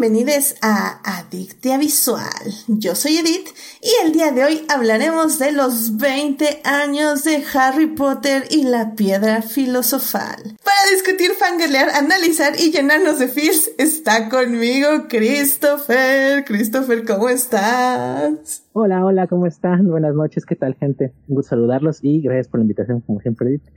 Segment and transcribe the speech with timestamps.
[0.00, 2.24] bienvenidos a Adictia Visual.
[2.68, 3.48] Yo soy Edith
[3.82, 8.94] y el día de hoy hablaremos de los 20 años de Harry Potter y la
[8.94, 10.38] piedra filosofal.
[10.64, 16.46] Para discutir, fangirlear, analizar y llenarnos de feels, está conmigo Christopher.
[16.46, 18.64] Christopher, ¿cómo estás?
[18.72, 19.86] Hola, hola, ¿cómo están?
[19.86, 21.12] Buenas noches, ¿qué tal gente?
[21.28, 23.68] Un gusto saludarlos y gracias por la invitación, como siempre Edith.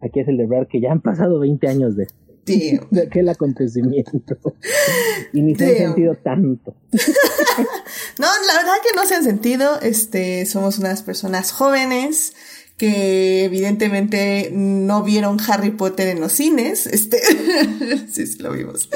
[0.00, 2.06] Aquí es ver que ya han pasado 20 años de
[2.46, 4.54] de aquel acontecimiento.
[5.32, 6.74] y ni se han sentido tanto.
[8.18, 9.80] no, la verdad que no se han sentido.
[9.80, 12.32] Este, somos unas personas jóvenes
[12.76, 17.18] que evidentemente no vieron Harry Potter en los cines, este,
[18.12, 18.90] sí, sí lo vimos,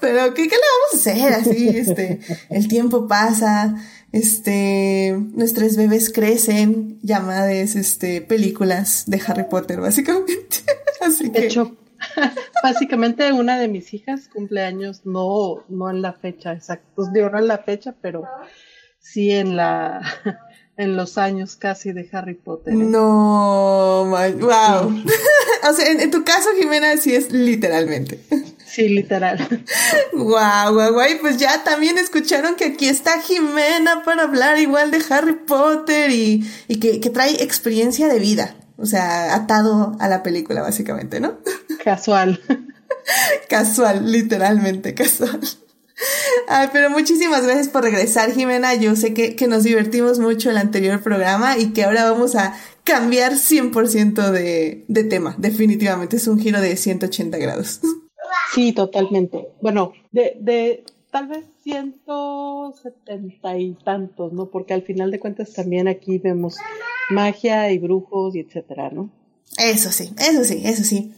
[0.00, 1.32] pero ¿qué, ¿qué, le vamos a hacer?
[1.32, 3.74] Así, este, el tiempo pasa,
[4.12, 10.58] este, nuestros bebés crecen, llamadas, este, películas de Harry Potter, básicamente,
[11.00, 11.46] así que...
[11.46, 11.76] hecho,
[12.62, 17.30] Básicamente una de mis hijas cumple años, no, no en la fecha exacta, pues digo
[17.30, 18.24] no en la fecha, pero
[18.98, 20.00] sí en la
[20.76, 22.74] en los años casi de Harry Potter.
[22.74, 22.76] ¿eh?
[22.76, 24.88] No, wow.
[25.70, 28.18] o sea, en, tu caso, Jimena, sí es literalmente.
[28.66, 29.38] Sí, literal.
[30.12, 31.08] Guau, guau, guau.
[31.20, 36.44] Pues ya también escucharon que aquí está Jimena para hablar igual de Harry Potter y,
[36.66, 38.56] y que, que trae experiencia de vida.
[38.76, 41.38] O sea, atado a la película, básicamente, ¿no?
[41.84, 42.40] Casual.
[43.48, 45.40] casual, literalmente casual.
[46.48, 48.74] Ay, pero muchísimas gracias por regresar, Jimena.
[48.74, 52.34] Yo sé que, que nos divertimos mucho en el anterior programa y que ahora vamos
[52.34, 55.34] a cambiar 100% de, de tema.
[55.38, 57.80] Definitivamente es un giro de 180 grados.
[58.54, 59.48] Sí, totalmente.
[59.60, 64.46] Bueno, de, de tal vez 170 y tantos, ¿no?
[64.46, 66.56] Porque al final de cuentas también aquí vemos
[67.08, 69.10] magia y brujos y etcétera, ¿no?
[69.56, 71.12] Eso sí, eso sí, eso sí.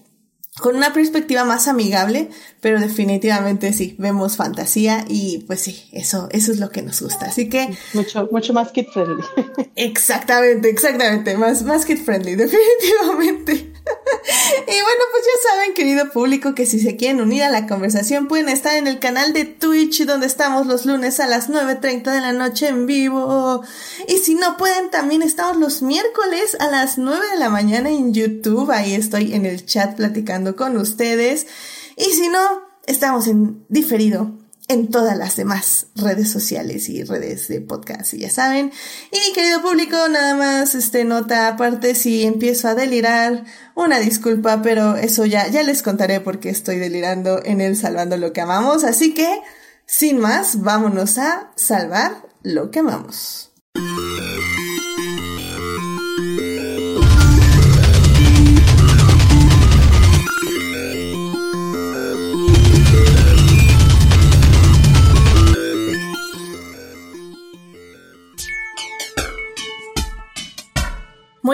[0.61, 2.31] Con una perspectiva más amigable,
[2.61, 7.27] pero definitivamente sí, vemos fantasía y pues sí, eso, eso es lo que nos gusta.
[7.27, 7.77] Así que.
[7.93, 9.23] Mucho, mucho más kid friendly.
[9.77, 13.53] Exactamente, exactamente, más, más kid friendly, definitivamente.
[14.67, 18.27] y bueno, pues ya saben, querido público, que si se quieren unir a la conversación
[18.27, 22.21] pueden estar en el canal de Twitch donde estamos los lunes a las 9.30 de
[22.21, 23.63] la noche en vivo.
[24.09, 28.13] Y si no pueden, también estamos los miércoles a las 9 de la mañana en
[28.13, 28.71] YouTube.
[28.71, 31.47] Ahí estoy en el chat platicando con ustedes.
[31.97, 32.41] Y si no,
[32.87, 34.33] estamos en diferido
[34.69, 38.73] en todas las demás redes sociales y redes de podcast, y ya saben.
[39.13, 44.97] Y querido público, nada más este nota aparte si empiezo a delirar, una disculpa, pero
[44.97, 49.15] eso ya ya les contaré porque estoy delirando en el salvando lo que amamos, así
[49.15, 49.41] que
[49.87, 53.53] sin más, vámonos a salvar lo que amamos.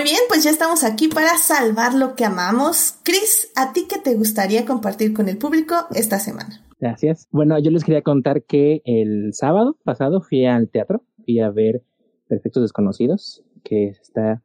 [0.02, 2.98] Muy bien, pues ya estamos aquí para salvar lo que amamos.
[3.04, 6.60] Chris, ¿a ti qué te gustaría compartir con el público esta semana?
[6.80, 7.28] Gracias.
[7.30, 11.84] Bueno, yo les quería contar que el sábado pasado fui al teatro, fui a ver
[12.26, 14.42] Perfectos Desconocidos, que se está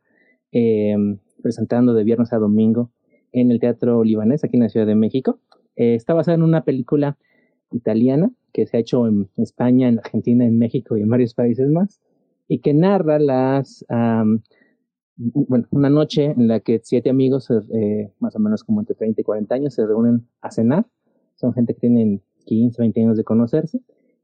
[0.52, 2.92] em, presentando de viernes a domingo
[3.32, 5.40] en el Teatro Libanés, aquí en la Ciudad de México.
[5.76, 7.18] Eh, está basada en una película
[7.72, 11.68] italiana que se ha hecho en España, en Argentina, en México y en varios países
[11.68, 12.00] más,
[12.48, 13.84] y que narra las
[15.18, 19.22] bueno, una noche en la que siete amigos, eh, más o menos como entre 30
[19.22, 20.86] y 40 años, se reúnen a cenar.
[21.36, 23.82] Son gente que tienen 15, 20 años de conocerse.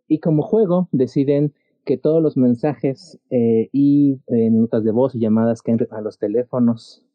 [0.08, 1.54] Y como juego deciden
[1.86, 6.02] que todos los mensajes eh, y eh, notas de voz y llamadas que entren a
[6.02, 7.06] los teléfonos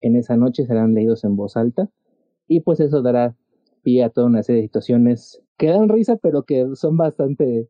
[0.00, 1.88] en esa noche serán leídos en voz alta.
[2.46, 3.36] Y pues eso dará
[3.82, 7.68] pie a toda una serie de situaciones que dan risa, pero que son bastante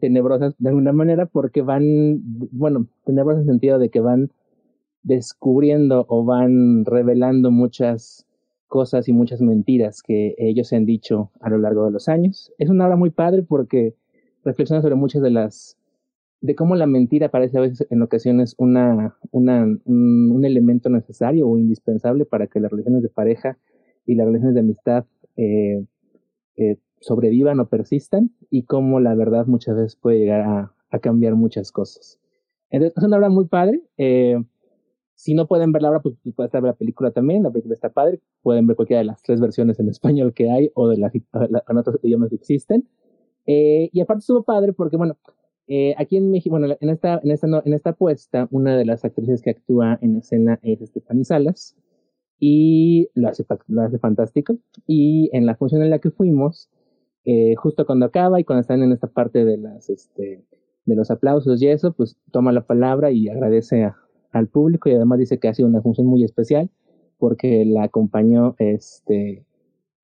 [0.00, 2.20] tenebrosas de alguna manera porque van,
[2.52, 4.30] bueno, tenebrosas en el sentido de que van
[5.06, 8.26] descubriendo o van revelando muchas
[8.66, 12.52] cosas y muchas mentiras que ellos han dicho a lo largo de los años.
[12.58, 13.94] Es una obra muy padre porque
[14.44, 15.78] reflexiona sobre muchas de las
[16.40, 22.26] de cómo la mentira parece a veces en ocasiones una, un, elemento necesario o indispensable
[22.26, 23.58] para que las relaciones de pareja
[24.04, 25.06] y las relaciones de amistad
[25.36, 25.84] eh,
[26.56, 31.36] eh, sobrevivan o persistan y cómo la verdad muchas veces puede llegar a, a cambiar
[31.36, 32.18] muchas cosas.
[32.70, 33.82] Entonces, es una obra muy padre.
[33.96, 34.36] Eh,
[35.16, 37.42] si no pueden ver la obra, pues, pues pueden ver la película también.
[37.42, 38.20] La película está padre.
[38.42, 41.76] Pueden ver cualquiera de las tres versiones en español que hay o de las en
[41.78, 42.86] otros idiomas que existen.
[43.46, 45.16] Eh, y aparte estuvo padre porque, bueno,
[45.68, 49.04] eh, aquí en México, bueno, en esta, en, esta, en esta puesta, una de las
[49.04, 51.74] actrices que actúa en escena es Stephanie Salas
[52.38, 54.58] y lo hace, lo hace fantástico.
[54.86, 56.68] Y en la función en la que fuimos,
[57.24, 60.44] eh, justo cuando acaba y cuando están en esta parte de las, este,
[60.84, 63.82] de los aplausos y eso, pues toma la palabra y agradece
[64.38, 66.70] al público y además dice que ha sido una función muy especial
[67.18, 69.44] porque la acompañó, este,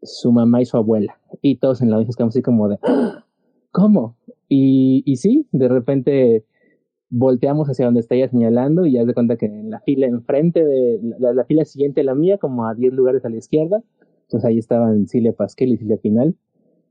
[0.03, 1.19] su mamá y su abuela.
[1.41, 3.27] Y todos en la audiencia así como de, ¡Ah!
[3.71, 4.17] ¿cómo?
[4.49, 6.45] Y, y sí, de repente
[7.11, 10.65] volteamos hacia donde está ella señalando y ya de cuenta que en la fila enfrente
[10.65, 13.83] de la, la fila siguiente a la mía, como a 10 lugares a la izquierda,
[14.31, 16.35] pues ahí estaban Silvia Pasquel y Silvia Pinal.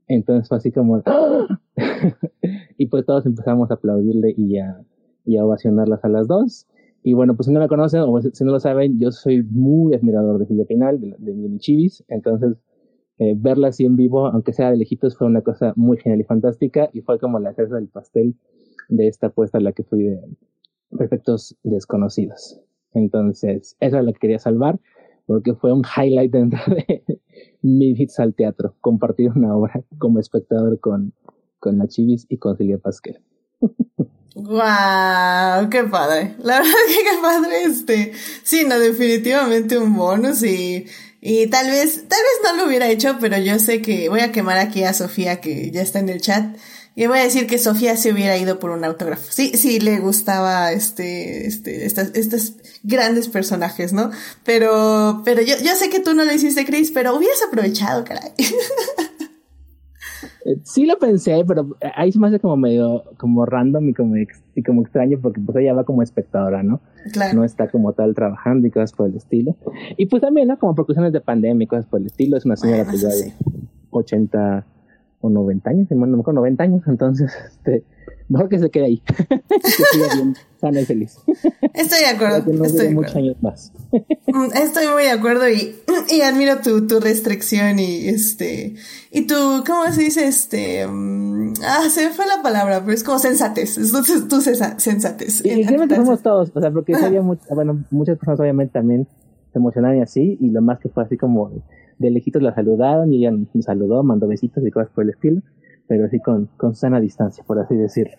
[0.06, 1.60] Entonces fue así como, ¡Ah!
[2.78, 4.80] y pues todos empezamos a aplaudirle y a,
[5.24, 6.66] y a ovacionarlas a las dos.
[7.02, 9.94] Y bueno, pues si no me conocen o si no lo saben, yo soy muy
[9.94, 12.04] admirador de Silvia Pinal, de, de, Chivis.
[12.08, 12.56] Entonces,
[13.18, 16.24] eh, verla así en vivo, aunque sea de lejitos, fue una cosa muy genial y
[16.24, 16.90] fantástica.
[16.92, 18.36] Y fue como la cereza del pastel
[18.88, 20.20] de esta apuesta a la que fui de
[20.96, 22.60] Perfectos Desconocidos.
[22.94, 24.78] Entonces, esa es la que quería salvar,
[25.26, 27.02] porque fue un highlight dentro de
[27.62, 31.14] mi hits al teatro, compartir una obra como espectador con,
[31.58, 33.18] con la Chivis y con Silvia Pasquel.
[34.34, 35.68] ¡Wow!
[35.70, 36.34] ¡Qué padre!
[36.42, 38.12] La verdad que qué padre este.
[38.42, 40.86] Sí, no, definitivamente un bonus y,
[41.20, 44.32] y tal vez, tal vez no lo hubiera hecho, pero yo sé que voy a
[44.32, 46.56] quemar aquí a Sofía que ya está en el chat.
[46.94, 49.24] Y voy a decir que Sofía se hubiera ido por un autógrafo.
[49.30, 52.52] Sí, sí le gustaba este, este, estas, estos
[52.82, 54.10] grandes personajes, ¿no?
[54.44, 58.32] Pero, pero yo, yo sé que tú no lo hiciste, Chris, pero hubieras aprovechado, caray.
[60.64, 64.62] Sí lo pensé, pero ahí se me hace como medio, como random y como, y
[64.62, 66.80] como extraño porque pues ella va como espectadora, ¿no?
[67.12, 67.34] Claro.
[67.34, 69.56] No está como tal trabajando y cosas por el estilo.
[69.96, 70.58] Y pues también, ¿no?
[70.58, 72.36] Como por de pandemia y cosas por el estilo.
[72.36, 73.34] Es una señora Bueno, pues ya de sí.
[73.90, 74.66] 80
[75.20, 76.82] o 90 años, si no me acuerdo, 90 años.
[76.86, 77.84] Entonces, este,
[78.28, 78.98] mejor que se quede ahí.
[79.28, 79.60] que
[79.92, 81.18] siga bien, sana y feliz.
[81.74, 83.28] Estoy de acuerdo, no estoy de muchos acuerdo.
[83.30, 83.72] años más.
[84.28, 85.74] Mm, Estoy muy de acuerdo y,
[86.10, 88.74] y admiro tu, tu restricción y este,
[89.10, 89.34] y tu,
[89.66, 90.26] ¿cómo se dice?
[90.26, 94.40] Este, mm, ah, se me fue la palabra, pero es como sensatez, es tu, tu
[94.40, 95.44] sensa- sensatez.
[95.44, 98.72] Y, y Entonces, somos todos, o sea, porque sí había much- bueno, muchas personas obviamente
[98.72, 99.06] también
[99.52, 101.50] se emocionaron y así, y lo más que fue así como
[101.98, 105.42] de lejitos la saludaron y ella nos saludó, mandó besitos y cosas por el estilo,
[105.88, 108.14] pero así con, con sana distancia, por así decirlo.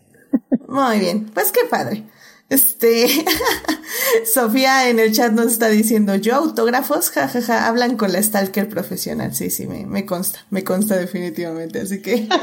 [0.68, 2.04] Muy bien, pues qué padre.
[2.50, 3.26] Este,
[4.34, 9.34] Sofía en el chat nos está diciendo, yo autógrafos, jajaja, hablan con la stalker profesional.
[9.34, 12.28] Sí, sí, me, me consta, me consta definitivamente, así que...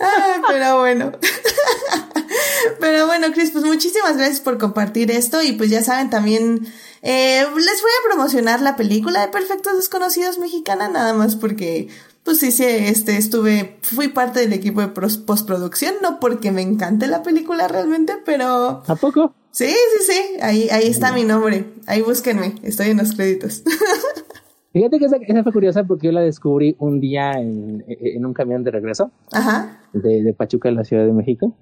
[0.00, 1.12] Ah, pero bueno.
[2.80, 6.66] Pero bueno, Chris, pues muchísimas gracias por compartir esto y pues ya saben también,
[7.02, 11.88] eh, les voy a promocionar la película de Perfectos Desconocidos mexicana, nada más porque,
[12.24, 17.06] pues sí, sí, este, estuve, fui parte del equipo de postproducción, no porque me encante
[17.06, 19.34] la película realmente, pero ¿A poco?
[19.50, 23.62] sí, sí, sí, ahí, ahí está mi nombre, ahí búsquenme, estoy en los créditos.
[24.72, 28.32] Fíjate que esa, esa fue curiosa porque yo la descubrí un día en, en un
[28.32, 31.54] camión de regreso Ajá, de, de Pachuca a la Ciudad de México,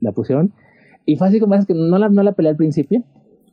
[0.00, 0.52] la pusieron,
[1.04, 3.04] y fue así como es que no la, no la peleé al principio,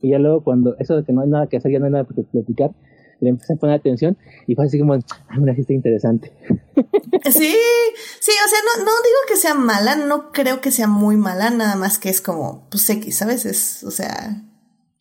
[0.01, 1.91] y ya luego cuando eso de que no hay nada que hacer, ya no hay
[1.91, 2.71] nada que platicar,
[3.19, 4.17] le empecé a poner atención,
[4.47, 5.01] y fue así como, ah,
[5.55, 6.31] sí está interesante.
[7.25, 7.55] Sí,
[8.19, 11.51] sí, o sea, no, no digo que sea mala, no creo que sea muy mala,
[11.51, 13.45] nada más que es como, pues X, ¿sabes?
[13.45, 14.43] Es, o sea,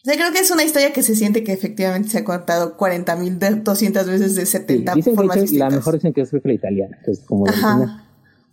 [0.03, 2.77] o sea, creo que es una historia que se siente que efectivamente se ha contado
[2.77, 6.23] 40 mil, 200 veces de Sí, 70 dicen que formas hecho, la mejor dicen que
[6.23, 8.05] es que la italiana, que es como Ajá.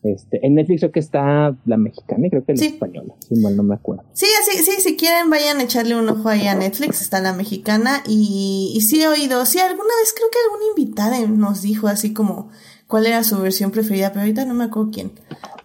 [0.01, 2.67] Este, en Netflix creo que está la mexicana y creo que la Sí.
[2.67, 4.03] española, si mal no me acuerdo.
[4.13, 7.33] Sí, así, sí, si quieren vayan a echarle un ojo ahí a Netflix, está la
[7.33, 11.87] mexicana y, y sí he oído, sí, alguna vez creo que alguna invitada nos dijo
[11.89, 12.49] así como
[12.87, 15.11] cuál era su versión preferida, pero ahorita no me acuerdo quién.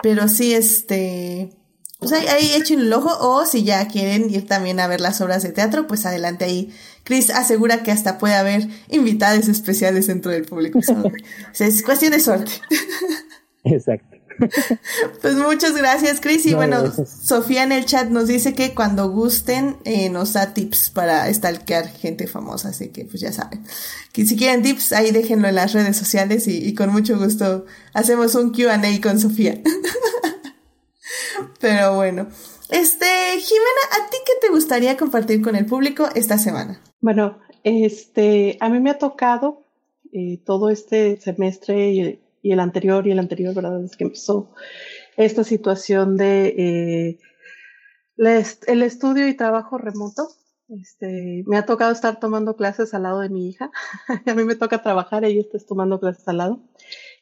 [0.03, 1.51] Pero sí, este,
[2.01, 5.21] pues ahí, ahí echen el ojo o si ya quieren ir también a ver las
[5.21, 6.71] obras de teatro, pues adelante ahí.
[7.05, 10.83] Chris asegura que hasta puede haber invitadas especiales dentro del público.
[10.83, 11.13] So, o
[11.53, 12.51] sea, es cuestión de suerte.
[13.65, 14.14] Exacto.
[15.21, 16.47] Pues muchas gracias, Chris.
[16.47, 17.27] Y No, bueno, gracias.
[17.27, 21.89] Sofía en el chat nos dice que cuando gusten eh, nos da tips para stalkear
[21.89, 22.69] gente famosa.
[22.71, 23.65] Así que pues ya saben.
[24.13, 27.67] Que si quieren tips, ahí déjenlo en las redes sociales y, y con mucho gusto
[27.93, 29.61] hacemos un QA con Sofía.
[31.61, 32.29] Pero bueno.
[32.71, 36.81] Este, Jimena, ¿a ti qué te gustaría compartir con el público esta semana?
[37.01, 39.67] Bueno, este, a mí me ha tocado
[40.13, 43.81] eh, todo este semestre y, el anterior y el anterior, ¿verdad?
[43.81, 44.51] Desde que empezó
[45.17, 47.19] esta situación de eh,
[48.17, 50.29] la est- el estudio y trabajo remoto.
[50.69, 53.71] Este, me ha tocado estar tomando clases al lado de mi hija.
[54.27, 56.61] a mí me toca trabajar, ella está tomando clases al lado.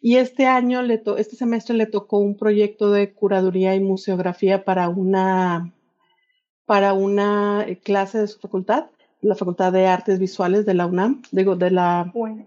[0.00, 4.64] Y este año, le to- este semestre le tocó un proyecto de curaduría y museografía
[4.64, 5.73] para una,
[6.67, 8.87] para una eh, clase de su facultad,
[9.21, 12.45] la Facultad de Artes Visuales de la UNAM, digo, de la Bueno.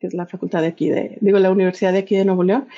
[0.00, 2.68] Que es la facultad de aquí de, digo, la universidad de aquí de Nuevo León.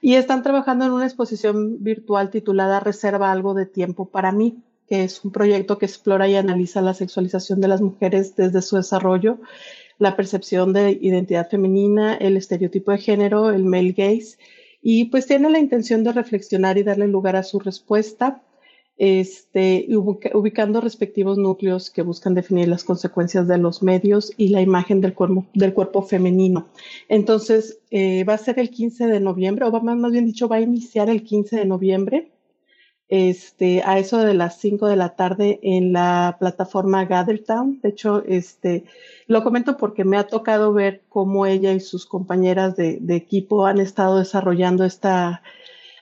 [0.00, 5.04] Y están trabajando en una exposición virtual titulada Reserva algo de tiempo para mí, que
[5.04, 9.38] es un proyecto que explora y analiza la sexualización de las mujeres desde su desarrollo,
[9.98, 14.36] la percepción de identidad femenina, el estereotipo de género, el male gaze,
[14.82, 18.42] y pues tiene la intención de reflexionar y darle lugar a su respuesta
[18.98, 25.00] este, ubicando respectivos núcleos que buscan definir las consecuencias de los medios y la imagen
[25.00, 26.66] del cuerpo, del cuerpo femenino.
[27.08, 30.56] Entonces, eh, va a ser el 15 de noviembre, o va, más bien dicho, va
[30.56, 32.32] a iniciar el 15 de noviembre,
[33.08, 37.80] este, a eso de las 5 de la tarde en la plataforma Gathertown.
[37.82, 38.84] De hecho, este,
[39.26, 43.66] lo comento porque me ha tocado ver cómo ella y sus compañeras de, de equipo
[43.66, 45.42] han estado desarrollando esta,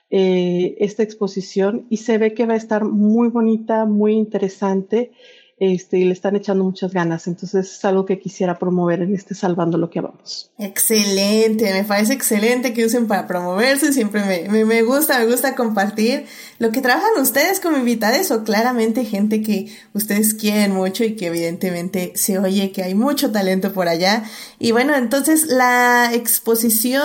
[0.09, 5.11] eh, esta exposición y se ve que va a estar muy bonita, muy interesante
[5.57, 7.27] este, y le están echando muchas ganas.
[7.27, 10.51] Entonces es algo que quisiera promover en este Salvando lo que vamos.
[10.57, 16.25] Excelente, me parece excelente que usen para promoverse, siempre me, me, gusta, me gusta compartir
[16.59, 21.27] lo que trabajan ustedes como invitados o claramente gente que ustedes quieren mucho y que
[21.27, 24.23] evidentemente se oye que hay mucho talento por allá.
[24.59, 27.03] Y bueno, entonces la exposición,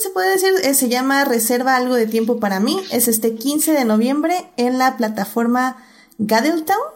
[0.00, 3.72] se puede decir, eh, se llama Reserva algo de tiempo para mí, es este 15
[3.72, 5.76] de noviembre en la plataforma
[6.18, 6.93] Gadeltown.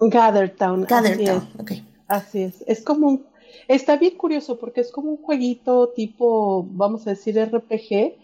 [0.00, 0.84] Gathertown.
[0.84, 1.82] Gathertown, así es.
[2.06, 2.64] Así es.
[2.66, 3.24] Es como un,
[3.66, 8.14] está bien curioso porque es como un jueguito tipo, vamos a decir, RPG,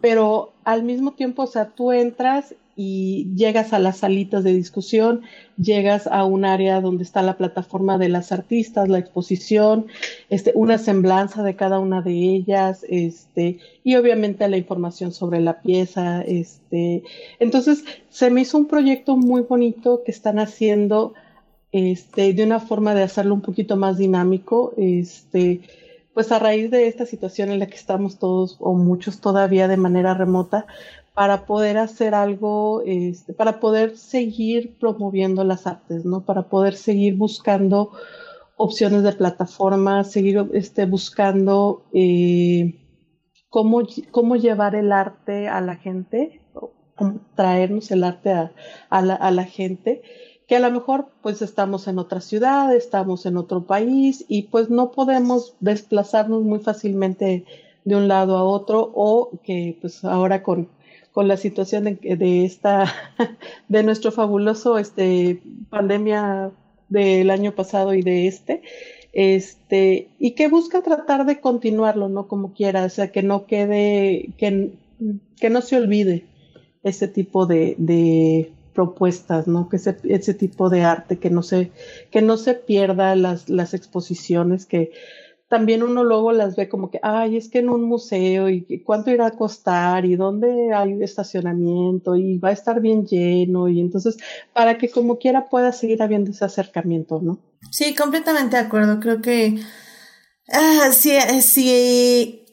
[0.00, 5.22] pero al mismo tiempo, o sea, tú entras y llegas a las salitas de discusión,
[5.56, 9.86] llegas a un área donde está la plataforma de las artistas, la exposición,
[10.30, 15.60] este, una semblanza de cada una de ellas, este, y obviamente la información sobre la
[15.60, 17.04] pieza, este,
[17.38, 21.14] entonces se me hizo un proyecto muy bonito que están haciendo,
[21.70, 25.60] este, de una forma de hacerlo un poquito más dinámico, este,
[26.14, 29.76] pues a raíz de esta situación en la que estamos todos o muchos todavía de
[29.76, 30.66] manera remota,
[31.14, 36.24] para poder hacer algo, este, para poder seguir promoviendo las artes, ¿no?
[36.24, 37.92] Para poder seguir buscando
[38.56, 42.80] opciones de plataforma, seguir este, buscando eh,
[43.48, 46.40] cómo, cómo llevar el arte a la gente,
[46.96, 48.52] cómo traernos el arte a,
[48.90, 50.02] a, la, a la gente
[50.46, 54.68] que a lo mejor pues estamos en otra ciudad, estamos en otro país y pues
[54.68, 57.46] no podemos desplazarnos muy fácilmente
[57.84, 60.68] de un lado a otro o que pues ahora con
[61.14, 62.92] con la situación de, esta,
[63.68, 65.40] de nuestro fabuloso este,
[65.70, 66.50] pandemia
[66.88, 68.62] del año pasado y de este,
[69.12, 72.26] este, y que busca tratar de continuarlo, ¿no?
[72.26, 74.72] Como quiera, o sea, que no quede, que,
[75.38, 76.24] que no se olvide
[76.82, 79.68] ese tipo de, de propuestas, ¿no?
[79.68, 81.70] Que ese, ese tipo de arte, que no se,
[82.10, 84.90] que no se pierda las, las exposiciones, que
[85.48, 89.10] también uno luego las ve como que, ay, es que en un museo y cuánto
[89.10, 94.16] irá a costar y dónde hay estacionamiento y va a estar bien lleno y entonces
[94.52, 97.38] para que como quiera pueda seguir habiendo ese acercamiento, ¿no?
[97.70, 99.00] Sí, completamente de acuerdo.
[99.00, 99.60] Creo que
[100.52, 102.44] ah, sí, eh, sí,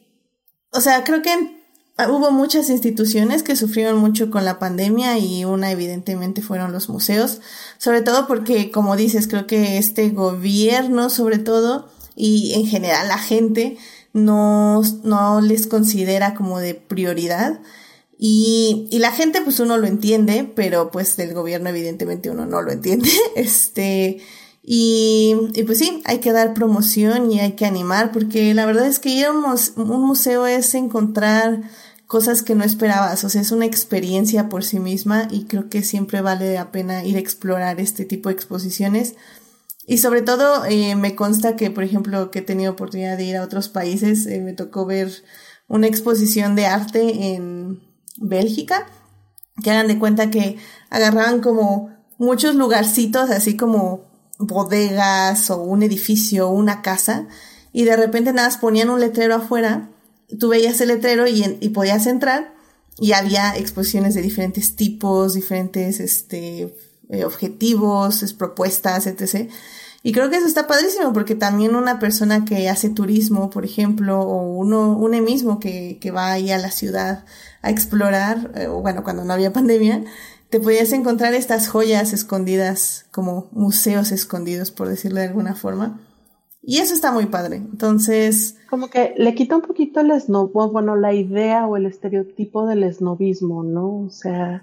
[0.70, 1.30] o sea, creo que
[2.08, 7.40] hubo muchas instituciones que sufrieron mucho con la pandemia y una evidentemente fueron los museos,
[7.78, 13.18] sobre todo porque, como dices, creo que este gobierno, sobre todo, y en general la
[13.18, 13.76] gente
[14.12, 17.60] no, no les considera como de prioridad.
[18.18, 22.62] Y, y, la gente, pues uno lo entiende, pero pues del gobierno evidentemente uno no
[22.62, 23.10] lo entiende.
[23.36, 24.20] Este,
[24.62, 28.86] y, y pues sí, hay que dar promoción y hay que animar, porque la verdad
[28.86, 29.44] es que ir a un,
[29.76, 31.62] un museo es encontrar
[32.06, 35.82] cosas que no esperabas, o sea, es una experiencia por sí misma y creo que
[35.82, 39.14] siempre vale la pena ir a explorar este tipo de exposiciones
[39.86, 43.36] y sobre todo eh, me consta que, por ejemplo, que he tenido oportunidad de ir
[43.36, 45.10] a otros países, eh, me tocó ver
[45.66, 47.82] una exposición de arte en
[48.16, 48.86] Bélgica,
[49.62, 50.56] que hagan de cuenta que
[50.90, 57.26] agarraban como muchos lugarcitos, así como bodegas o un edificio una casa,
[57.72, 59.90] y de repente nada, ponían un letrero afuera,
[60.38, 62.54] tú veías el letrero y, y podías entrar,
[62.98, 66.74] y había exposiciones de diferentes tipos, diferentes, este,
[67.08, 69.50] eh, objetivos, propuestas, etc.
[70.02, 74.20] Y creo que eso está padrísimo porque también una persona que hace turismo, por ejemplo,
[74.20, 77.24] o uno, uno mismo que, que va ahí a la ciudad
[77.62, 80.04] a explorar, eh, o bueno, cuando no había pandemia,
[80.50, 86.00] te podías encontrar estas joyas escondidas, como museos escondidos, por decirlo de alguna forma.
[86.62, 87.56] Y eso está muy padre.
[87.56, 88.56] Entonces.
[88.70, 92.84] Como que le quita un poquito el snob, bueno, la idea o el estereotipo del
[92.84, 94.04] esnovismo, ¿no?
[94.04, 94.62] O sea,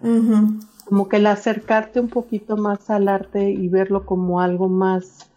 [0.89, 5.29] como que el acercarte un poquito más al arte y verlo como algo más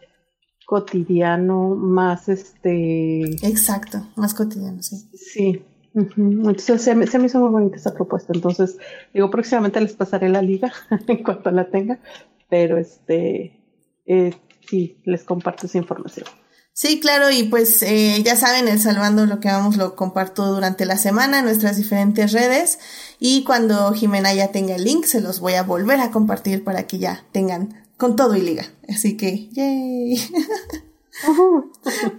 [0.64, 3.20] cotidiano, más este...
[3.46, 4.96] Exacto, más cotidiano, sí.
[5.12, 5.62] Sí.
[5.94, 8.32] Entonces se me, se me, hizo muy bonita esa propuesta.
[8.34, 8.78] Entonces,
[9.12, 10.72] digo, próximamente les pasaré la liga
[11.06, 12.00] en cuanto la tenga,
[12.48, 13.60] pero este,
[14.06, 14.32] eh,
[14.66, 16.26] sí, les comparto esa información.
[16.74, 20.86] Sí, claro, y pues eh, ya saben, el Salvando lo que vamos lo comparto durante
[20.86, 22.78] la semana en nuestras diferentes redes
[23.18, 26.86] y cuando Jimena ya tenga el link se los voy a volver a compartir para
[26.86, 28.64] que ya tengan con todo y liga.
[28.88, 30.16] Así que, yay.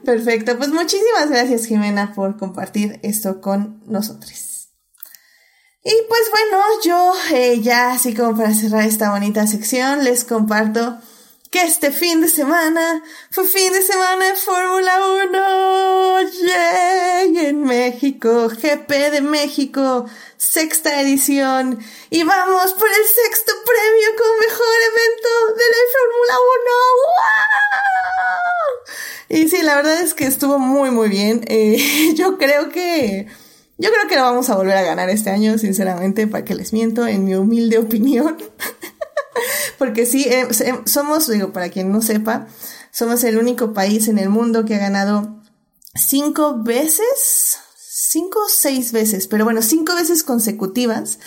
[0.05, 4.69] Perfecto, pues muchísimas gracias Jimena por compartir esto con nosotros.
[5.83, 11.00] Y pues bueno, yo eh, ya así como para cerrar esta bonita sección les comparto
[11.53, 16.22] que este fin de semana fue fin de semana de Fórmula 1.
[16.48, 17.45] ¡Yay!
[17.45, 21.77] En México, GP de México, sexta edición.
[22.10, 26.36] Y vamos por el sexto premio como mejor evento de la Fórmula
[29.29, 29.43] 1.
[29.43, 31.45] Y sí, la verdad es que estuvo muy, muy bien.
[31.48, 33.27] Eh, yo creo que...
[33.77, 36.74] Yo creo que lo vamos a volver a ganar este año, sinceramente, para que les
[36.74, 38.38] miento, en mi humilde opinión.
[39.78, 40.48] Porque sí, eh,
[40.86, 42.48] somos, digo, para quien no sepa,
[42.92, 45.42] somos el único país en el mundo que ha ganado
[45.96, 51.20] cinco veces, cinco o seis veces, pero bueno, cinco veces consecutivas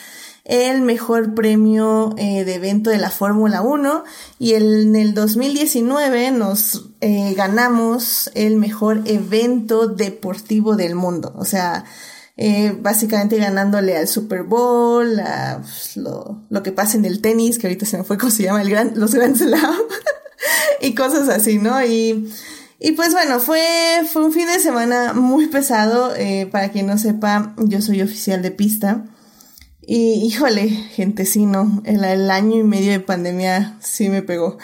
[0.46, 4.04] el mejor premio eh, de evento de la Fórmula 1
[4.38, 11.34] y en el 2019 nos eh, ganamos el mejor evento deportivo del mundo.
[11.36, 11.84] O sea,
[12.36, 17.58] eh, básicamente ganándole al Super Bowl, a, pues, lo, lo, que pasa en el tenis,
[17.58, 19.74] que ahorita se me fue cómo se llama, el gran, los Grand Slam,
[20.82, 21.82] y cosas así, ¿no?
[21.84, 22.30] Y,
[22.78, 23.64] y pues bueno, fue,
[24.12, 28.42] fue un fin de semana muy pesado, eh, para quien no sepa, yo soy oficial
[28.42, 29.04] de pista,
[29.80, 34.58] y híjole, gente, sí, no, el, el año y medio de pandemia sí me pegó.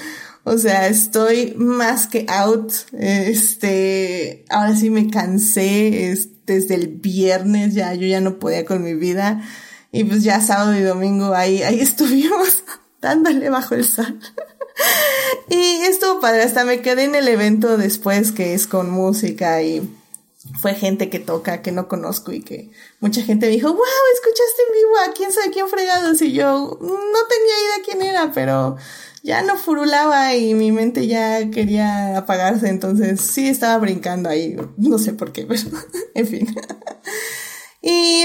[0.44, 2.72] O sea, estoy más que out.
[2.98, 6.10] Este, ahora sí me cansé.
[6.10, 9.42] Este, desde el viernes ya, yo ya no podía con mi vida.
[9.90, 12.64] Y pues ya sábado y domingo ahí, ahí estuvimos
[13.00, 14.18] dándole bajo el sol.
[15.48, 19.88] y estuvo padre, hasta me quedé en el evento después que es con música y
[20.60, 23.82] fue gente que toca, que no conozco y que mucha gente me dijo, wow,
[24.14, 26.88] escuchaste en vivo a quién sabe quién fregados y yo no
[27.28, 28.76] tenía idea quién era, pero
[29.22, 34.98] ya no furulaba y mi mente ya quería apagarse, entonces sí estaba brincando ahí, no
[34.98, 35.62] sé por qué, pero
[36.14, 36.54] en fin.
[37.80, 38.24] y,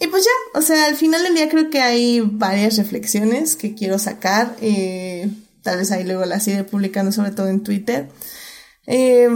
[0.00, 3.74] y pues ya, o sea, al final del día creo que hay varias reflexiones que
[3.74, 5.30] quiero sacar, eh,
[5.62, 8.08] tal vez ahí luego las iré publicando sobre todo en Twitter.
[8.86, 9.28] Eh,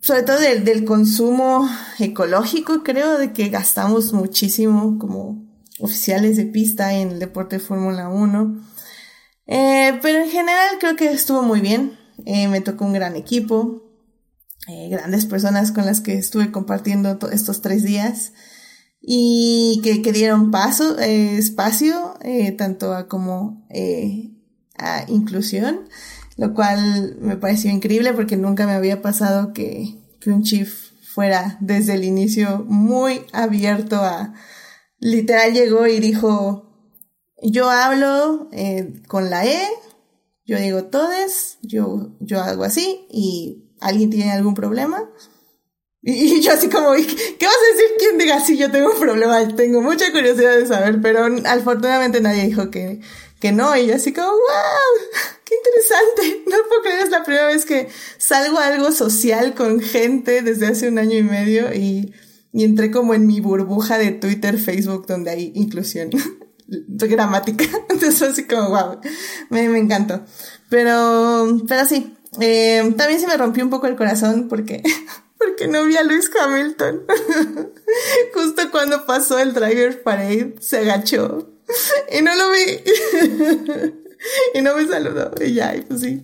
[0.00, 5.44] sobre todo del, del consumo ecológico, creo, de que gastamos muchísimo como
[5.80, 8.60] oficiales de pista en el deporte de Fórmula 1.
[9.48, 11.98] Eh, pero en general creo que estuvo muy bien.
[12.26, 13.82] Eh, me tocó un gran equipo,
[14.68, 18.32] eh, grandes personas con las que estuve compartiendo estos tres días
[19.00, 22.14] y que, que dieron paso, espacio,
[22.58, 23.66] tanto a como
[24.76, 25.88] a inclusión,
[26.36, 31.56] lo cual me pareció increíble porque nunca me había pasado que, que un chief fuera
[31.60, 34.34] desde el inicio muy abierto a,
[34.98, 36.67] literal llegó y dijo,
[37.42, 39.60] yo hablo eh, con la E,
[40.44, 45.08] yo digo todes, yo, yo hago así y alguien tiene algún problema.
[46.00, 49.46] Y, yo así como, ¿qué vas a decir quien diga sí, yo tengo un problema?
[49.54, 53.00] Tengo mucha curiosidad de saber, pero afortunadamente nadie dijo que,
[53.40, 53.76] que no.
[53.76, 56.44] Y yo así como, wow, qué interesante.
[56.50, 60.68] No puedo creer, es la primera vez que salgo a algo social con gente desde
[60.68, 62.14] hace un año y medio y,
[62.52, 66.10] y entré como en mi burbuja de Twitter, Facebook, donde hay inclusión
[66.68, 67.64] gramática.
[67.88, 69.00] Entonces así como, wow,
[69.50, 70.22] me, me encantó.
[70.68, 74.82] Pero, pero sí, eh, también se me rompió un poco el corazón porque,
[75.38, 77.04] porque no vi a Luis Hamilton.
[78.34, 81.50] Justo cuando pasó el Driver Parade, se agachó
[82.10, 83.94] y no lo vi.
[84.54, 85.30] y no me saludó.
[85.44, 86.22] Y ya, y pues sí.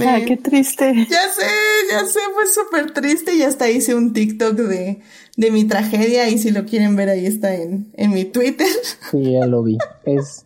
[0.00, 1.06] Ay, qué triste.
[1.08, 1.46] Ya sé,
[1.90, 5.02] ya sé, fue súper triste y hasta hice un TikTok de,
[5.36, 8.68] de mi tragedia y si lo quieren ver ahí está en, en mi Twitter.
[9.10, 9.78] Sí, ya lo vi.
[10.04, 10.44] Es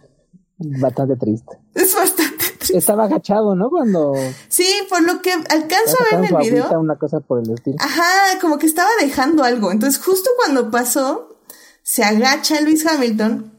[0.58, 1.58] bastante triste.
[1.74, 2.78] Es bastante triste.
[2.78, 3.68] Estaba agachado, ¿no?
[3.70, 4.14] Cuando...
[4.48, 6.80] Sí, por lo que alcanzo a ver en el video.
[6.80, 7.76] Una cosa por el estilo.
[7.80, 9.72] Ajá, como que estaba dejando algo.
[9.72, 11.38] Entonces justo cuando pasó,
[11.82, 13.53] se agacha Luis Hamilton,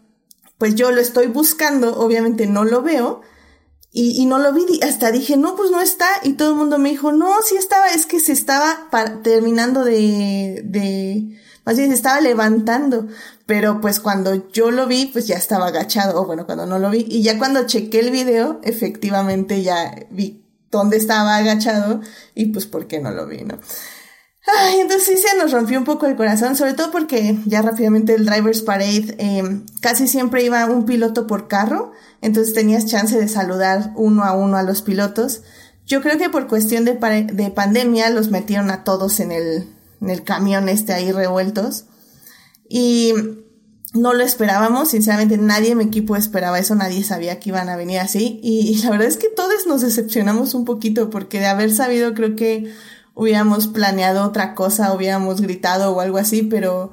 [0.58, 3.22] pues yo lo estoy buscando, obviamente no lo veo,
[3.92, 6.78] y, y, no lo vi, hasta dije, no, pues no está, y todo el mundo
[6.78, 8.90] me dijo, no, sí estaba, es que se estaba
[9.24, 13.08] terminando de, de, más bien se estaba levantando,
[13.46, 16.90] pero pues cuando yo lo vi, pues ya estaba agachado, o bueno, cuando no lo
[16.90, 22.02] vi, y ya cuando chequé el video, efectivamente ya vi dónde estaba agachado
[22.34, 23.60] y pues por qué no lo vi, ¿no?
[24.48, 28.14] Ay, entonces sí se nos rompió un poco el corazón, sobre todo porque ya rápidamente
[28.14, 33.28] el Driver's Parade eh, casi siempre iba un piloto por carro, entonces tenías chance de
[33.28, 35.42] saludar uno a uno a los pilotos.
[35.88, 39.68] Yo creo que por cuestión de, de pandemia los metieron a todos en el,
[40.02, 41.86] en el camión este ahí revueltos.
[42.70, 43.14] Y
[43.94, 47.76] no lo esperábamos, sinceramente nadie en mi equipo esperaba eso, nadie sabía que iban a
[47.76, 48.40] venir así.
[48.44, 52.36] Y la verdad es que todos nos decepcionamos un poquito porque de haber sabido creo
[52.36, 52.72] que
[53.16, 56.92] hubiéramos planeado otra cosa, hubiéramos gritado o algo así, pero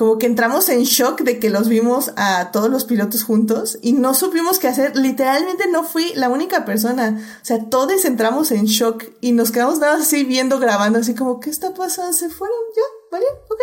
[0.00, 3.92] como que entramos en shock de que los vimos a todos los pilotos juntos y
[3.92, 4.96] no supimos qué hacer.
[4.96, 7.22] Literalmente no fui la única persona.
[7.42, 11.38] O sea, todos entramos en shock y nos quedamos nada así viendo, grabando, así como,
[11.38, 12.14] ¿qué está pasando?
[12.14, 12.56] ¿Se fueron?
[12.74, 12.82] ¿Ya?
[13.12, 13.26] ¿Vale?
[13.48, 13.60] ¿Ok?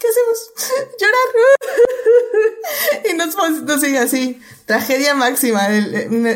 [0.00, 0.52] ¿Qué hacemos?
[1.00, 1.28] Llorar.
[3.10, 4.40] y nos, sigue así.
[4.66, 5.68] Tragedia máxima.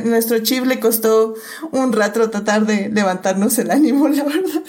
[0.05, 1.35] nuestro chip le costó
[1.73, 4.63] un rato tratar de levantarnos el ánimo, la verdad.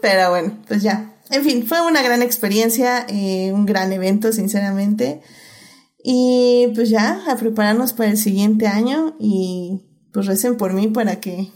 [0.00, 1.12] Pero bueno, pues ya.
[1.30, 5.22] En fin, fue una gran experiencia, eh, un gran evento, sinceramente.
[6.02, 9.82] Y pues ya, a prepararnos para el siguiente año y
[10.12, 11.50] pues recen por mí para que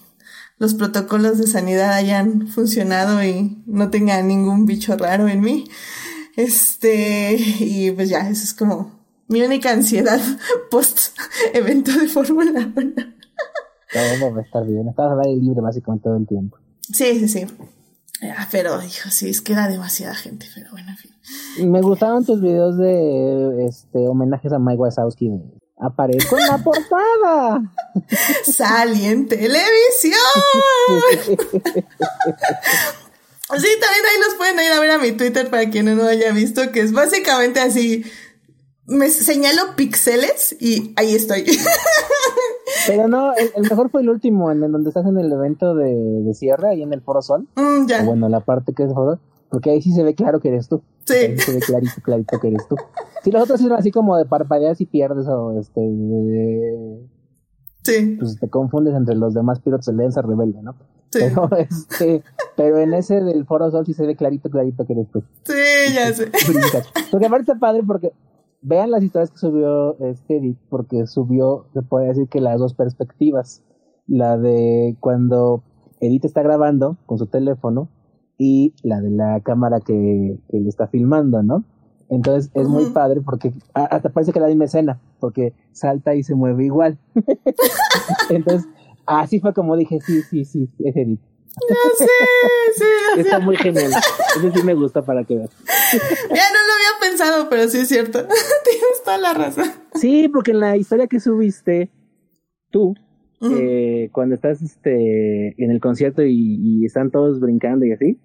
[0.59, 5.65] los protocolos de sanidad hayan funcionado y no tenga ningún bicho raro en mí.
[6.39, 8.93] Este, y pues ya, eso es como
[9.27, 10.21] mi única ansiedad
[10.71, 11.19] post
[11.53, 12.93] evento de Fórmula 1.
[13.93, 16.57] Todo va a estar bien, estás al aire libre básicamente todo el tiempo.
[16.93, 17.47] Sí, sí, sí.
[18.53, 21.11] Pero, hijo, sí, es que era demasiada gente, pero bueno, en fin.
[21.73, 25.33] Me gustaban tus videos de este homenajes a Mike Wazowski.
[25.77, 27.73] Aparezco en la portada.
[28.45, 30.21] Salí en televisión.
[33.57, 36.05] Sí, también ahí los pueden ir a ver a mi Twitter para quien no lo
[36.05, 38.05] haya visto, que es básicamente así.
[38.87, 41.45] Me señalo píxeles y ahí estoy.
[42.87, 45.95] Pero no, el, mejor fue el último, en el donde estás en el evento de,
[45.95, 47.49] de cierre, ahí en el Foro Sol.
[47.57, 48.03] Mm, ya.
[48.05, 49.19] bueno, la parte que es Foro
[49.51, 50.83] porque ahí sí se ve claro que eres tú.
[51.05, 51.15] Sí.
[51.15, 52.77] Ahí se ve clarito, clarito que eres tú.
[53.23, 55.81] Si los otros eran así como de parpadeas y pierdes o este...
[57.83, 58.17] sí.
[58.19, 60.77] Pues te confundes entre los demás pilotos de Lenza Rebelde, ¿no?
[61.13, 62.23] Pero, este,
[62.55, 65.23] pero en ese del Foro Sol sí se ve clarito, clarito que eres tú.
[65.45, 65.55] Sí,
[65.95, 66.31] ya sé.
[67.11, 68.13] Porque aparte está padre porque
[68.61, 72.75] vean las historias que subió este Edith, porque subió, se puede decir que las dos
[72.75, 73.63] perspectivas.
[74.07, 75.63] La de cuando
[76.01, 77.89] Edith está grabando con su teléfono
[78.37, 81.65] y la de la cámara que, que le está filmando, ¿no?
[82.11, 86.35] Entonces es muy padre porque hasta parece que la misma escena, porque salta y se
[86.35, 86.99] mueve igual.
[88.31, 88.67] Entonces
[89.09, 91.21] Así fue como dije, sí, sí, sí, es Edith.
[91.69, 92.07] No sé,
[92.75, 93.21] sí.
[93.21, 93.91] Está muy genial.
[94.37, 95.51] Eso sí me gusta para que veas.
[95.65, 98.19] Ya no lo había pensado, pero sí es cierto.
[98.65, 99.65] Tienes toda la razón.
[99.95, 101.91] Sí, porque en la historia que subiste,
[102.71, 102.95] tú,
[103.41, 108.21] eh, cuando estás este, en el concierto y, están todos brincando y así,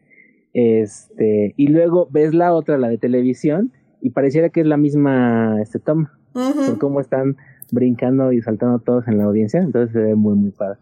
[0.54, 5.62] este, y luego ves la otra, la de televisión, y pareciera que es la misma
[5.62, 6.20] este, toma.
[6.34, 7.38] Por cómo están
[7.74, 10.78] brincando y saltando todos en la audiencia, entonces se ve muy, muy padre.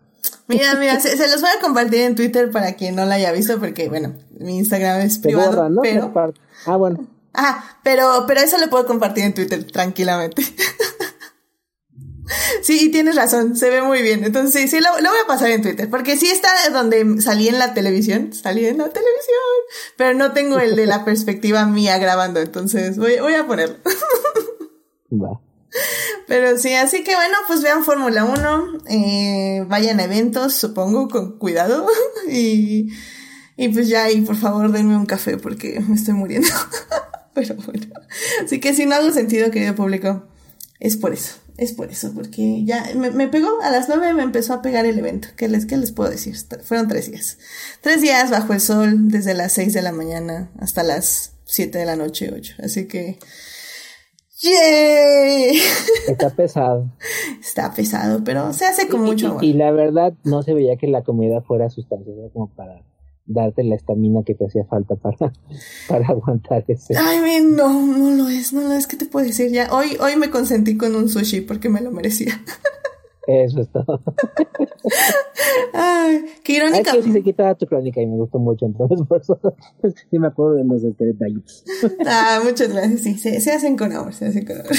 [0.48, 3.60] Mira, mira, se, los voy a compartir en Twitter para quien no la haya visto,
[3.60, 6.14] porque bueno, mi Instagram es privado, pero...
[6.66, 7.08] Ah, bueno.
[7.34, 10.44] Ah, pero, pero eso lo puedo compartir en Twitter tranquilamente.
[12.62, 14.26] sí, y tienes razón, se ve muy bien.
[14.26, 17.48] Entonces sí, sí, lo, lo, voy a pasar en Twitter, porque sí está donde salí
[17.48, 19.38] en la televisión, salí en la televisión,
[19.96, 23.78] pero no tengo el de la perspectiva mía grabando, entonces voy, voy a ponerlo.
[25.14, 25.40] Va.
[26.28, 31.38] Pero sí, así que bueno, pues vean Fórmula 1, eh, vayan a eventos, supongo, con
[31.38, 31.86] cuidado.
[32.30, 32.90] y,
[33.58, 36.50] y pues ya ahí, por favor, denme un café porque me estoy muriendo.
[37.34, 37.88] Pero bueno.
[38.44, 40.28] Así que si no hago sentido, querido público,
[40.80, 41.36] es por eso.
[41.58, 44.86] Es por eso, porque ya me, me, pegó, a las nueve me empezó a pegar
[44.86, 45.28] el evento.
[45.36, 46.36] ¿Qué les, ¿Qué les puedo decir?
[46.64, 47.38] Fueron tres días.
[47.82, 51.86] Tres días bajo el sol, desde las seis de la mañana hasta las siete de
[51.86, 52.56] la noche, ocho.
[52.64, 53.20] Así que
[54.42, 55.60] ¡Yay!
[56.08, 56.90] Está pesado.
[57.42, 59.44] Está pesado, pero se hace con mucho amor.
[59.44, 62.82] Y, la verdad, no se veía que la comida fuera sustanciosa como para
[63.26, 65.18] darte la estamina que te hacía falta para,
[65.88, 66.96] para aguantar ese.
[66.98, 68.88] Ay, no, no lo es, no lo es.
[68.88, 69.70] ¿Qué te puedo decir ya?
[69.72, 72.42] Hoy, hoy me consentí con un sushi porque me lo merecía.
[73.32, 74.02] Eso es todo.
[75.74, 76.92] Ay, qué irónica.
[76.94, 79.40] Ay, sí se quita tu crónica y me gustó mucho, entonces por eso
[80.10, 81.64] sí me acuerdo de los detalles.
[82.06, 84.72] Ah, muchas gracias, sí, se, hacen con amor, se hacen con amor.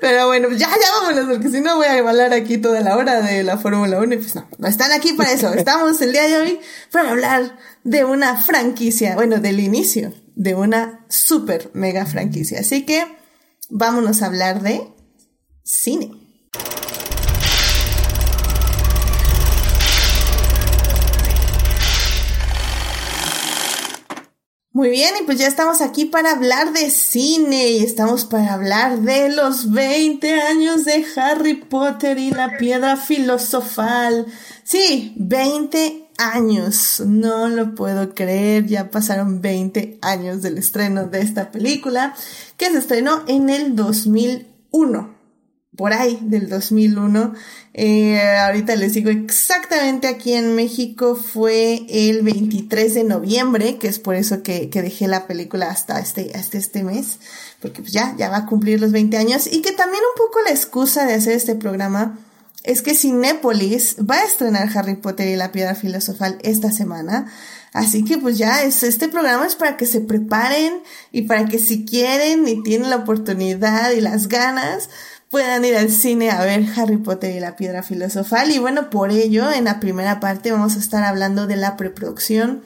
[0.00, 3.20] Pero bueno, ya, ya vámonos, porque si no voy a hablar aquí toda la hora
[3.20, 5.52] de la Fórmula 1 y pues no, no están aquí para eso.
[5.52, 6.60] Estamos el día de hoy
[6.92, 12.60] para hablar de una franquicia, bueno, del inicio de una super mega franquicia.
[12.60, 13.04] Así que
[13.68, 14.82] vámonos a hablar de
[15.64, 16.19] cine.
[24.80, 29.00] Muy bien, y pues ya estamos aquí para hablar de cine y estamos para hablar
[29.00, 34.24] de los 20 años de Harry Potter y la piedra filosofal.
[34.64, 41.50] Sí, 20 años, no lo puedo creer, ya pasaron 20 años del estreno de esta
[41.50, 42.14] película
[42.56, 45.19] que se estrenó en el 2001
[45.76, 47.34] por ahí del 2001.
[47.74, 53.98] Eh, ahorita les digo exactamente aquí en México fue el 23 de noviembre, que es
[53.98, 57.18] por eso que, dejé la película hasta este, hasta este mes,
[57.60, 60.40] porque pues ya, ya va a cumplir los 20 años y que también un poco
[60.44, 62.18] la excusa de hacer este programa
[62.62, 67.32] es que Cinépolis va a estrenar Harry Potter y la Piedra Filosofal esta semana.
[67.72, 71.58] Así que pues ya es, este programa es para que se preparen y para que
[71.58, 74.90] si quieren y tienen la oportunidad y las ganas,
[75.30, 78.50] puedan ir al cine a ver Harry Potter y la Piedra Filosofal.
[78.50, 82.62] Y bueno, por ello, en la primera parte vamos a estar hablando de la preproducción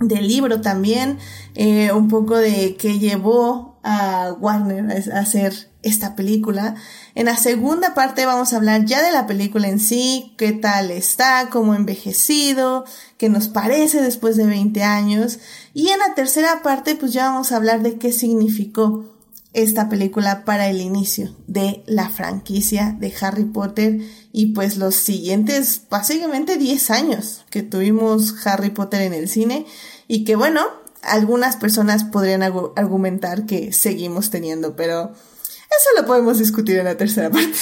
[0.00, 1.18] del libro también,
[1.54, 6.74] eh, un poco de qué llevó a Warner a hacer esta película.
[7.14, 10.90] En la segunda parte vamos a hablar ya de la película en sí, qué tal
[10.90, 12.84] está, cómo envejecido,
[13.18, 15.38] qué nos parece después de 20 años.
[15.74, 19.13] Y en la tercera parte pues ya vamos a hablar de qué significó
[19.54, 24.00] esta película para el inicio de la franquicia de Harry Potter
[24.32, 29.64] y pues los siguientes básicamente 10 años que tuvimos Harry Potter en el cine
[30.08, 30.66] y que bueno,
[31.02, 37.30] algunas personas podrían argumentar que seguimos teniendo, pero eso lo podemos discutir en la tercera
[37.30, 37.58] parte.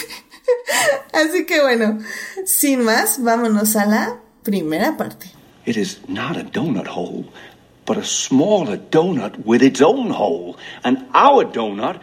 [1.12, 1.98] Así que bueno,
[2.46, 5.30] sin más, vámonos a la primera parte.
[5.64, 7.26] It is not a donut hole
[7.84, 10.56] but a smaller donut with its own hole.
[10.84, 12.00] And our donut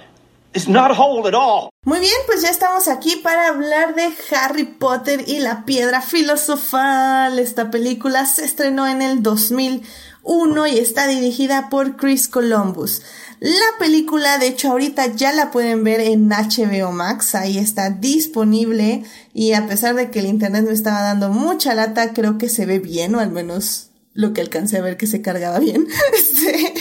[0.54, 1.70] is not a hole at all.
[1.86, 7.40] Muy bien, pues ya estamos aquí para hablar de Harry Potter y la piedra filosofal.
[7.40, 13.02] Esta película se estrenó en el 2001 y está dirigida por Chris Columbus.
[13.40, 19.06] La película, de hecho, ahorita ya la pueden ver en HBO Max, ahí está disponible
[19.34, 22.66] y a pesar de que el internet me estaba dando mucha lata, creo que se
[22.66, 23.89] ve bien, o al menos
[24.20, 25.88] lo que alcancé a ver que se cargaba bien.
[26.20, 26.74] Este,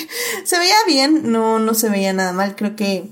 [0.45, 2.57] se veía bien, no, no se veía nada mal.
[2.57, 3.11] Creo que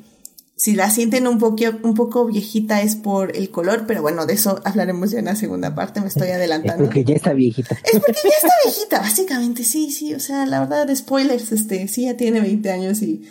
[0.57, 4.35] si la sienten un poco, un poco viejita es por el color, pero bueno, de
[4.35, 6.85] eso hablaremos ya en la segunda parte, me estoy adelantando.
[6.85, 7.77] Es porque ya está viejita.
[7.85, 12.05] Es porque ya está viejita, básicamente, sí, sí, o sea, la verdad, spoilers, este, sí,
[12.05, 13.29] ya tiene 20 años y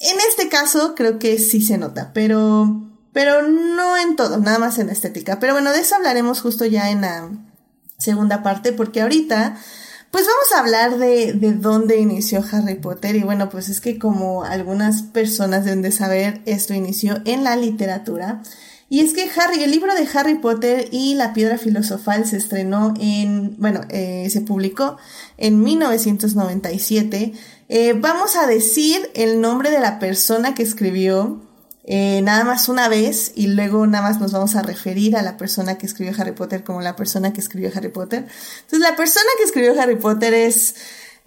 [0.00, 4.78] en este caso creo que sí se nota, pero, pero no en todo, nada más
[4.78, 5.38] en estética.
[5.38, 7.30] Pero bueno, de eso hablaremos justo ya en la
[7.98, 9.56] segunda parte, porque ahorita
[10.12, 13.98] pues vamos a hablar de, de dónde inició Harry Potter y bueno, pues es que
[13.98, 18.42] como algunas personas deben de saber, esto inició en la literatura.
[18.90, 22.92] Y es que Harry, el libro de Harry Potter y la piedra filosofal se estrenó
[23.00, 24.98] en, bueno, eh, se publicó
[25.38, 27.32] en 1997.
[27.70, 31.40] Eh, vamos a decir el nombre de la persona que escribió
[31.84, 35.36] eh, nada más una vez y luego nada más nos vamos a referir a la
[35.36, 38.26] persona que escribió Harry Potter como la persona que escribió Harry Potter.
[38.60, 40.76] Entonces la persona que escribió Harry Potter es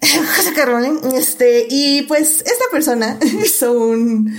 [0.00, 4.34] José Rowling, este, y pues esta persona hizo un,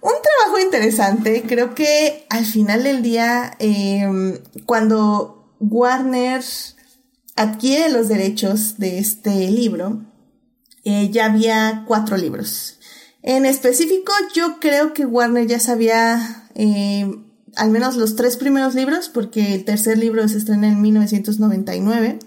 [0.00, 1.44] un trabajo interesante.
[1.46, 6.42] Creo que al final del día, em, cuando Warner
[7.36, 10.00] adquiere los derechos de este libro,
[10.84, 12.79] eh, ya había cuatro libros.
[13.22, 17.10] En específico, yo creo que Warner ya sabía eh,
[17.56, 22.18] al menos los tres primeros libros, porque el tercer libro se estrena en 1999.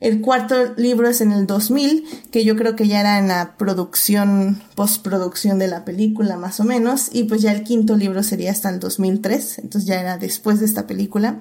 [0.00, 3.56] El cuarto libro es en el 2000, que yo creo que ya era en la
[3.58, 8.50] producción, postproducción de la película más o menos, y pues ya el quinto libro sería
[8.50, 11.40] hasta el 2003, entonces ya era después de esta película.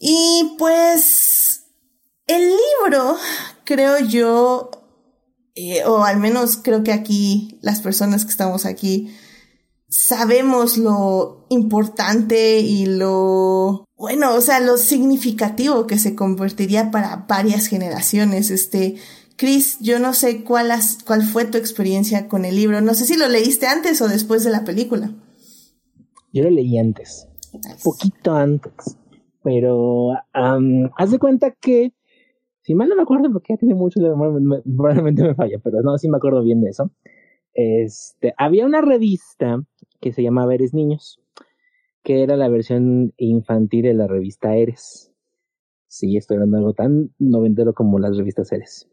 [0.00, 1.62] Y pues
[2.26, 3.16] el libro,
[3.64, 4.70] creo yo,
[5.56, 9.10] eh, o al menos creo que aquí las personas que estamos aquí
[9.88, 17.66] sabemos lo importante y lo bueno, o sea, lo significativo que se convertiría para varias
[17.66, 18.50] generaciones.
[18.50, 18.96] Este,
[19.36, 20.70] Chris, yo no sé cuál,
[21.06, 22.82] cuál fue tu experiencia con el libro.
[22.82, 25.14] No sé si lo leíste antes o después de la película.
[26.32, 27.26] Yo lo leí antes,
[27.82, 28.98] poquito antes,
[29.42, 31.94] pero haz de cuenta que
[32.66, 36.08] si mal no me acuerdo, porque ya tiene mucho, probablemente me falla, pero no, sí
[36.08, 36.90] me acuerdo bien de eso.
[37.54, 39.62] Este, había una revista
[40.00, 41.20] que se llamaba Eres Niños,
[42.02, 45.12] que era la versión infantil de la revista Eres.
[45.86, 48.88] Sí, estoy hablando de algo tan noventero como las revistas Eres.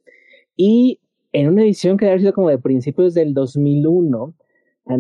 [0.55, 0.99] Y
[1.31, 4.36] en una edición que había sido como de principios del 2001,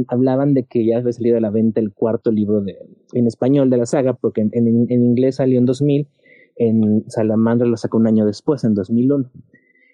[0.07, 2.75] hablaban de que ya había salido a la venta el cuarto libro de,
[3.13, 6.07] en español de la saga, porque en, en inglés salió en 2000
[6.55, 9.29] en Salamandra lo sacó un año después, en 2001.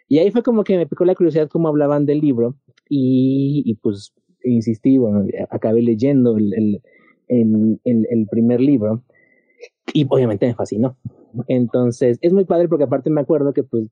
[0.07, 2.55] Y ahí fue como que me picó la curiosidad cómo hablaban del libro
[2.89, 6.81] y, y pues insistí, bueno, acabé leyendo el,
[7.27, 9.03] el, el, primer libro
[9.93, 10.97] y obviamente me fascinó.
[11.47, 13.89] Entonces, es muy padre porque aparte me acuerdo que pues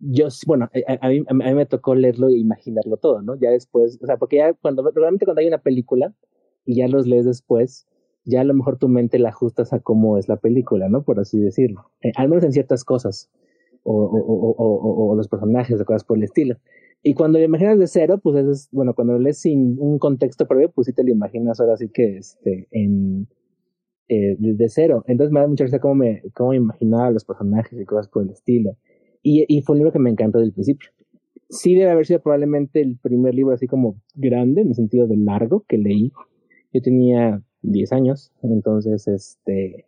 [0.00, 3.34] yo, bueno, a, mí, a, mí, me tocó leerlo e imaginarlo todo, ¿no?
[3.36, 6.14] Ya después, o sea, porque ya cuando, realmente cuando hay una película
[6.64, 7.86] y ya los lees después,
[8.28, 11.02] ya a lo mejor tu mente la ajustas a cómo es la película, ¿no?
[11.02, 11.90] Por así decirlo.
[12.02, 13.30] Eh, al menos en ciertas cosas.
[13.84, 16.56] O, o, o, o, los personajes o cosas por el estilo.
[17.02, 20.46] Y cuando lo imaginas de cero, pues es, bueno, cuando lo lees sin un contexto
[20.46, 23.28] previo, pues sí te lo imaginas ahora sí que este, en,
[24.08, 25.04] eh, de cero.
[25.06, 28.30] Entonces me da mucha risa cómo me, cómo imaginaba los personajes y cosas por el
[28.30, 28.76] estilo.
[29.22, 30.90] Y, y fue un libro que me encantó desde el principio.
[31.48, 35.16] Sí debe haber sido probablemente el primer libro así como grande, en el sentido de
[35.16, 36.12] largo, que leí.
[36.74, 39.86] Yo tenía 10 años, entonces, este,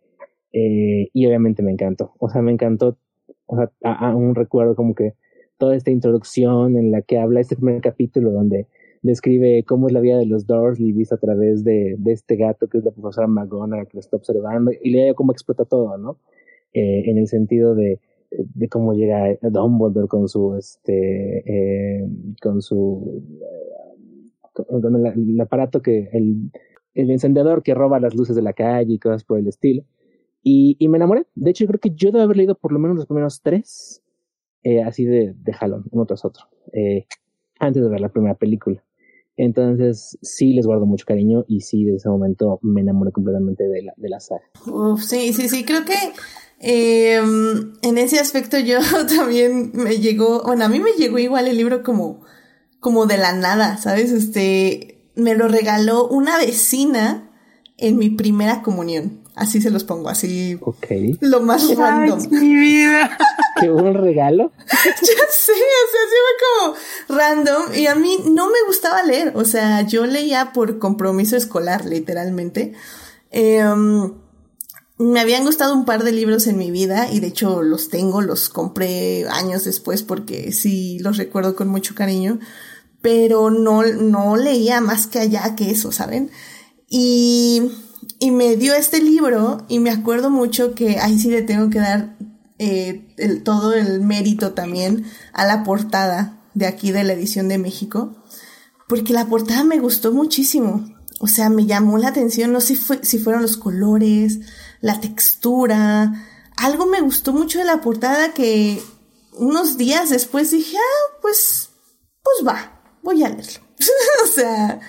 [0.53, 2.13] eh, y obviamente me encantó.
[2.19, 2.97] O sea, me encantó,
[3.45, 5.13] o sea, a, un recuerdo como que
[5.57, 8.67] toda esta introducción en la que habla este primer capítulo donde
[9.03, 12.67] describe cómo es la vida de los Dursley vista a través de, de este gato
[12.67, 16.17] que es la profesora Magona que lo está observando y le cómo explota todo, ¿no?
[16.73, 17.99] Eh, en el sentido de,
[18.31, 22.07] de cómo llega Dumbledore con su, este, eh,
[22.41, 23.23] con su,
[24.57, 26.51] el, aparato que, el,
[26.93, 29.83] el encendedor que roba las luces de la calle y cosas por el estilo.
[30.43, 31.27] Y, y me enamoré.
[31.35, 34.01] De hecho, creo que yo debo haber leído por lo menos los primeros tres
[34.63, 37.07] eh, así de, de jalón, uno tras otro, eh,
[37.59, 38.83] antes de ver la primera película.
[39.35, 43.81] Entonces, sí les guardo mucho cariño y sí, de ese momento me enamoré completamente de
[43.81, 44.43] la, de la saga.
[44.67, 45.95] Uf, sí, sí, sí, creo que
[46.59, 47.15] eh,
[47.81, 48.77] en ese aspecto yo
[49.17, 52.21] también me llegó, bueno, a mí me llegó igual el libro como,
[52.79, 54.11] como de la nada, ¿sabes?
[54.11, 57.29] Este, me lo regaló una vecina
[57.77, 59.21] en mi primera comunión.
[59.35, 60.57] Así se los pongo, así.
[60.61, 60.87] Ok.
[61.21, 62.19] Lo más random.
[62.29, 63.17] mi vida.
[63.59, 64.51] ¿Qué un regalo?
[64.67, 67.63] ya sé, o sea, sí fue como random.
[67.75, 69.33] Y a mí no me gustaba leer.
[69.35, 72.73] O sea, yo leía por compromiso escolar, literalmente.
[73.31, 74.13] Em,
[74.97, 78.21] me habían gustado un par de libros en mi vida y de hecho los tengo,
[78.21, 82.39] los compré años después porque sí los recuerdo con mucho cariño.
[83.01, 86.31] Pero no, no leía más que allá que eso, ¿saben?
[86.87, 87.71] Y
[88.21, 91.79] y me dio este libro y me acuerdo mucho que ahí sí le tengo que
[91.79, 92.15] dar
[92.59, 97.57] eh, el, todo el mérito también a la portada de aquí de la edición de
[97.57, 98.23] México,
[98.87, 100.85] porque la portada me gustó muchísimo.
[101.19, 104.39] O sea, me llamó la atención, no sé si, si fueron los colores,
[104.81, 106.13] la textura,
[106.57, 108.79] algo me gustó mucho de la portada que
[109.33, 111.69] unos días después dije, ah, pues,
[112.21, 113.61] pues va, voy a leerlo.
[114.23, 114.79] o sea,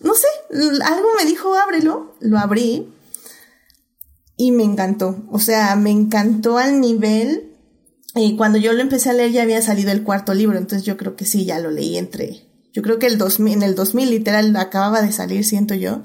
[0.00, 0.28] no sé,
[0.84, 2.88] algo me dijo, ábrelo, lo abrí
[4.36, 5.24] y me encantó.
[5.30, 7.52] O sea, me encantó al nivel.
[8.14, 10.96] Y cuando yo lo empecé a leer ya había salido el cuarto libro, entonces yo
[10.96, 12.46] creo que sí, ya lo leí entre.
[12.72, 16.04] Yo creo que el 2000, en el 2000 literal acababa de salir, siento yo.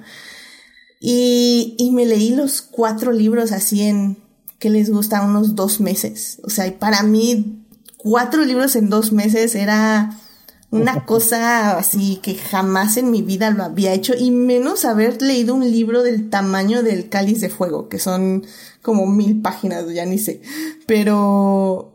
[0.99, 4.17] Y, y me leí los cuatro libros así en,
[4.63, 5.23] que les gusta?
[5.23, 6.39] Unos dos meses.
[6.43, 7.65] O sea, y para mí,
[7.97, 10.17] cuatro libros en dos meses era
[10.73, 15.55] una cosa así que jamás en mi vida lo había hecho y menos haber leído
[15.55, 18.45] un libro del tamaño del cáliz de fuego, que son
[18.81, 20.41] como mil páginas, ya ni sé.
[20.87, 21.93] Pero,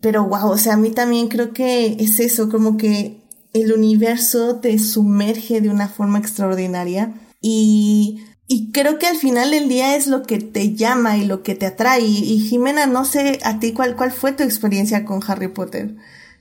[0.00, 3.20] pero wow, o sea, a mí también creo que es eso, como que
[3.52, 9.68] el universo te sumerge de una forma extraordinaria y, y creo que al final del
[9.68, 12.00] día es lo que te llama y lo que te atrae.
[12.00, 15.96] Y, Jimena, no sé a ti cuál, cuál fue tu experiencia con Harry Potter.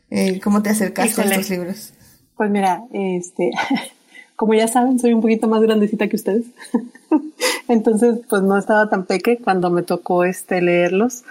[0.10, 1.94] Eh, ¿Cómo te acercaste a estos libros?
[2.36, 3.52] Pues mira, este,
[4.36, 6.46] como ya saben, soy un poquito más grandecita que ustedes.
[7.68, 11.24] Entonces, pues no estaba tan peque cuando me tocó este leerlos.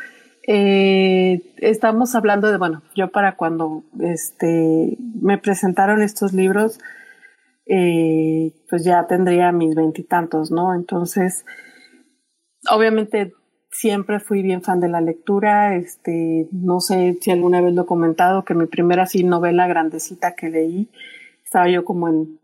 [0.47, 6.79] Eh, estamos hablando de, bueno, yo para cuando este me presentaron estos libros,
[7.67, 10.75] eh, pues ya tendría mis veintitantos, ¿no?
[10.75, 11.45] Entonces,
[12.71, 13.33] obviamente
[13.79, 17.87] siempre fui bien fan de la lectura, este, no sé si alguna vez lo he
[17.87, 20.89] comentado, que mi primera así novela grandecita que leí,
[21.45, 22.39] estaba yo como en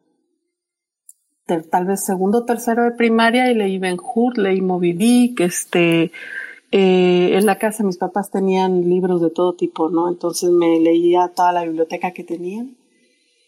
[1.70, 6.12] tal vez segundo o tercero de primaria y leí Ben Hur, leí Moby Dick, este,
[6.70, 10.09] eh, en la casa mis papás tenían libros de todo tipo, ¿no?
[10.09, 12.76] Entonces me leía toda la biblioteca que tenían.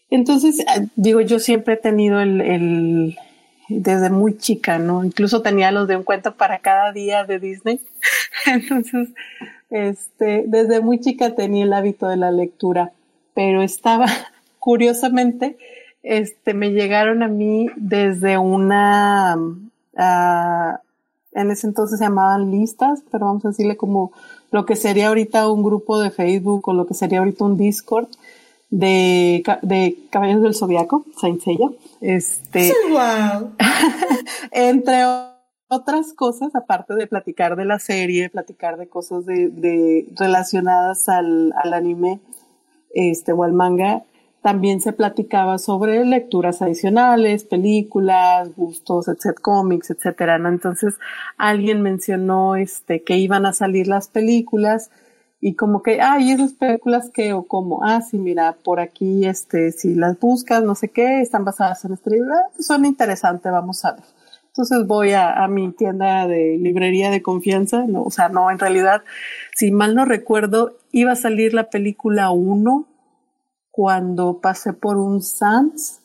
[0.09, 3.17] Entonces, eh, digo, yo siempre he tenido el,
[3.69, 5.03] desde muy chica, ¿no?
[5.03, 7.81] Incluso tenía los de un cuento para cada día de Disney.
[8.45, 9.09] Entonces,
[9.69, 12.91] este, desde muy chica tenía el hábito de la lectura,
[13.33, 14.05] pero estaba,
[14.59, 15.57] curiosamente,
[16.03, 20.77] este, me llegaron a mí desde una, uh,
[21.33, 24.11] en ese entonces se llamaban listas, pero vamos a decirle como
[24.51, 28.07] lo que sería ahorita un grupo de Facebook o lo que sería ahorita un Discord
[28.75, 31.69] de, de Caballeros del Zodiaco, Saint Seiya.
[32.01, 33.51] Este, wow.
[34.51, 35.03] entre
[35.69, 41.53] otras cosas, aparte de platicar de la serie, platicar de cosas de, de relacionadas al,
[41.63, 42.19] al, anime
[42.93, 44.03] este, o al manga,
[44.41, 50.49] también se platicaba sobre lecturas adicionales, películas, gustos, etc., cómics, etcétera, ¿no?
[50.49, 50.95] Entonces,
[51.37, 54.91] alguien mencionó este, que iban a salir las películas
[55.41, 59.25] y como que, ah, y esas películas que, o como, ah, sí, mira, por aquí,
[59.25, 63.51] este, si las buscas, no sé qué, están basadas en libro, ah, pues son interesantes,
[63.51, 64.03] vamos a ver.
[64.47, 68.57] Entonces voy a, a, mi tienda de librería de confianza, no, o sea, no, en
[68.57, 69.03] realidad,
[69.53, 72.87] si mal no recuerdo, iba a salir la película 1
[73.69, 75.99] cuando pasé por un Sans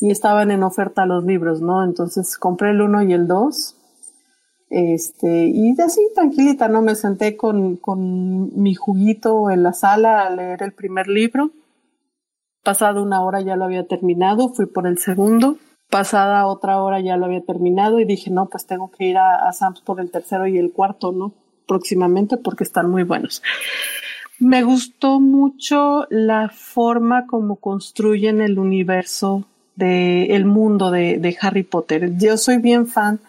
[0.00, 1.82] y estaban en oferta los libros, ¿no?
[1.82, 3.74] Entonces compré el 1 y el 2.
[4.70, 6.82] Este, y así tranquilita, ¿no?
[6.82, 11.50] Me senté con, con mi juguito en la sala a leer el primer libro.
[12.62, 15.56] Pasada una hora ya lo había terminado, fui por el segundo.
[15.88, 19.48] Pasada otra hora ya lo había terminado y dije, no, pues tengo que ir a,
[19.48, 21.32] a Sam's por el tercero y el cuarto, ¿no?
[21.66, 23.42] Próximamente porque están muy buenos.
[24.38, 31.62] Me gustó mucho la forma como construyen el universo de el mundo de, de, Harry
[31.62, 32.16] Potter.
[32.18, 33.20] Yo soy bien fan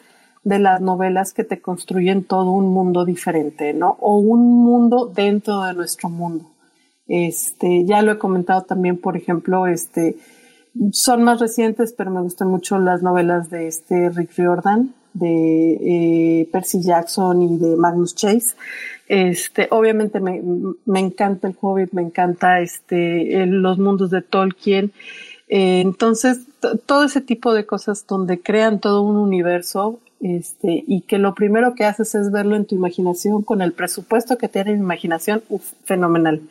[0.43, 3.97] de las novelas que te construyen todo un mundo diferente, ¿no?
[3.99, 6.45] O un mundo dentro de nuestro mundo.
[7.07, 10.15] Este, ya lo he comentado también, por ejemplo, este,
[10.91, 16.49] son más recientes, pero me gustan mucho las novelas de este Rick Riordan, de eh,
[16.51, 18.55] Percy Jackson y de Magnus Chase.
[19.07, 20.41] Este, obviamente me,
[20.85, 24.93] me encanta el Hobbit, me encanta este, los mundos de Tolkien.
[25.47, 26.41] Eh, entonces,
[26.85, 31.75] todo ese tipo de cosas donde crean todo un universo, este, y que lo primero
[31.75, 35.71] que haces es verlo en tu imaginación, con el presupuesto que tiene mi imaginación, uf,
[35.85, 36.41] fenomenal.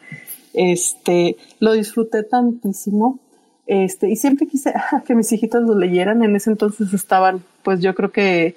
[0.55, 3.19] Este, lo disfruté tantísimo.
[3.67, 4.73] Este, y siempre quise
[5.07, 6.23] que mis hijitos lo leyeran.
[6.23, 8.57] En ese entonces estaban, pues yo creo que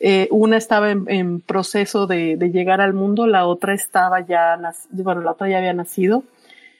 [0.00, 4.58] eh, una estaba en, proceso de, de, llegar al mundo, la otra estaba ya,
[4.90, 6.24] bueno, la otra ya había nacido.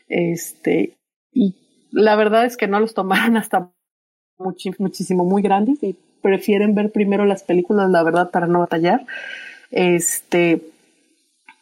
[0.09, 0.97] Este,
[1.33, 1.55] y
[1.93, 3.71] la verdad es que no los tomaron hasta
[4.39, 9.07] muchísimo, muy grandes y prefieren ver primero las películas, la verdad, para no batallar.
[9.71, 10.63] Este,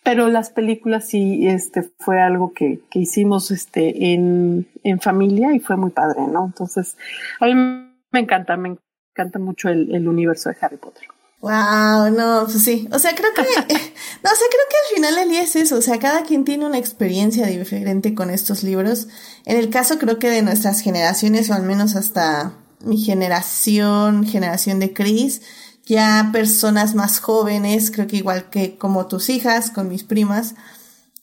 [0.03, 5.59] pero las películas sí, este, fue algo que, que hicimos, este, en, en familia y
[5.59, 6.47] fue muy padre, ¿no?
[6.47, 6.97] Entonces,
[7.41, 8.77] a mí me encanta, me
[9.11, 11.09] encanta mucho el, el universo de Harry Potter.
[11.41, 12.89] Wow, no, pues sí.
[12.93, 15.77] O sea, creo que, no, o sea, creo que al final el día es eso.
[15.77, 19.09] O sea, cada quien tiene una experiencia diferente con estos libros.
[19.45, 24.79] En el caso, creo que de nuestras generaciones, o al menos hasta mi generación, generación
[24.79, 25.43] de Chris,
[25.87, 30.55] ya personas más jóvenes, creo que igual que como tus hijas, con mis primas,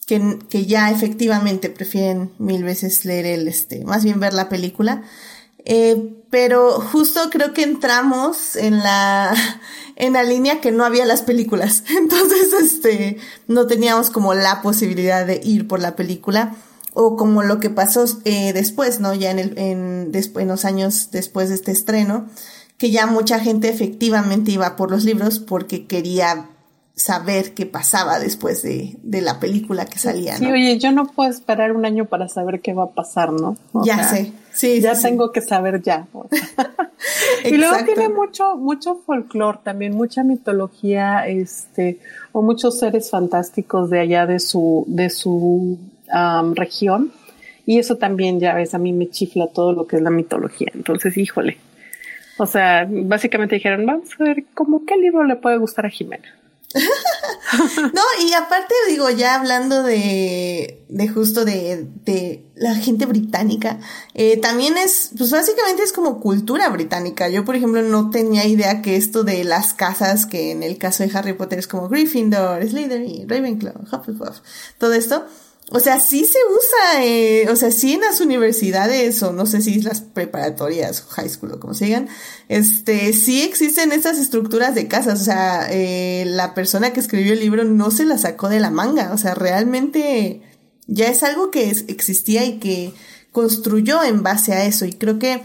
[0.05, 5.03] que, que ya efectivamente prefieren mil veces leer el, este, más bien ver la película.
[5.65, 9.33] Eh, pero justo creo que entramos en la,
[9.95, 11.83] en la línea que no había las películas.
[11.97, 16.55] Entonces, este, no teníamos como la posibilidad de ir por la película.
[16.93, 19.13] O como lo que pasó eh, después, ¿no?
[19.13, 22.27] Ya en, el, en, en los años después de este estreno,
[22.77, 26.49] que ya mucha gente efectivamente iba por los libros porque quería
[26.95, 30.37] saber qué pasaba después de, de la película que salía.
[30.37, 33.57] Sí, oye, yo no puedo esperar un año para saber qué va a pasar, ¿no?
[33.71, 34.33] O ya sea, sé.
[34.51, 35.31] Sí, ya sí, tengo sí.
[35.33, 36.07] que saber ya.
[37.45, 41.99] y luego tiene mucho, mucho folclore también, mucha mitología, este,
[42.31, 45.79] o muchos seres fantásticos de allá de su, de su
[46.13, 47.11] um, región.
[47.65, 50.71] Y eso también, ya ves, a mí me chifla todo lo que es la mitología.
[50.73, 51.57] Entonces, híjole.
[52.37, 56.27] O sea, básicamente dijeron, vamos a ver, ¿cómo qué libro le puede gustar a Jimena?
[57.93, 63.79] no, y aparte digo, ya hablando de, de justo de, de la gente británica,
[64.15, 67.29] eh, también es, pues básicamente es como cultura británica.
[67.29, 71.03] Yo, por ejemplo, no tenía idea que esto de las casas, que en el caso
[71.03, 74.39] de Harry Potter es como Gryffindor, Slytherin, Ravenclaw, Hufflepuff,
[74.79, 75.27] todo esto,
[75.75, 79.59] o sea, sí se usa, eh, o sea, sí en las universidades o no sé
[79.59, 82.09] si las preparatorias high school o como se digan,
[82.47, 87.39] este, sí existen estas estructuras de casas, o sea, eh, la persona que escribió el
[87.39, 90.43] libro no se la sacó de la manga, o sea, realmente
[90.85, 92.93] ya es algo que existía y que
[93.31, 94.85] construyó en base a eso.
[94.85, 95.41] Y creo que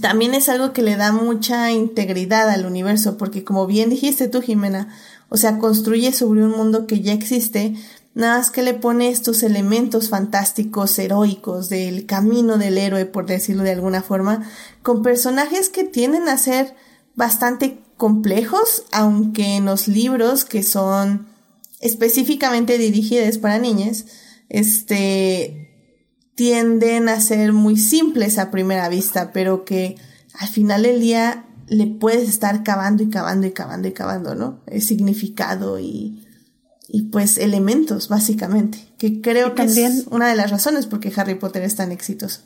[0.00, 4.40] también es algo que le da mucha integridad al universo, porque como bien dijiste tú,
[4.40, 4.88] Jimena,
[5.28, 7.74] o sea, construye sobre un mundo que ya existe,
[8.14, 13.64] Nada más que le pone estos elementos fantásticos, heroicos, del camino del héroe, por decirlo
[13.64, 14.48] de alguna forma,
[14.82, 16.76] con personajes que tienden a ser
[17.16, 21.26] bastante complejos, aunque en los libros que son
[21.80, 24.06] específicamente dirigidas para niñas,
[24.48, 25.64] este,
[26.36, 29.96] tienden a ser muy simples a primera vista, pero que
[30.38, 34.60] al final del día le puedes estar cavando y cavando y cavando y cavando, ¿no?
[34.66, 36.24] El significado y,
[36.94, 41.34] y pues elementos, básicamente, que creo que es una de las razones por qué Harry
[41.34, 42.42] Potter es tan exitoso.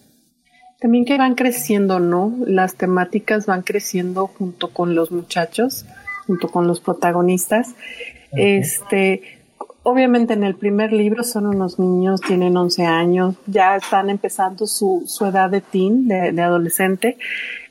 [0.81, 2.35] También que van creciendo, ¿no?
[2.47, 5.85] Las temáticas van creciendo junto con los muchachos,
[6.27, 7.75] junto con los protagonistas.
[8.33, 9.21] Este,
[9.83, 15.05] obviamente en el primer libro son unos niños, tienen 11 años, ya están empezando su,
[15.07, 17.19] su edad de teen, de, de adolescente.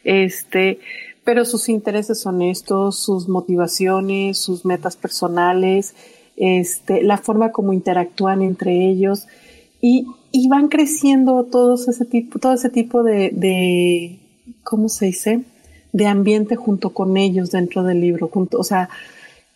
[0.03, 0.79] Este,
[1.23, 5.95] pero sus intereses son estos, sus motivaciones, sus metas personales,
[6.37, 9.27] este, la forma como interactúan entre ellos
[9.81, 10.07] y,
[10.49, 14.19] van creciendo todos ese tipo, todo ese tipo de,
[14.63, 15.41] ¿cómo se dice?
[15.91, 18.89] De ambiente junto con ellos dentro del libro, junto, o sea,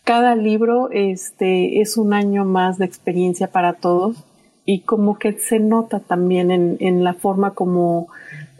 [0.04, 4.24] cada libro este, es un año más de experiencia para todos
[4.66, 8.08] y como que se nota también en, en la forma como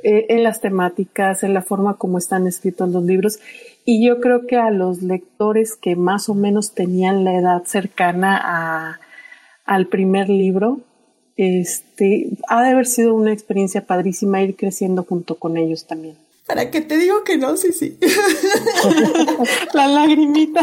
[0.04, 3.38] eh, en las temáticas, en la forma como están escritos los libros.
[3.84, 8.40] Y yo creo que a los lectores que más o menos tenían la edad cercana
[8.42, 9.00] a,
[9.64, 10.80] al primer libro,
[11.36, 16.16] este, ha de haber sido una experiencia padrísima ir creciendo junto con ellos también.
[16.46, 17.56] ¿Para qué te digo que no?
[17.56, 17.98] Sí, sí.
[19.74, 20.60] la lagrimita.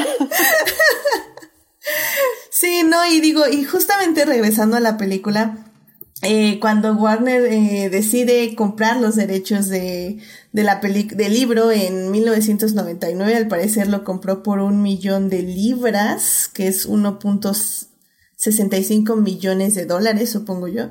[2.50, 5.69] Sí, no, y digo, y justamente regresando a la película,
[6.22, 10.18] eh, cuando Warner eh, decide comprar los derechos de,
[10.52, 16.50] de la del libro en 1999, al parecer lo compró por un millón de libras,
[16.54, 20.90] que es 1.65 millones de dólares, supongo yo.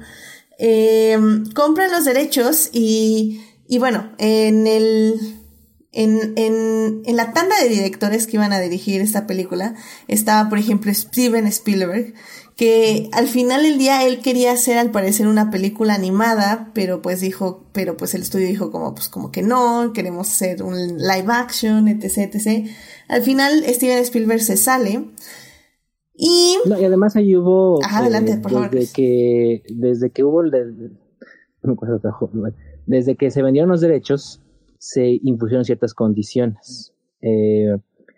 [0.59, 5.37] Eh, los derechos y, y bueno, en el,
[5.93, 9.75] en, en, en la tanda de directores que iban a dirigir esta película
[10.07, 12.15] estaba, por ejemplo, Steven Spielberg,
[12.59, 17.21] que al final del día él quería hacer al parecer una película animada, pero pues
[17.21, 21.29] dijo, pero pues el estudio dijo como pues como que no, queremos hacer un live
[21.29, 22.69] action, etc, etc.
[23.07, 25.05] Al final Steven Spielberg se sale
[26.15, 28.71] y no, y además ahí hubo Ajá, adelante, por favor.
[28.73, 30.91] desde que desde que hubo el de,
[32.87, 34.43] desde que se vendieron los derechos
[34.79, 36.93] se impusieron ciertas condiciones.
[37.23, 37.77] Eh,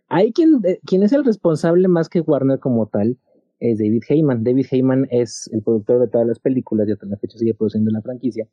[0.09, 3.19] hay quien, eh, quien es el responsable más que Warner como tal,
[3.61, 4.43] es David Heyman.
[4.43, 7.91] David Heyman es el productor de todas las películas y hasta la fecha sigue produciendo
[7.91, 8.49] la franquicia.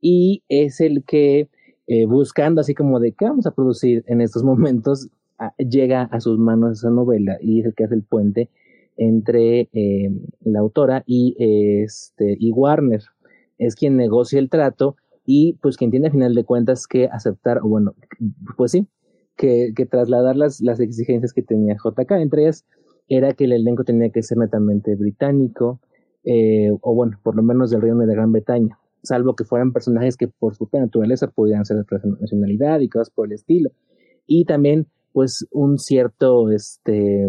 [0.00, 1.48] Y es el que,
[1.86, 5.08] eh, buscando así como de qué vamos a producir en estos momentos,
[5.58, 8.48] llega a sus manos esa novela y es el que hace el puente
[8.96, 10.10] entre eh,
[10.42, 13.02] la autora y, este, y Warner.
[13.58, 17.58] Es quien negocia el trato y pues quien tiene a final de cuentas que aceptar,
[17.58, 17.94] o bueno,
[18.56, 18.86] pues sí,
[19.36, 22.64] que, que trasladar las, las exigencias que tenía JK, entre ellas
[23.08, 25.80] era que el elenco tenía que ser netamente británico,
[26.24, 29.72] eh, o bueno, por lo menos del Reino de la Gran Bretaña, salvo que fueran
[29.72, 31.84] personajes que por su naturaleza podían ser de
[32.20, 33.70] nacionalidad y cosas por el estilo.
[34.26, 37.28] Y también, pues, un cierto este,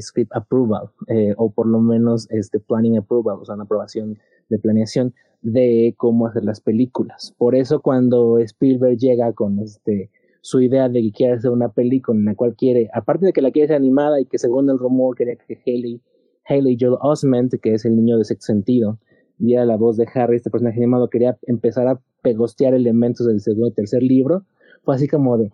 [0.00, 4.58] script approval, eh, o por lo menos este planning approval, o sea, una aprobación de
[4.58, 7.34] planeación de cómo hacer las películas.
[7.38, 10.10] Por eso cuando Spielberg llega con este
[10.44, 13.40] su idea de que quiere hacer una película en la cual quiere, aparte de que
[13.40, 16.02] la quiere ser animada y que según el rumor quería que Haley,
[16.46, 18.98] Haley Joel Osment, que es el niño de sexto sentido,
[19.38, 23.68] diera la voz de Harry, este personaje animado, quería empezar a pegostear elementos del segundo
[23.68, 24.44] y tercer libro,
[24.82, 25.50] fue así como de,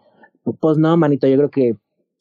[0.59, 1.76] pues no, manito, yo creo que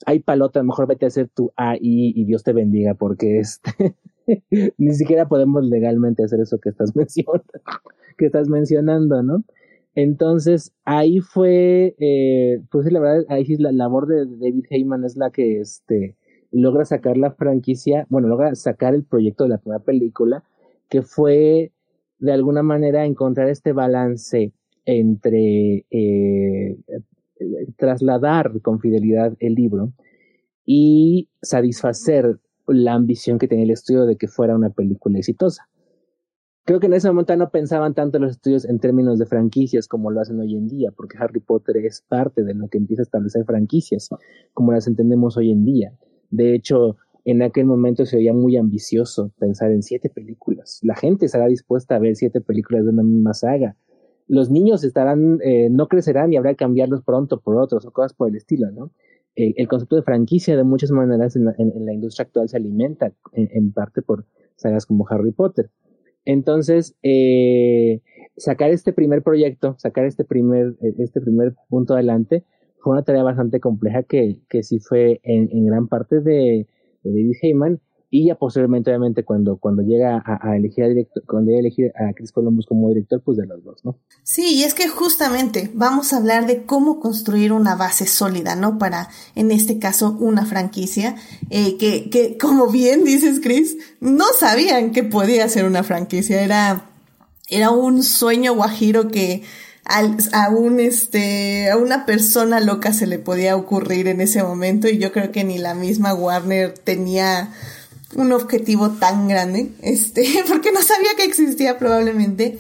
[0.06, 3.96] hay palota, mejor vete a hacer tu AI y Dios te bendiga, porque este,
[4.78, 7.46] ni siquiera podemos legalmente hacer eso que estás mencionando,
[8.20, 9.44] que estás mencionando, ¿no?
[9.96, 15.18] Entonces, ahí fue, eh, pues la verdad, ahí sí la labor de David Heyman es
[15.18, 16.16] la que este,
[16.52, 20.44] logra sacar la franquicia, bueno, logra sacar el proyecto de la primera película,
[20.90, 21.72] que fue
[22.20, 24.54] de alguna manera encontrar este balance
[24.86, 26.78] entre eh,
[27.78, 29.94] trasladar con fidelidad el libro
[30.66, 35.68] y satisfacer la ambición que tenía el estudio de que fuera una película exitosa
[36.70, 40.12] creo que en ese momento no pensaban tanto los estudios en términos de franquicias como
[40.12, 43.10] lo hacen hoy en día, porque Harry Potter es parte de lo que empieza a
[43.10, 44.08] establecer franquicias,
[44.54, 45.98] como las entendemos hoy en día.
[46.30, 50.80] De hecho, en aquel momento se oía muy ambicioso pensar en siete películas.
[50.84, 53.76] La gente estará dispuesta a ver siete películas de una misma saga.
[54.28, 58.14] Los niños estarán, eh, no crecerán y habrá que cambiarlos pronto por otros o cosas
[58.14, 58.92] por el estilo, ¿no?
[59.36, 63.72] Eh, el concepto de franquicia de muchas maneras en la, industria actual se alimenta en
[63.72, 65.72] parte por sagas como Harry Potter.
[66.30, 68.02] Entonces, eh,
[68.38, 72.46] sacar este primer proyecto, sacar este primer, eh, este primer punto adelante,
[72.78, 76.68] fue una tarea bastante compleja que, que sí fue en, en gran parte de,
[77.04, 77.80] de, David Heyman
[78.12, 81.92] y ya posteriormente, obviamente, cuando, cuando llega a, elegir a director, cuando llega a elegir
[81.96, 84.00] a Chris Columbus como director, pues de los dos, ¿no?
[84.24, 88.80] Sí, y es que justamente vamos a hablar de cómo construir una base sólida, ¿no?
[88.80, 91.16] Para, en este caso, una franquicia,
[91.52, 96.90] eh, que, que, como bien dices, Chris, no sabían que podía ser una franquicia, era,
[97.48, 99.44] era un sueño guajiro que,
[99.86, 105.00] a, un este a una persona loca se le podía ocurrir en ese momento y
[105.00, 107.52] yo creo que ni la misma Warner tenía
[108.16, 112.60] un objetivo tan grande, este, porque no sabía que existía probablemente.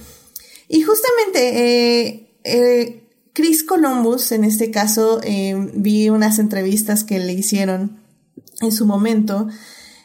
[0.67, 7.33] Y justamente, eh, eh, Chris Columbus, en este caso, eh, vi unas entrevistas que le
[7.33, 7.99] hicieron
[8.61, 9.47] en su momento,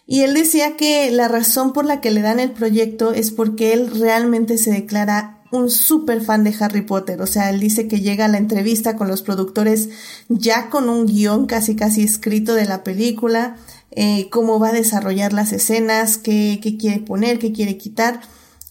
[0.07, 3.72] y él decía que la razón por la que le dan el proyecto es porque
[3.72, 7.22] él realmente se declara un súper fan de Harry Potter.
[7.22, 9.88] O sea, él dice que llega a la entrevista con los productores
[10.28, 13.57] ya con un guion casi casi escrito de la película
[13.97, 18.20] eh, cómo va a desarrollar las escenas, qué, qué quiere poner, qué quiere quitar.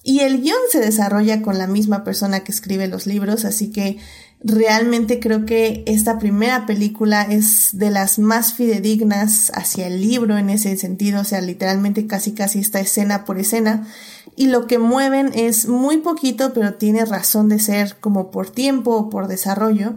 [0.04, 3.98] Y el guion se desarrolla con la misma persona que escribe los libros, así que
[4.44, 10.50] realmente creo que esta primera película es de las más fidedignas hacia el libro en
[10.50, 13.88] ese sentido, o sea, literalmente casi casi está escena por escena.
[14.36, 18.96] Y lo que mueven es muy poquito, pero tiene razón de ser como por tiempo
[18.96, 19.94] o por desarrollo,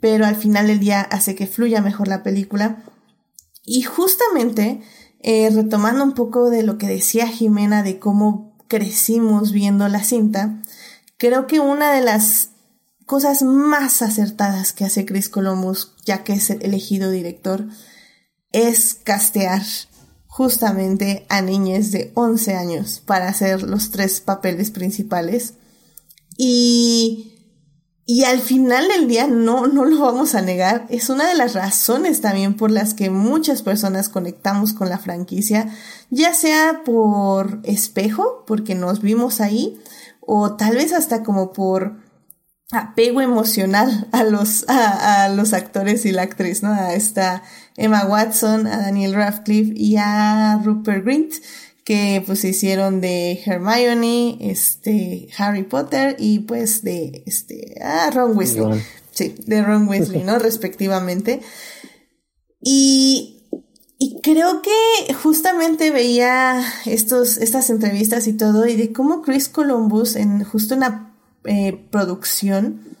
[0.00, 2.82] pero al final del día hace que fluya mejor la película.
[3.64, 4.80] Y justamente,
[5.20, 10.62] eh, retomando un poco de lo que decía Jimena de cómo crecimos viendo la cinta,
[11.18, 12.50] creo que una de las
[13.06, 17.66] cosas más acertadas que hace Chris Columbus, ya que es elegido director,
[18.52, 19.62] es castear
[20.26, 25.54] justamente a niñas de 11 años para hacer los tres papeles principales.
[26.36, 27.39] Y
[28.12, 31.54] y al final del día, no, no lo vamos a negar, es una de las
[31.54, 35.68] razones también por las que muchas personas conectamos con la franquicia,
[36.10, 39.80] ya sea por espejo, porque nos vimos ahí,
[40.18, 41.98] o tal vez hasta como por
[42.72, 46.72] apego emocional a los, a, a los actores y la actriz, ¿no?
[46.72, 47.44] A esta
[47.76, 51.34] Emma Watson, a Daniel Radcliffe y a Rupert Grint
[51.90, 58.36] que pues se hicieron de Hermione, este, Harry Potter y pues de este, ah, Ron
[58.36, 58.80] Weasley.
[59.10, 60.38] Sí, de Ron Weasley, ¿no?
[60.38, 61.40] Respectivamente.
[62.62, 63.42] Y,
[63.98, 70.14] y creo que justamente veía estos, estas entrevistas y todo y de cómo Chris Columbus
[70.14, 72.96] en justo una eh, producción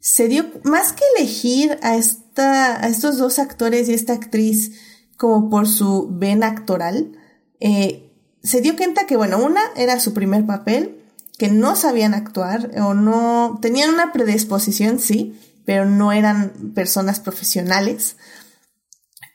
[0.00, 4.72] se dio más que elegir a esta, a estos dos actores y esta actriz
[5.16, 7.12] como por su vena actoral,
[7.60, 8.05] eh,
[8.46, 11.02] se dio cuenta que, bueno, una era su primer papel,
[11.36, 18.16] que no sabían actuar o no tenían una predisposición, sí, pero no eran personas profesionales.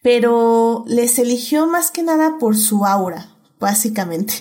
[0.02, 4.34] Pero les eligió más que nada por su aura, básicamente,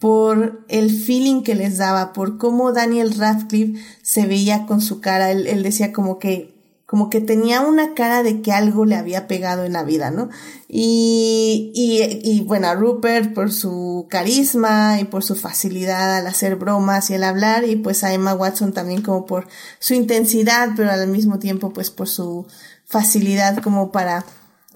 [0.00, 5.30] por el feeling que les daba, por cómo Daniel Radcliffe se veía con su cara.
[5.30, 6.55] Él, él decía como que
[6.86, 10.30] como que tenía una cara de que algo le había pegado en la vida, ¿no?
[10.68, 16.54] Y, y, y bueno, a Rupert por su carisma y por su facilidad al hacer
[16.54, 19.48] bromas y al hablar, y pues a Emma Watson también como por
[19.80, 22.46] su intensidad, pero al mismo tiempo pues por su
[22.84, 24.24] facilidad como para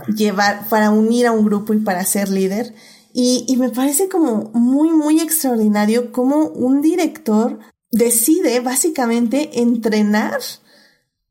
[0.08, 2.74] llevar, para unir a un grupo y para ser líder.
[3.12, 7.60] Y, y me parece como muy, muy extraordinario cómo un director
[7.92, 10.38] decide básicamente entrenar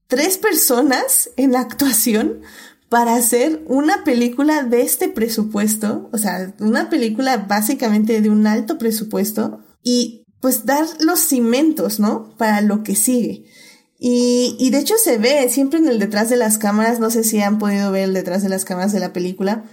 [0.09, 2.41] tres personas en actuación
[2.89, 8.79] para hacer una película de este presupuesto, o sea, una película básicamente de un alto
[8.79, 12.35] presupuesto y pues dar los cimientos, ¿no?
[12.37, 13.45] Para lo que sigue.
[13.99, 17.23] Y, y de hecho se ve siempre en el detrás de las cámaras, no sé
[17.23, 19.65] si han podido ver el detrás de las cámaras de la película,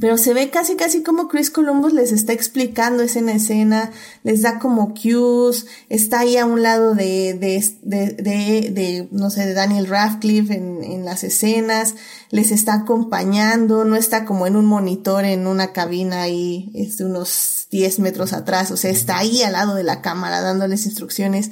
[0.00, 3.90] pero se ve casi casi como Chris Columbus les está explicando escena a escena,
[4.22, 9.30] les da como cues, está ahí a un lado de, de, de, de, de no
[9.30, 11.94] sé, de Daniel Radcliffe en, en las escenas,
[12.30, 17.06] les está acompañando, no está como en un monitor en una cabina ahí, es de
[17.06, 21.50] unos 10 metros atrás, o sea, está ahí al lado de la cámara dándoles instrucciones.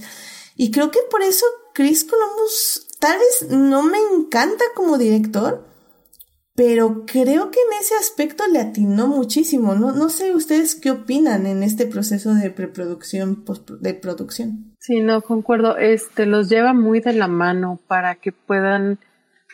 [0.56, 5.66] Y creo que por eso Chris Columbus tal vez no me encanta como director,
[6.56, 9.74] pero creo que en ese aspecto le atinó muchísimo.
[9.74, 13.44] No, no sé ustedes qué opinan en este proceso de preproducción,
[13.80, 14.74] de producción.
[14.80, 15.76] Sí, no, concuerdo.
[15.76, 18.98] Este los lleva muy de la mano para que puedan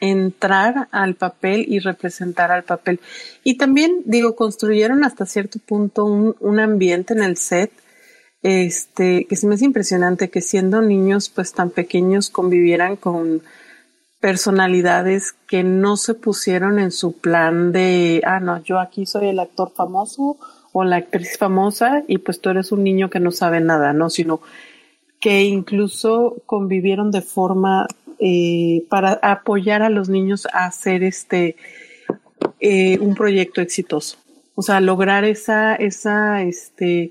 [0.00, 3.00] entrar al papel y representar al papel.
[3.42, 7.72] Y también, digo, construyeron hasta cierto punto un, un ambiente en el set,
[8.42, 13.42] este, que se me hace impresionante que siendo niños pues tan pequeños convivieran con
[14.22, 19.40] personalidades que no se pusieron en su plan de, ah, no, yo aquí soy el
[19.40, 20.36] actor famoso
[20.72, 24.10] o la actriz famosa y pues tú eres un niño que no sabe nada, ¿no?
[24.10, 24.40] Sino
[25.18, 27.88] que incluso convivieron de forma
[28.20, 31.56] eh, para apoyar a los niños a hacer este
[32.60, 34.18] eh, un proyecto exitoso.
[34.54, 37.10] O sea, lograr esa, esa este,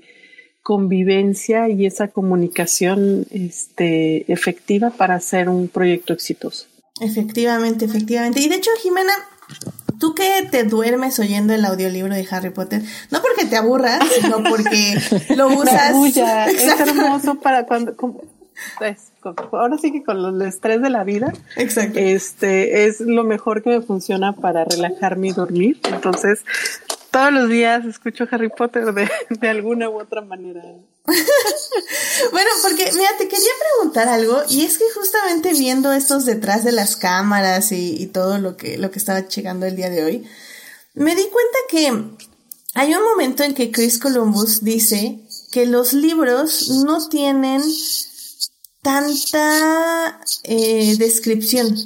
[0.62, 6.71] convivencia y esa comunicación este, efectiva para hacer un proyecto exitoso.
[7.02, 8.40] Efectivamente, efectivamente.
[8.40, 9.12] Y de hecho, Jimena,
[9.98, 14.42] tú que te duermes oyendo el audiolibro de Harry Potter, no porque te aburras, sino
[14.42, 14.98] porque
[15.36, 15.94] lo usas.
[16.06, 17.94] es hermoso para cuando.
[18.78, 19.12] Pues,
[19.52, 21.98] ahora sí que con el estrés de la vida, Exacto.
[21.98, 25.80] este es lo mejor que me funciona para relajarme y dormir.
[25.84, 26.44] Entonces,
[27.12, 30.62] todos los días escucho Harry Potter de, alguna u otra manera.
[31.04, 36.72] bueno, porque mira, te quería preguntar algo y es que justamente viendo estos detrás de
[36.72, 40.26] las cámaras y, todo lo que, lo que estaba llegando el día de hoy,
[40.94, 42.16] me di cuenta que
[42.74, 47.62] hay un momento en que Chris Columbus dice que los libros no tienen
[48.82, 51.76] tanta eh, descripción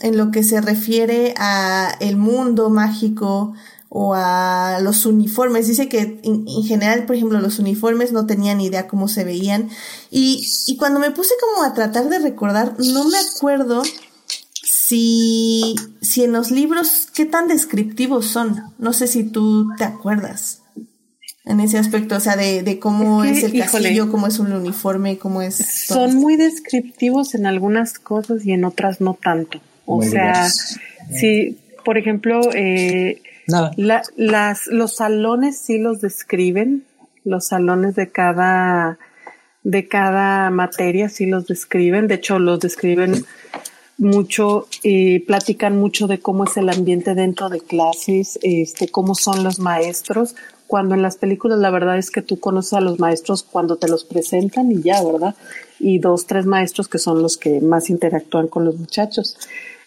[0.00, 3.54] en lo que se refiere a el mundo mágico,
[3.98, 5.68] o a los uniformes.
[5.68, 9.70] Dice que en, general, por ejemplo, los uniformes no tenían idea cómo se veían.
[10.10, 13.82] Y, y cuando me puse como a tratar de recordar, no me acuerdo
[14.52, 18.64] si, si en los libros, qué tan descriptivos son.
[18.78, 20.60] No sé si tú te acuerdas
[21.46, 24.38] en ese aspecto, o sea, de, de cómo es, que, es el castillo, cómo es
[24.38, 25.56] un uniforme, cómo es...
[25.86, 29.58] Son muy descriptivos en algunas cosas y en otras no tanto.
[29.86, 33.70] O muy sea, si, por ejemplo, eh, Nada.
[33.76, 36.84] La, las, los salones sí los describen,
[37.24, 38.98] los salones de cada,
[39.62, 43.24] de cada materia sí los describen, de hecho los describen
[43.98, 49.42] mucho y platican mucho de cómo es el ambiente dentro de clases, este, cómo son
[49.42, 50.34] los maestros,
[50.66, 53.88] cuando en las películas la verdad es que tú conoces a los maestros cuando te
[53.88, 55.34] los presentan y ya, ¿verdad?
[55.78, 59.38] Y dos, tres maestros que son los que más interactúan con los muchachos.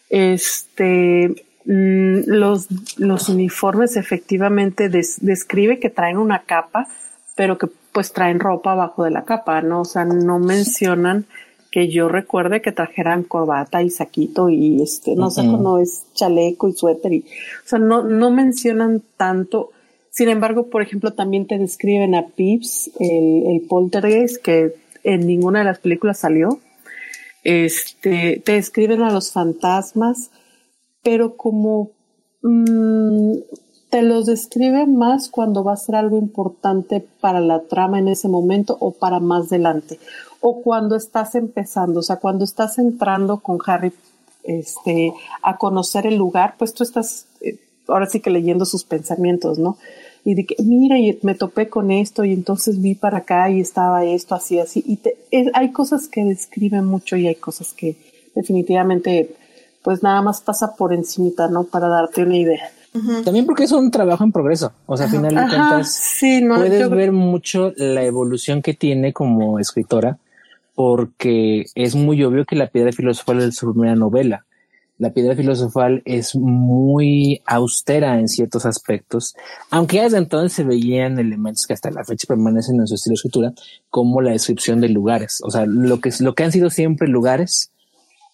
[0.10, 1.36] Este,
[1.72, 2.68] Mm, los,
[2.98, 6.88] los uniformes efectivamente describe que traen una capa,
[7.36, 9.82] pero que pues traen ropa abajo de la capa, ¿no?
[9.82, 11.26] O sea, no mencionan
[11.70, 16.70] que yo recuerde que trajeran corbata y saquito y este, no sé, no es chaleco
[16.70, 19.70] y suéter y, o sea, no, no mencionan tanto.
[20.10, 25.60] Sin embargo, por ejemplo, también te describen a Pips, el, el poltergeist, que en ninguna
[25.60, 26.60] de las películas salió.
[27.44, 30.32] Este, te describen a los fantasmas,
[31.04, 31.92] pero como
[32.42, 33.34] mmm,
[33.90, 38.28] te los describe más cuando va a ser algo importante para la trama en ese
[38.28, 40.00] momento o para más adelante
[40.42, 43.92] o cuando estás empezando, o sea, cuando estás entrando con Harry
[44.44, 49.60] este, a conocer el lugar, pues tú estás eh, ahora sí que leyendo sus pensamientos,
[49.60, 49.78] ¿no?
[50.24, 53.62] Y de que, mira, y me topé con esto y entonces vi para acá y
[53.62, 54.84] estaba esto, así, así.
[54.86, 55.00] Y
[55.54, 57.96] hay cosas que describen mucho y hay cosas que
[58.36, 59.36] definitivamente
[59.84, 61.64] pues nada más pasa por encimita, ¿no?
[61.64, 62.72] Para darte una idea.
[63.24, 64.74] También porque es un trabajo en progreso.
[64.88, 66.90] O sea, al final de cuentas, sí, no, puedes yo...
[66.90, 70.18] ver mucho la evolución que tiene como escritora,
[70.74, 74.46] porque es muy obvio que La Piedra Filosofal es su primera novela.
[74.98, 79.34] La Piedra Filosofal es muy austera en ciertos aspectos,
[79.70, 83.16] aunque desde entonces se veían elementos que hasta la fecha permanecen en su estilo de
[83.16, 83.54] escritura,
[83.90, 85.42] como la descripción de lugares.
[85.46, 87.72] O sea, lo que, lo que han sido siempre lugares,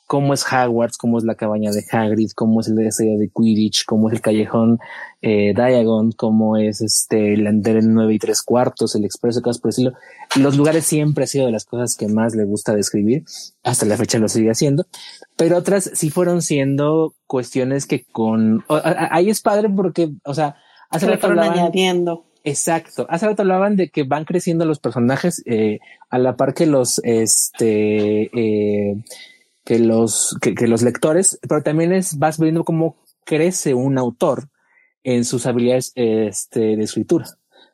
[0.07, 3.85] cómo es Hogwarts, cómo es la cabaña de Hagrid, cómo es el estadio de Quidditch,
[3.85, 4.79] cómo es el callejón
[5.21, 9.71] eh, Diagon, cómo es este el en nueve y tres cuartos, el expreso, cosas por
[9.71, 9.93] decirlo.
[10.35, 13.23] Los lugares siempre ha sido de las cosas que más le gusta describir,
[13.63, 14.85] hasta la fecha lo sigue haciendo,
[15.35, 20.33] pero otras sí fueron siendo cuestiones que con o, a, ahí es padre porque, o
[20.33, 20.55] sea,
[20.89, 22.25] hace rato hablaban, añadiendo.
[22.43, 23.07] Exacto.
[23.09, 25.79] Hace rato hablaban de que van creciendo los personajes eh,
[26.11, 29.03] a la par que los este eh,
[29.65, 34.49] que los, que, que, los lectores, pero también es, vas viendo cómo crece un autor
[35.03, 37.25] en sus habilidades este, de escritura,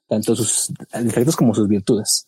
[0.08, 0.74] tanto sus
[1.04, 2.26] defectos como sus virtudes.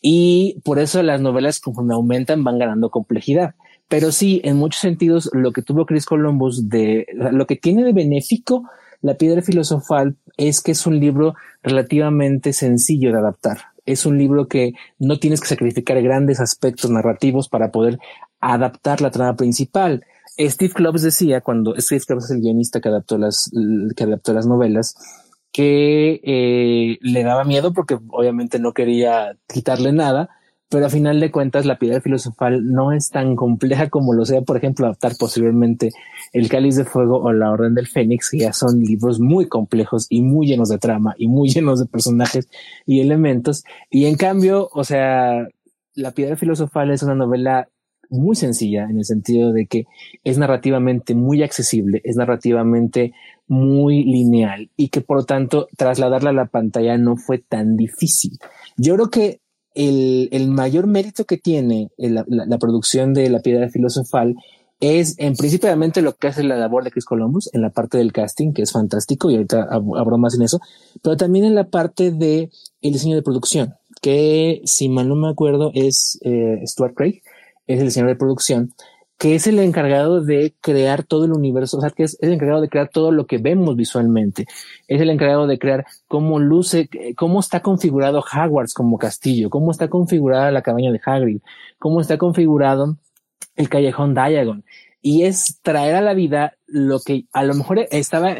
[0.00, 3.54] Y por eso las novelas conforme aumentan van ganando complejidad.
[3.88, 7.92] Pero sí, en muchos sentidos, lo que tuvo Chris Columbus de, lo que tiene de
[7.92, 8.64] benéfico
[9.02, 13.58] la piedra filosofal es que es un libro relativamente sencillo de adaptar.
[13.86, 17.98] Es un libro que no tienes que sacrificar grandes aspectos narrativos para poder
[18.40, 20.04] adaptar la trama principal.
[20.38, 23.50] Steve Kloves decía cuando Steve Kloves es el guionista que adaptó las
[23.96, 24.94] que adaptó las novelas
[25.52, 30.30] que eh, le daba miedo porque obviamente no quería quitarle nada,
[30.68, 34.42] pero a final de cuentas la piedra filosofal no es tan compleja como lo sea,
[34.42, 35.90] por ejemplo, adaptar posiblemente
[36.32, 40.06] El Cáliz de Fuego o La Orden del Fénix, que ya son libros muy complejos
[40.08, 42.48] y muy llenos de trama y muy llenos de personajes
[42.86, 43.64] y elementos.
[43.90, 45.48] Y en cambio, o sea,
[45.94, 47.68] La piedra filosofal es una novela
[48.10, 49.86] muy sencilla en el sentido de que
[50.24, 53.12] es narrativamente muy accesible, es narrativamente
[53.46, 58.38] muy lineal y que por lo tanto trasladarla a la pantalla no fue tan difícil.
[58.76, 59.40] Yo creo que
[59.74, 64.36] el, el mayor mérito que tiene la, la, producción de La Piedra Filosofal
[64.80, 68.12] es en principalmente lo que hace la labor de Chris Columbus en la parte del
[68.12, 70.58] casting, que es fantástico y ahorita abro más en eso,
[71.02, 72.50] pero también en la parte de
[72.80, 77.20] el diseño de producción, que si mal no me acuerdo es eh, Stuart Craig,
[77.74, 78.74] es el diseñador de producción,
[79.20, 82.62] que es el encargado de crear todo el universo, o sea, que es, el encargado
[82.62, 84.46] de crear todo lo que vemos visualmente.
[84.88, 89.88] Es el encargado de crear cómo luce, cómo está configurado Hogwarts como castillo, cómo está
[89.88, 91.40] configurada la cabaña de Hagrid,
[91.78, 92.96] cómo está configurado
[93.56, 94.64] el callejón Diagon.
[95.02, 98.34] Y es traer a la vida lo que a lo mejor estaba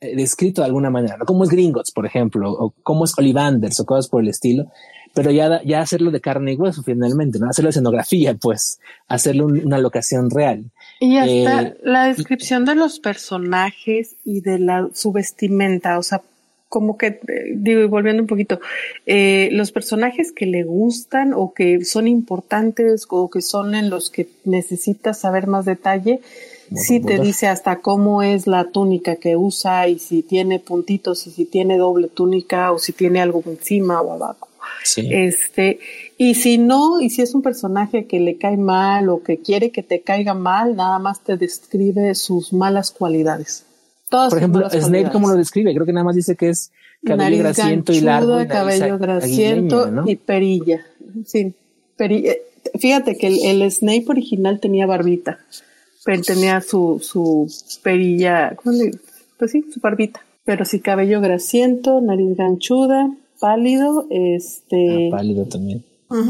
[0.00, 1.24] descrito de alguna manera, ¿no?
[1.24, 4.66] Como es Gringotts, por ejemplo, o cómo es Ollivanders o cosas por el estilo
[5.14, 7.48] pero ya, ya hacerlo de carne y hueso finalmente, ¿no?
[7.48, 10.64] Hacerlo de escenografía, pues, hacerlo una locación real.
[11.00, 16.22] Y hasta eh, la descripción de los personajes y de la, su vestimenta, o sea,
[16.68, 17.20] como que, eh,
[17.54, 18.58] digo, volviendo un poquito,
[19.04, 24.08] eh, los personajes que le gustan o que son importantes o que son en los
[24.08, 26.20] que necesitas saber más detalle,
[26.74, 31.30] sí te dice hasta cómo es la túnica que usa y si tiene puntitos y
[31.30, 34.48] si tiene doble túnica o si tiene algo encima o abajo.
[34.96, 35.78] Este,
[36.18, 39.70] y si no, y si es un personaje que le cae mal o que quiere
[39.70, 43.64] que te caiga mal, nada más te describe sus malas cualidades.
[44.08, 45.72] Todas Por ejemplo, Snape, ¿cómo lo describe?
[45.74, 46.70] Creo que nada más dice que es
[47.04, 48.36] cabello grasiento y largo.
[48.46, 50.84] cabello grasiento y perilla.
[51.24, 51.54] Sí,
[51.96, 52.34] perilla.
[52.78, 55.38] Fíjate que el, Snape original tenía barbita,
[56.04, 57.50] pero tenía su, su
[57.82, 58.92] perilla, ¿cómo le
[59.38, 60.22] Pues sí, su barbita.
[60.44, 63.10] Pero sí, cabello grasiento, nariz ganchuda,
[63.42, 65.08] pálido, este.
[65.08, 65.84] Ah, pálido también.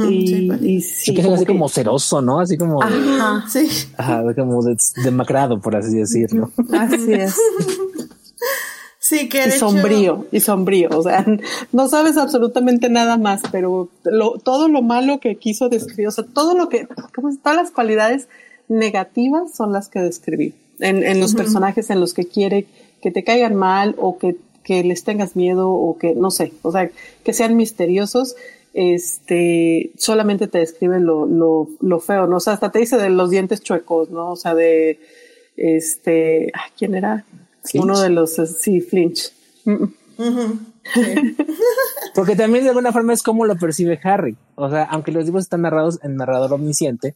[0.09, 2.41] y, sí, que es así como ceroso, ¿no?
[2.41, 2.83] Así como.
[2.83, 3.69] Ajá, sí.
[3.99, 4.63] Ajá, como
[5.05, 6.51] demacrado, por así decirlo.
[6.73, 7.37] Así es.
[8.99, 11.27] Sí, que y sombrío, y sombrío, o sea,
[11.73, 13.91] no sabes absolutamente nada más, pero
[14.45, 18.29] todo lo malo que quiso describir, o sea, todo lo que, como todas las cualidades
[18.69, 22.67] negativas son las que describí en, en los personajes en los que quiere
[23.03, 26.73] que te caigan mal o que que les tengas miedo o que, no sé, o
[26.73, 26.91] sea,
[27.25, 28.37] que sean misteriosos,
[28.75, 32.37] este, solamente te describen lo, lo, lo feo, ¿no?
[32.37, 34.31] O sea, hasta te dice de los dientes chuecos, ¿no?
[34.33, 34.99] O sea, de,
[35.57, 37.25] este, ¿quién era?
[37.75, 39.33] Uno de los, sí, Flinch.
[42.15, 44.37] Porque también de alguna forma es como lo percibe Harry.
[44.55, 47.15] O sea, aunque los libros están narrados en narrador omnisciente,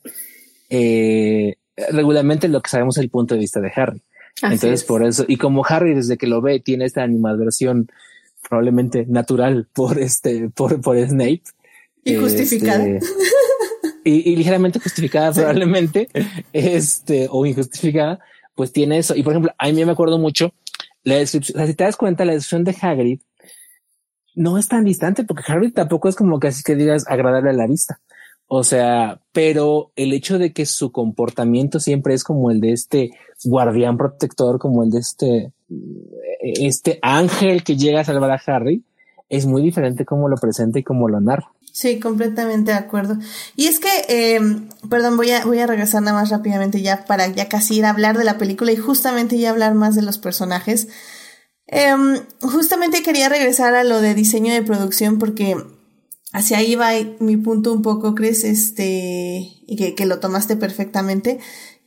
[0.71, 1.57] eh,
[1.91, 4.03] regularmente lo que sabemos es el punto de vista de Harry.
[4.43, 7.91] Entonces, por eso, y como Harry desde que lo ve tiene esta animadversión
[8.49, 11.43] probablemente natural por este, por, por Snape.
[12.05, 12.87] Y justificada.
[12.87, 13.07] Este,
[14.05, 16.09] y, ligeramente justificada probablemente,
[16.53, 18.21] este, o injustificada,
[18.55, 19.17] pues tiene eso.
[19.17, 20.53] Y por ejemplo, a mí me acuerdo mucho
[21.03, 23.21] la descripción, o sea, si te das cuenta, la descripción de Hagrid
[24.35, 27.55] no es tan distante porque Hagrid tampoco es como que así que digas agradable a
[27.55, 28.01] la vista.
[28.49, 33.11] O sea, pero el hecho de que su comportamiento siempre es como el de este
[33.45, 35.53] guardián protector, como el de este,
[36.41, 38.85] este ángel que llega a salvar a Harry,
[39.29, 41.51] es muy diferente como lo presenta y como lo narra.
[41.73, 43.19] Sí, completamente de acuerdo.
[43.55, 44.41] Y es que, eh,
[44.89, 47.91] perdón, voy a, voy a regresar nada más rápidamente ya para ya casi ir a
[47.91, 50.89] hablar de la película y justamente ya hablar más de los personajes.
[51.67, 55.57] Em, justamente quería regresar a lo de diseño de producción porque
[56.37, 61.39] hacia ahí va mi punto un poco, Chris, este, y que, lo tomaste perfectamente,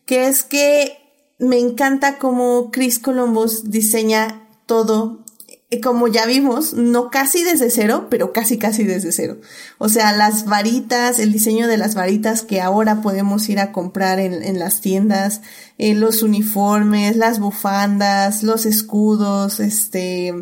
[0.07, 0.97] que es que
[1.37, 5.23] me encanta cómo Chris Columbus diseña todo,
[5.69, 9.37] eh, como ya vimos, no casi desde cero, pero casi casi desde cero.
[9.77, 14.19] O sea, las varitas, el diseño de las varitas que ahora podemos ir a comprar
[14.19, 15.41] en, las tiendas,
[15.77, 20.33] eh, los uniformes, las bufandas, los escudos, este,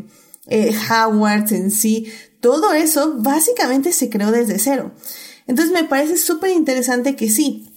[0.47, 0.73] eh,
[1.51, 4.93] en sí, todo eso básicamente se creó desde cero.
[5.47, 7.69] Entonces me parece súper interesante que sí,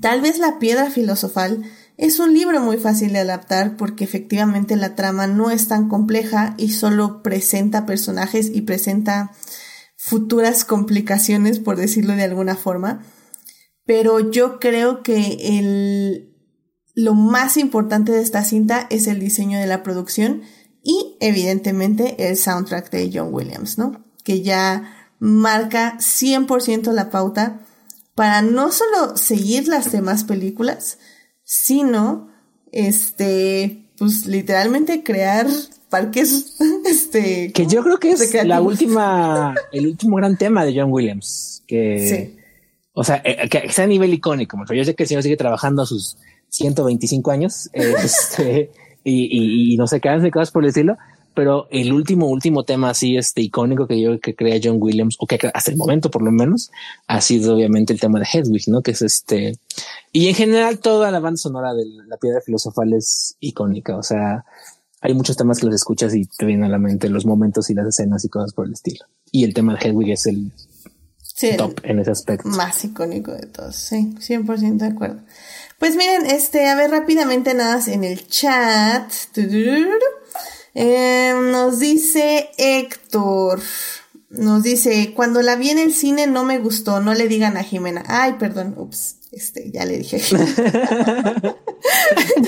[0.00, 1.64] tal vez la piedra filosofal
[1.96, 6.54] es un libro muy fácil de adaptar porque efectivamente la trama no es tan compleja
[6.58, 9.32] y solo presenta personajes y presenta
[9.96, 13.02] futuras complicaciones, por decirlo de alguna forma.
[13.86, 16.36] Pero yo creo que el,
[16.94, 20.42] lo más importante de esta cinta es el diseño de la producción
[20.86, 24.04] y evidentemente el soundtrack de John Williams, ¿no?
[24.22, 27.66] Que ya marca 100% la pauta
[28.14, 30.98] para no solo seguir las demás películas,
[31.42, 32.28] sino,
[32.70, 35.48] este, pues literalmente crear
[35.90, 36.54] parques,
[36.86, 37.50] este...
[37.52, 42.08] Que yo creo que es la última, el último gran tema de John Williams, que...
[42.08, 42.42] Sí.
[42.92, 44.56] O sea, eh, que sea a nivel icónico.
[44.72, 46.16] Yo sé que el señor sigue trabajando a sus
[46.50, 48.70] 125 años, este,
[49.08, 50.96] y, y, no sé, qué cosas por el estilo,
[51.32, 55.26] pero el último, último tema así, este icónico que yo que crea John Williams, o
[55.26, 56.72] que hasta el momento por lo menos,
[57.06, 58.82] ha sido obviamente el tema de Hedwig, ¿no?
[58.82, 59.58] Que es este,
[60.10, 64.44] y en general toda la banda sonora de la piedra filosofal es icónica, o sea,
[65.00, 67.74] hay muchos temas que los escuchas y te vienen a la mente los momentos y
[67.74, 69.04] las escenas y cosas por el estilo.
[69.30, 70.50] Y el tema de Hedwig es el
[71.56, 72.48] top en ese aspecto.
[72.48, 75.20] Más icónico de todos, sí, 100% de acuerdo.
[75.78, 79.12] Pues miren, este, a ver rápidamente nada en el chat.
[80.74, 83.60] Eh, nos dice Héctor.
[84.30, 87.62] Nos dice, cuando la vi en el cine no me gustó, no le digan a
[87.62, 88.04] Jimena.
[88.08, 90.18] Ay, perdón, ups, este, ya le dije.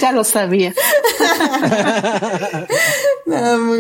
[0.01, 0.75] ya lo sabía.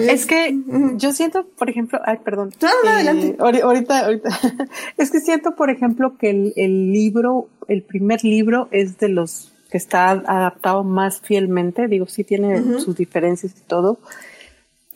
[0.09, 0.55] Es que
[0.96, 2.53] yo siento, por ejemplo, ay, perdón.
[2.86, 3.36] adelante.
[3.38, 4.28] Ahorita, ahorita.
[4.99, 9.55] es que siento, por ejemplo, que el, el libro, el primer libro es de los
[9.70, 11.88] que está adaptado más fielmente.
[11.88, 13.99] Digo, sí tiene sus diferencias y todo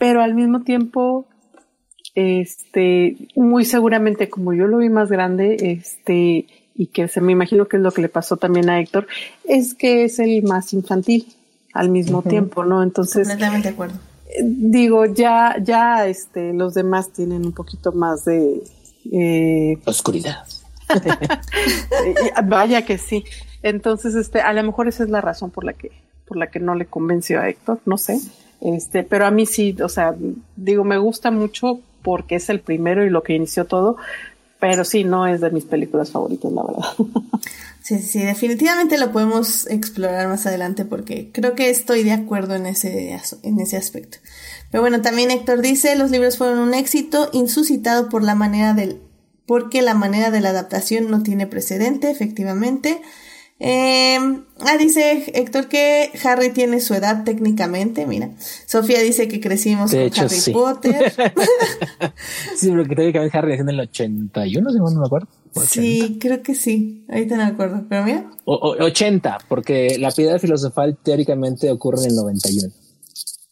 [0.03, 1.27] pero al mismo tiempo,
[2.13, 6.45] este, muy seguramente como yo lo vi más grande, este,
[6.75, 9.07] y que se me imagino que es lo que le pasó también a Héctor,
[9.45, 11.27] es que es el más infantil
[11.73, 12.83] al mismo tiempo, ¿no?
[12.83, 13.27] Entonces.
[13.27, 13.95] Completamente de acuerdo.
[14.43, 18.63] Digo, ya, ya, este, los demás tienen un poquito más de
[19.11, 20.45] eh, oscuridad.
[22.45, 23.23] Vaya que sí.
[23.61, 25.91] Entonces, este, a lo mejor esa es la razón por la que,
[26.27, 28.19] por la que no le convenció a Héctor, no sé.
[28.61, 30.15] Este, pero a mí sí, o sea,
[30.55, 33.97] digo, me gusta mucho porque es el primero y lo que inició todo,
[34.63, 36.85] pero sí, no es de mis películas favoritas, la verdad.
[37.81, 42.65] Sí, sí, definitivamente lo podemos explorar más adelante porque creo que estoy de acuerdo en
[42.65, 44.19] ese, en ese aspecto.
[44.71, 49.01] Pero bueno, también Héctor dice, los libros fueron un éxito insuscitado por la manera del,
[49.45, 53.01] porque la manera de la adaptación no tiene precedente, efectivamente.
[53.65, 54.17] Eh,
[54.59, 58.31] ah, dice Héctor que Harry tiene su edad técnicamente, mira.
[58.65, 61.13] Sofía dice que crecimos con Harry Potter.
[62.57, 65.29] sí, pero que técnicamente Harry es en el 81, si no me acuerdo.
[65.65, 67.05] Sí, creo que sí.
[67.07, 68.29] Ahorita no me acuerdo, pero mira.
[68.43, 72.67] O, 80, porque la piedra filosofal teóricamente ocurre en el 91.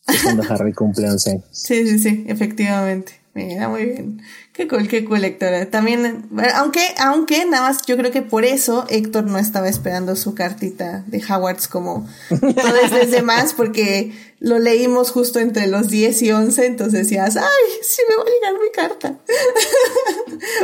[0.10, 1.46] Es cuando Harry cumple 11 años.
[1.52, 3.14] Sí, sí, sí, efectivamente.
[3.34, 4.22] Mira, muy bien.
[4.54, 5.68] Qué cool, qué cool, Héctor.
[5.68, 10.36] También, aunque, aunque, nada más, yo creo que por eso Héctor no estaba esperando su
[10.36, 16.32] cartita de Howards como todos los demás, porque lo leímos justo entre los 10 y
[16.34, 19.20] 11, entonces decías, ay, sí me va a llegar mi carta.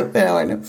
[0.12, 0.60] Pero bueno.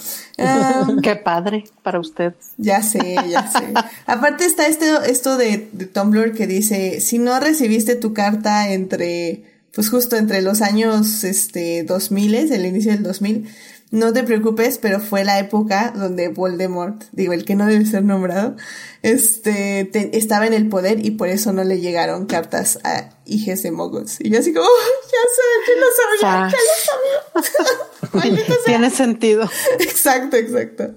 [1.04, 2.36] Qué padre para usted.
[2.56, 3.74] Ya sé, ya sé.
[4.06, 9.49] Aparte está este, esto de, de Tumblr que dice, si no recibiste tu carta entre
[9.74, 13.48] pues justo entre los años este 2000, el inicio del 2000,
[13.92, 18.04] no te preocupes, pero fue la época donde Voldemort, digo, el que no debe ser
[18.04, 18.56] nombrado,
[19.02, 23.72] este, estaba en el poder y por eso no le llegaron cartas a hijas de
[23.72, 24.18] Moguls.
[24.20, 25.88] Y yo así como, oh, ya sé, yo lo
[26.22, 28.56] sabía, ya lo sabía.
[28.66, 29.50] Tiene sentido.
[29.80, 30.94] Exacto, exacto.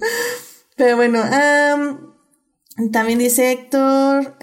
[0.77, 1.23] Pero bueno,
[2.93, 4.37] también dice Héctor,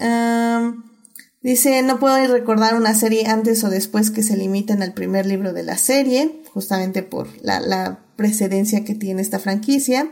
[1.42, 5.54] Dice, no puedo recordar una serie antes o después que se limiten al primer libro
[5.54, 10.10] de la serie, justamente por la, la precedencia que tiene esta franquicia.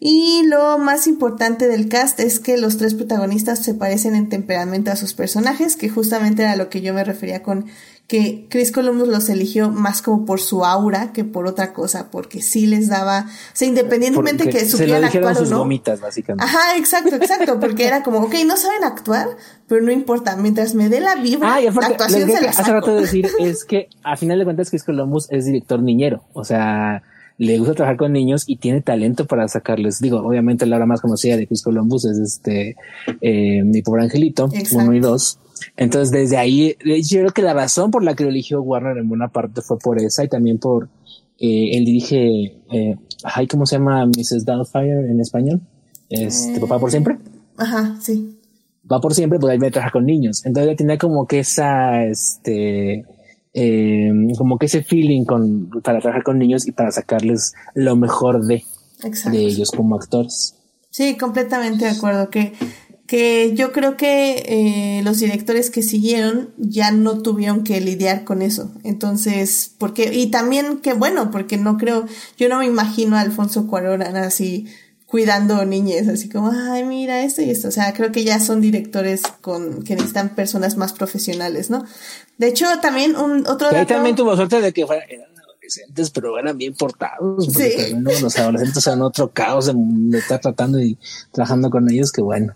[0.00, 4.90] Y lo más importante del cast es que los tres protagonistas se parecen en temperamento
[4.90, 7.66] a sus personajes, que justamente era lo que yo me refería con
[8.06, 12.42] que Chris Columbus los eligió más como por su aura que por otra cosa, porque
[12.42, 15.58] sí les daba, o sea, independientemente que supieran actuar o no.
[15.60, 16.44] Vomitas, básicamente.
[16.44, 19.28] Ajá, exacto, exacto, porque era como, ok, no saben actuar,
[19.66, 22.72] pero no importa, mientras me dé la vibra, ah, y la actuación se la Hace
[22.72, 26.44] rato de decir es que a final de cuentas Chris Columbus es director niñero, o
[26.44, 27.02] sea,
[27.38, 29.98] le gusta trabajar con niños y tiene talento para sacarles.
[29.98, 32.76] Digo, obviamente la hora más conocida de Chris Columbus es este,
[33.20, 35.38] eh, mi pobre angelito, uno y dos
[35.76, 39.28] entonces, desde ahí, yo creo que la razón por la que eligió Warner en buena
[39.28, 40.88] parte fue por esa y también por
[41.38, 42.96] eh, él dirige, eh,
[43.50, 44.44] ¿cómo se llama Mrs.
[44.44, 45.60] Doubtfire en español?
[46.08, 47.18] Este, Papá por siempre.
[47.56, 48.38] Ajá, sí.
[48.90, 50.44] Va por siempre, pues ahí me trabaja con niños.
[50.44, 53.04] Entonces tenía como que esa, este,
[53.52, 58.44] eh, como que ese feeling con, para trabajar con niños y para sacarles lo mejor
[58.46, 58.62] de,
[59.30, 60.54] de ellos como actores.
[60.90, 62.30] Sí, completamente de acuerdo.
[62.30, 62.52] Que
[63.06, 68.40] que yo creo que eh, los directores que siguieron ya no tuvieron que lidiar con
[68.40, 68.72] eso.
[68.82, 72.06] Entonces, porque, y también que bueno, porque no creo,
[72.38, 74.66] yo no me imagino a Alfonso Cuarón así
[75.06, 77.68] cuidando niñas, así como, ay, mira esto y esto.
[77.68, 81.84] O sea, creo que ya son directores con que necesitan personas más profesionales, ¿no?
[82.38, 83.86] De hecho, también un otro dato...
[83.86, 85.04] también tuvo suerte de que fuera,
[85.64, 87.46] adolescentes, pero eran bien portados.
[87.52, 87.94] Sí.
[88.20, 90.98] Los adolescentes son otro caos de, estar tratando y
[91.32, 92.54] trabajando con ellos, que bueno.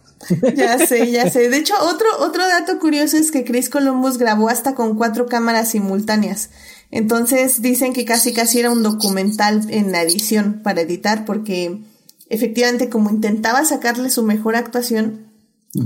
[0.55, 1.49] Ya sé, ya sé.
[1.49, 5.71] De hecho, otro, otro dato curioso es que Chris Columbus grabó hasta con cuatro cámaras
[5.71, 6.51] simultáneas.
[6.91, 11.83] Entonces dicen que casi casi era un documental en la edición para editar porque
[12.31, 15.28] efectivamente como intentaba sacarle su mejor actuación,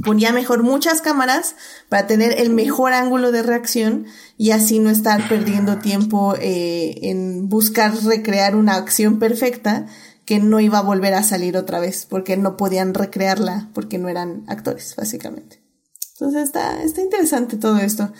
[0.04, 1.56] ponía mejor muchas cámaras
[1.88, 4.06] para tener el mejor ángulo de reacción
[4.38, 9.86] y así no estar perdiendo tiempo eh, en buscar recrear una acción perfecta
[10.24, 14.08] que no iba a volver a salir otra vez porque no podían recrearla porque no
[14.08, 15.60] eran actores básicamente.
[16.12, 18.12] Entonces está, está interesante todo esto.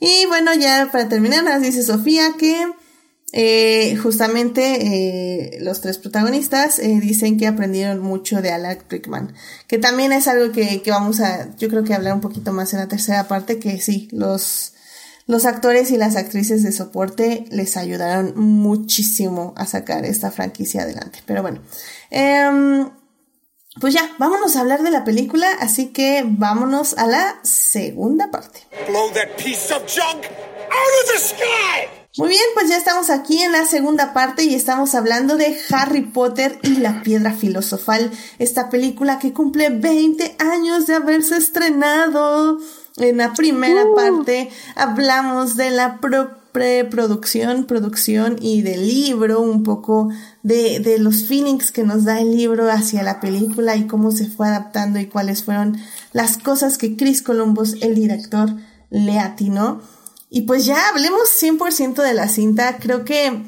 [0.00, 2.66] Y bueno, ya para terminar, nos dice Sofía que
[3.32, 9.34] eh, justamente eh, los tres protagonistas eh, dicen que aprendieron mucho de Alan Rickman,
[9.66, 12.74] que también es algo que, que, vamos a, yo creo que hablar un poquito más
[12.74, 14.74] en la tercera parte, que sí, los,
[15.26, 21.20] los actores y las actrices de soporte les ayudaron muchísimo a sacar esta franquicia adelante.
[21.24, 21.62] Pero bueno,
[22.10, 22.86] eh,
[23.80, 28.66] pues ya, vámonos a hablar de la película, así que vámonos a la segunda parte.
[28.86, 32.01] Blow that piece of junk out of the sky!
[32.18, 36.02] Muy bien, pues ya estamos aquí en la segunda parte y estamos hablando de Harry
[36.02, 42.58] Potter y la piedra filosofal, esta película que cumple 20 años de haberse estrenado.
[42.98, 43.94] En la primera uh.
[43.94, 46.00] parte hablamos de la
[46.52, 50.10] preproducción, producción y del libro, un poco
[50.42, 54.26] de, de los feelings que nos da el libro hacia la película y cómo se
[54.26, 55.78] fue adaptando y cuáles fueron
[56.12, 58.50] las cosas que Chris Columbus, el director,
[58.90, 59.80] le atinó.
[60.34, 62.78] Y pues ya hablemos 100% de la cinta.
[62.78, 63.42] Creo que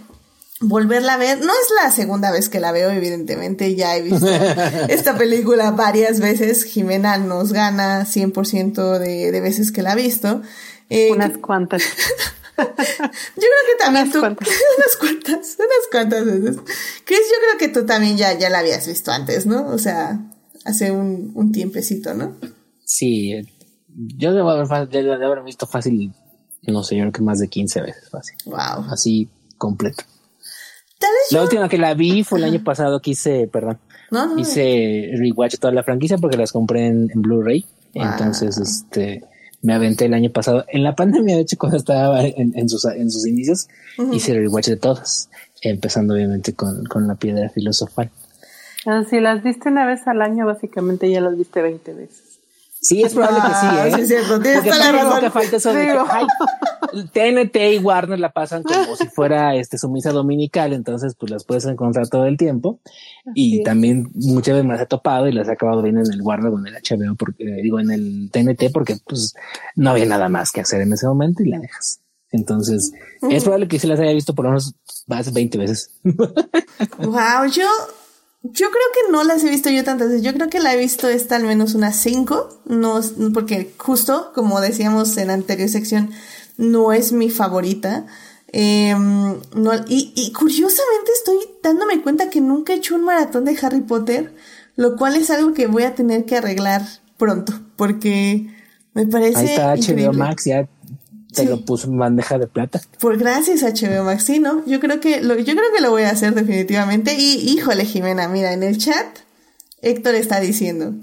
[0.60, 4.26] volverla a ver, no es la segunda vez que la veo, evidentemente ya he visto
[4.90, 6.64] esta película varias veces.
[6.64, 10.42] Jimena nos gana 100% de, de veces que la ha visto.
[10.90, 11.82] Eh, unas cuantas.
[12.58, 16.56] yo creo que también tú, unas cuantas, unas cuantas veces.
[17.06, 19.68] Chris, yo creo que tú también ya, ya la habías visto antes, ¿no?
[19.68, 20.20] O sea,
[20.66, 22.36] hace un, un tiempecito, ¿no?
[22.84, 23.32] Sí,
[23.88, 26.12] yo debo haber, debo haber visto fácil
[26.72, 28.36] no sé, yo creo que más de 15 veces fácil.
[28.46, 28.86] Wow.
[28.90, 30.04] Así completo.
[31.30, 33.78] La última que la vi fue el año pasado que hice, perdón,
[34.10, 37.66] no, hice rewatch toda la franquicia porque las compré en, Blu-ray.
[37.94, 39.22] Entonces, este,
[39.62, 40.64] me aventé el año pasado.
[40.68, 43.68] En la pandemia, de hecho, cuando estaba en, sus, en sus inicios,
[44.12, 45.30] hice el rewatch de todas,
[45.62, 48.10] empezando obviamente con, con la piedra filosofal.
[48.86, 52.23] Ah, si las viste una vez al año, básicamente ya las viste 20 veces.
[52.84, 53.92] Sí, es probable que sí, ¿eh?
[53.94, 54.40] Sí, es cierto.
[54.40, 55.32] Tienes toda la razón.
[55.32, 60.12] falta eso de que, TNT y Warner la pasan como si fuera este su misa
[60.12, 62.80] dominical, entonces pues las puedes encontrar todo el tiempo.
[63.34, 66.20] y también muchas veces me las he topado y las he acabado viendo en el
[66.20, 69.34] Warner o en el HBO, porque digo en el TNT, porque pues
[69.76, 72.00] no había nada más que hacer en ese momento y la dejas.
[72.32, 72.92] Entonces,
[73.30, 74.74] es probable que sí las haya visto por lo menos
[75.06, 75.90] más de 20 veces.
[76.98, 77.66] wow, yo
[78.44, 80.22] yo creo que no las he visto yo tantas veces.
[80.22, 82.60] Yo creo que la he visto esta al menos unas cinco.
[82.66, 83.00] No,
[83.32, 86.10] porque justo, como decíamos en la anterior sección,
[86.58, 88.06] no es mi favorita.
[88.48, 93.58] Em, no, y, y, curiosamente estoy dándome cuenta que nunca he hecho un maratón de
[93.60, 94.32] Harry Potter,
[94.76, 96.82] lo cual es algo que voy a tener que arreglar
[97.16, 98.46] pronto, porque
[98.92, 99.38] me parece.
[99.38, 100.68] Ahí está HBO Max, ya
[101.34, 102.80] te lo puso en bandeja de plata.
[103.00, 104.64] Por gracias HBO Max, sí, ¿no?
[104.66, 107.14] Yo creo que lo, yo creo que lo voy a hacer definitivamente.
[107.14, 109.18] Y híjole, Jimena, mira, en el chat,
[109.82, 110.94] Héctor está diciendo,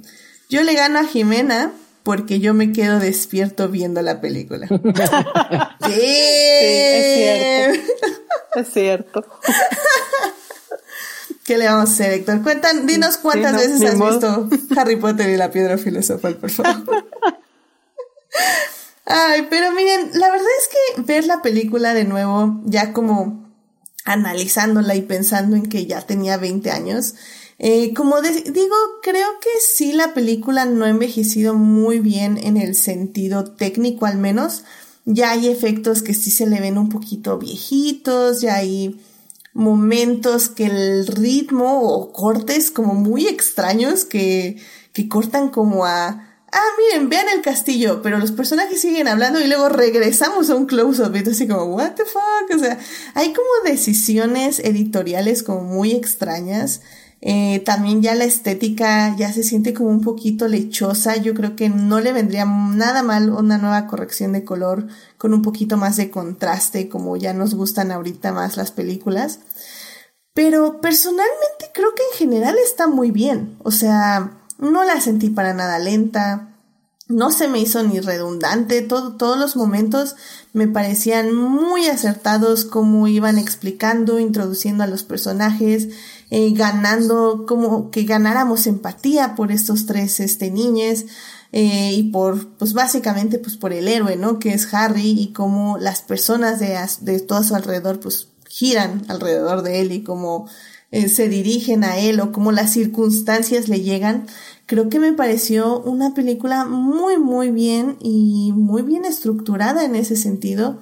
[0.49, 1.71] yo le gano a Jimena
[2.03, 4.67] porque yo me quedo despierto viendo la película.
[5.85, 5.93] sí.
[5.93, 7.91] es cierto.
[8.55, 9.25] Es cierto.
[11.45, 12.43] ¿Qué le vamos a hacer, Héctor?
[12.43, 17.05] Cuentan, dinos cuántas veces has visto Harry Potter y la piedra filosofal, por favor.
[19.13, 23.45] Ay, pero miren, la verdad es que ver la película de nuevo, ya como
[24.05, 27.15] analizándola y pensando en que ya tenía 20 años,
[27.59, 32.73] eh, como digo, creo que sí la película no ha envejecido muy bien en el
[32.73, 34.63] sentido técnico al menos.
[35.03, 39.01] Ya hay efectos que sí se le ven un poquito viejitos, ya hay
[39.53, 44.55] momentos que el ritmo o cortes como muy extraños que,
[44.93, 49.47] que cortan como a ah, miren, vean el castillo, pero los personajes siguen hablando y
[49.47, 52.77] luego regresamos a un close-up y así como, what the fuck, o sea,
[53.13, 56.81] hay como decisiones editoriales como muy extrañas
[57.23, 61.17] Eh, también ya la estética ya se siente como un poquito lechosa.
[61.17, 64.87] Yo creo que no le vendría nada mal una nueva corrección de color
[65.19, 69.39] con un poquito más de contraste, como ya nos gustan ahorita más las películas.
[70.33, 73.55] Pero personalmente creo que en general está muy bien.
[73.63, 76.47] O sea, no la sentí para nada lenta.
[77.07, 78.81] No se me hizo ni redundante.
[78.81, 80.15] todos los momentos
[80.53, 85.89] me parecían muy acertados como iban explicando, introduciendo a los personajes
[86.29, 91.03] eh, ganando, como que ganáramos empatía por estos tres este, niños
[91.51, 94.39] eh, y por, pues básicamente, pues por el héroe, ¿no?
[94.39, 99.61] Que es Harry y cómo las personas de, de todo su alrededor, pues giran alrededor
[99.61, 100.47] de él y cómo
[100.91, 104.27] eh, se dirigen a él o cómo las circunstancias le llegan.
[104.65, 110.17] Creo que me pareció una película muy, muy bien y muy bien estructurada en ese
[110.17, 110.79] sentido.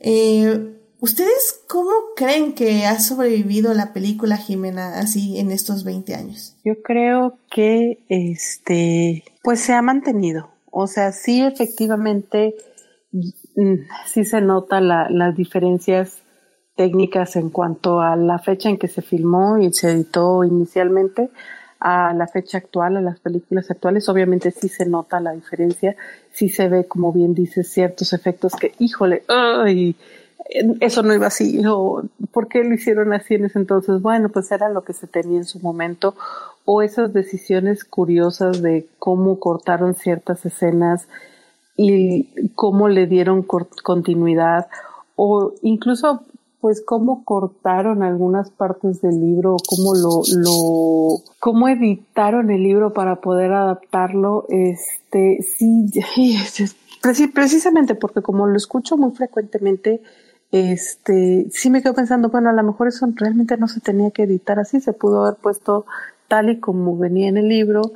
[0.00, 6.56] Eh, ¿Ustedes cómo creen que ha sobrevivido la película Jimena así en estos 20 años?
[6.64, 10.50] Yo creo que este pues se ha mantenido.
[10.70, 12.54] O sea, sí efectivamente
[13.12, 13.74] mm,
[14.06, 16.22] sí se nota las diferencias
[16.76, 21.30] técnicas en cuanto a la fecha en que se filmó y se editó inicialmente
[21.80, 25.96] a la fecha actual, a las películas actuales, obviamente sí se nota la diferencia,
[26.32, 29.24] sí se ve, como bien dices, ciertos efectos que, híjole,
[30.80, 34.00] eso no iba así, o ¿por qué lo hicieron así en ese entonces?
[34.00, 36.14] Bueno, pues era lo que se tenía en su momento,
[36.64, 41.08] o esas decisiones curiosas de cómo cortaron ciertas escenas
[41.76, 44.68] y cómo le dieron continuidad,
[45.14, 46.22] o incluso
[46.66, 53.52] pues cómo cortaron algunas partes del libro, cómo lo, cómo editaron el libro para poder
[53.52, 55.86] adaptarlo, este, sí,
[57.32, 60.02] precisamente porque como lo escucho muy frecuentemente,
[60.50, 64.24] este, sí me quedo pensando, bueno, a lo mejor eso realmente no se tenía que
[64.24, 65.86] editar así, se pudo haber puesto
[66.26, 67.92] tal y como venía en el libro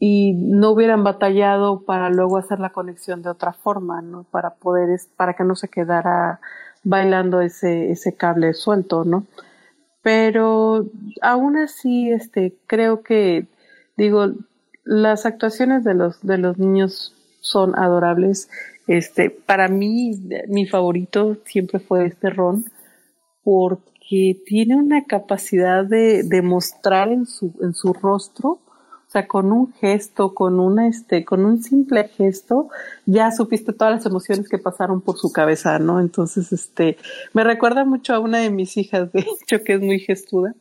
[0.00, 4.24] y no hubieran batallado para luego hacer la conexión de otra forma, ¿no?
[4.24, 6.40] Para poder, para que no se quedara
[6.84, 9.26] bailando ese, ese cable suelto, ¿no?
[10.02, 10.86] Pero
[11.20, 13.46] aún así, este, creo que,
[13.96, 14.32] digo,
[14.84, 18.48] las actuaciones de los, de los niños son adorables
[18.86, 20.12] este, para mí,
[20.48, 22.64] mi favorito siempre fue este Ron,
[23.44, 28.60] porque tiene una capacidad de, de mostrar en su, en su rostro,
[29.12, 32.70] o sea, con un gesto, con una, este, con un simple gesto,
[33.04, 36.00] ya supiste todas las emociones que pasaron por su cabeza, ¿no?
[36.00, 36.96] Entonces, este,
[37.34, 40.54] me recuerda mucho a una de mis hijas, de hecho, que es muy gestuda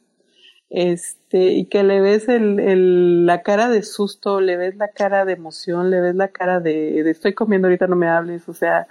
[0.70, 5.24] este, y que le ves el, el, la cara de susto, le ves la cara
[5.24, 8.54] de emoción, le ves la cara de, de estoy comiendo ahorita no me hables, o
[8.54, 8.88] sea,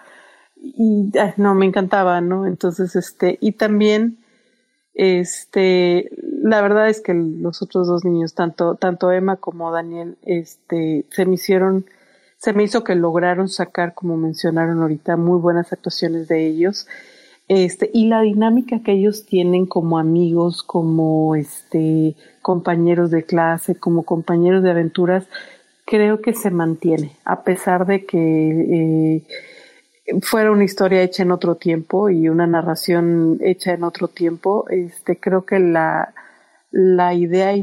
[0.57, 2.47] y no, me encantaba, ¿no?
[2.47, 4.17] Entonces, este, y también,
[4.95, 6.11] este,
[6.43, 11.27] la verdad es que los otros dos niños, tanto, tanto Emma como Daniel, este, se
[11.27, 11.87] me hicieron,
[12.39, 16.87] se me hizo que lograron sacar, como mencionaron ahorita, muy buenas actuaciones de ellos.
[17.49, 24.05] Este, y la dinámica que ellos tienen como amigos, como este, compañeros de clase, como
[24.05, 25.27] compañeros de aventuras,
[25.85, 28.19] creo que se mantiene, a pesar de que
[29.17, 29.23] eh,
[30.23, 35.19] fuera una historia hecha en otro tiempo y una narración hecha en otro tiempo, este,
[35.19, 36.15] creo que la,
[36.71, 37.55] la idea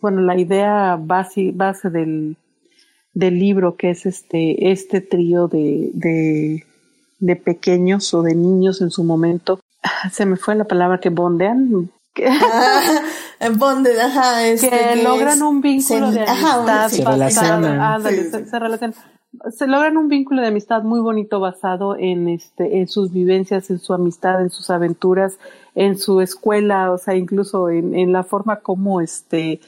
[0.00, 2.36] bueno, la idea base, base del,
[3.12, 6.64] del libro, que es este, este trío de,
[7.18, 9.60] de pequeños o de niños en su momento,
[10.12, 11.90] se me fue la palabra que bondean.
[13.40, 16.88] ah, ajá, este, que, logran un vínculo de amistad.
[16.88, 18.94] se, relacionan.
[19.56, 23.78] se, logran un vínculo de amistad muy bonito basado en este, en sus vivencias, en
[23.78, 25.38] su amistad, en sus aventuras,
[25.74, 29.60] en su escuela, o sea, incluso en, en la forma como este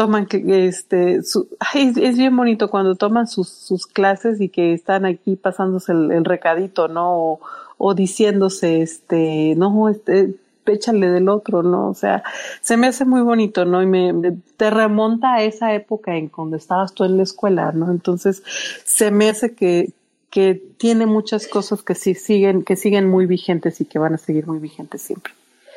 [0.00, 5.36] toman este su, es bien bonito cuando toman sus, sus clases y que están aquí
[5.36, 7.38] pasándose el, recadito no
[7.76, 10.36] o, diciéndose este no este
[10.70, 12.22] échale del otro no o sea
[12.60, 14.12] se me hace muy bonito no y me,
[14.56, 18.42] te remonta a esa época en cuando estabas tú en la escuela no entonces
[18.84, 19.92] se me hace que
[20.30, 24.18] que tiene muchas cosas que sí siguen que siguen muy vigentes y que van a
[24.18, 25.32] seguir muy vigentes siempre.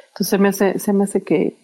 [0.10, 1.56] Entonces se me hace se me hace que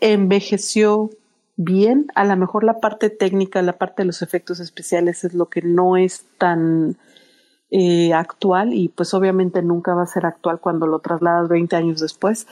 [0.00, 1.10] envejeció
[1.56, 2.06] bien.
[2.14, 5.62] A lo mejor la parte técnica, la parte de los efectos especiales es lo que
[5.62, 6.96] no es tan
[7.70, 12.00] eh, actual y pues obviamente nunca va a ser actual cuando lo trasladas 20 años
[12.00, 12.46] después,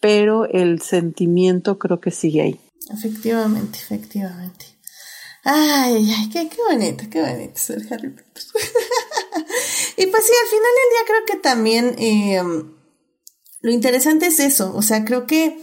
[0.00, 2.60] pero el sentimiento creo que sigue ahí.
[2.92, 4.66] Efectivamente, efectivamente.
[5.44, 8.08] Ay, ay, qué, qué bonito, qué bonito ser Harry
[9.96, 12.42] y pues sí, al final del día creo que también eh,
[13.62, 15.58] lo interesante es eso, o sea, creo que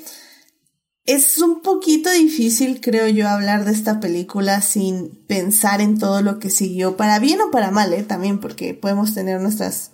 [1.08, 6.38] es un poquito difícil, creo yo, hablar de esta película sin pensar en todo lo
[6.38, 8.04] que siguió, para bien o para mal, ¿eh?
[8.04, 9.92] también, porque podemos tener nuestras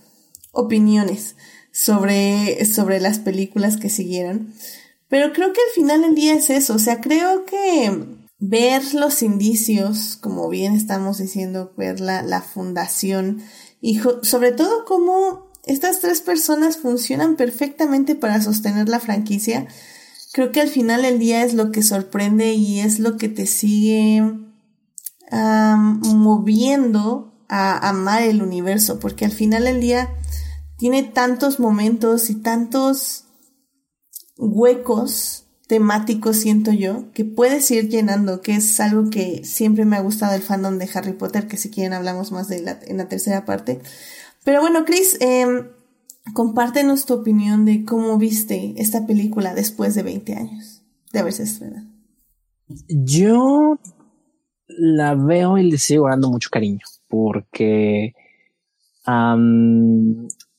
[0.52, 1.36] opiniones
[1.72, 4.54] sobre, sobre las películas que siguieron.
[5.08, 7.92] Pero creo que al final del día es eso, o sea, creo que
[8.40, 13.44] ver los indicios, como bien estamos diciendo, ver la, la fundación
[13.82, 19.68] y sobre todo cómo estas tres personas funcionan perfectamente para sostener la franquicia,
[20.34, 23.46] creo que al final del día es lo que sorprende y es lo que te
[23.46, 24.22] sigue
[25.32, 30.16] moviendo a amar el universo, porque al final del día
[30.78, 33.26] tiene tantos momentos y tantos
[34.38, 40.02] huecos temáticos, siento yo, que puedes ir llenando, que es algo que siempre me ha
[40.02, 43.82] gustado el fandom de Harry Potter, que si quieren hablamos más en la tercera parte.
[44.44, 45.46] Pero bueno, Chris, eh,
[46.32, 51.88] compártenos tu opinión de cómo viste esta película después de 20 años de haberse estrenado.
[52.88, 53.80] Yo
[54.68, 58.14] la veo y le sigo dando mucho cariño porque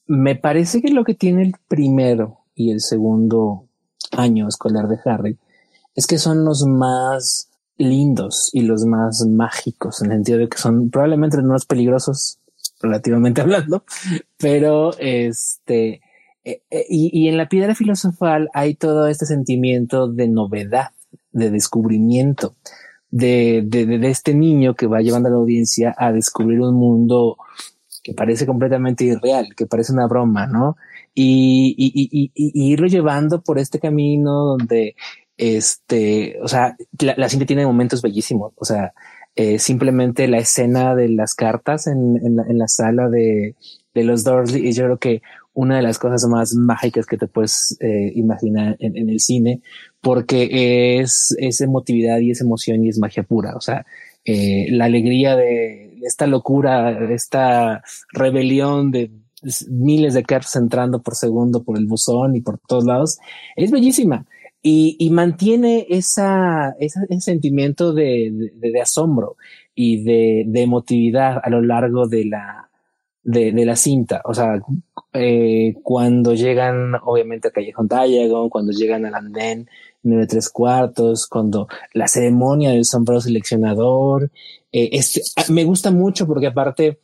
[0.07, 3.69] me parece que lo que tiene el primero y el segundo
[4.13, 5.39] año escolar de Harry
[5.95, 10.59] es que son los más lindos y los más mágicos en el sentido de que
[10.59, 12.39] son probablemente los más peligrosos
[12.85, 13.85] relativamente hablando,
[14.39, 16.01] pero este,
[16.45, 20.91] eh, eh, y, en la piedra filosofal hay todo este sentimiento de novedad,
[21.33, 22.57] de descubrimiento,
[23.11, 27.39] de, de, este niño que va llevando a la audiencia a descubrir un mundo
[28.03, 30.77] que parece completamente irreal, que parece una broma, ¿no?
[31.15, 34.97] Y, y, y, irlo llevando por este camino donde,
[35.39, 38.93] este, o sea, la, la cinta tiene momentos bellísimos, o sea,
[39.37, 43.57] eh, simplemente la escena de las cartas en, en, la, en la, sala de,
[43.95, 45.23] de los Dursley y yo creo que
[45.55, 49.63] una de las cosas más mágicas que te puedes eh, imaginar en, en, el cine,
[50.01, 53.57] porque es, es emotividad y es emoción y es magia pura.
[53.57, 53.87] O sea,
[54.25, 57.83] eh, la alegría de esta locura, esta
[58.13, 59.11] rebelión de
[59.69, 63.19] miles de cartas entrando por segundo por el buzón y por todos lados,
[63.57, 64.27] es bellísima
[64.67, 68.51] y, y mantiene esa, ese sentimiento de,
[68.83, 69.37] asombro
[69.75, 72.71] y de, emotividad a lo largo de la,
[73.23, 74.23] de, la cinta.
[74.25, 74.59] O sea,
[75.13, 79.69] eh, cuando llegan obviamente a Callejón Diagon, cuando llegan al andén
[80.03, 84.31] nueve tres cuartos, cuando la ceremonia del sombrero seleccionador,
[84.73, 85.21] eh, este,
[85.53, 87.01] me gusta mucho porque aparte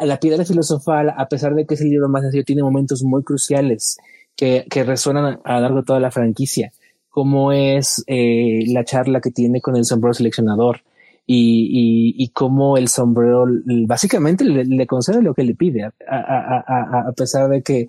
[0.00, 3.22] la piedra filosofal, a pesar de que es el libro más sencillo, tiene momentos muy
[3.22, 3.96] cruciales
[4.36, 6.72] que, que resuenan a lo largo de toda la franquicia
[7.20, 10.80] cómo es eh, la charla que tiene con el sombrero seleccionador
[11.26, 13.44] y, cómo el sombrero
[13.86, 17.88] básicamente le, concede lo que le pide, a, pesar de que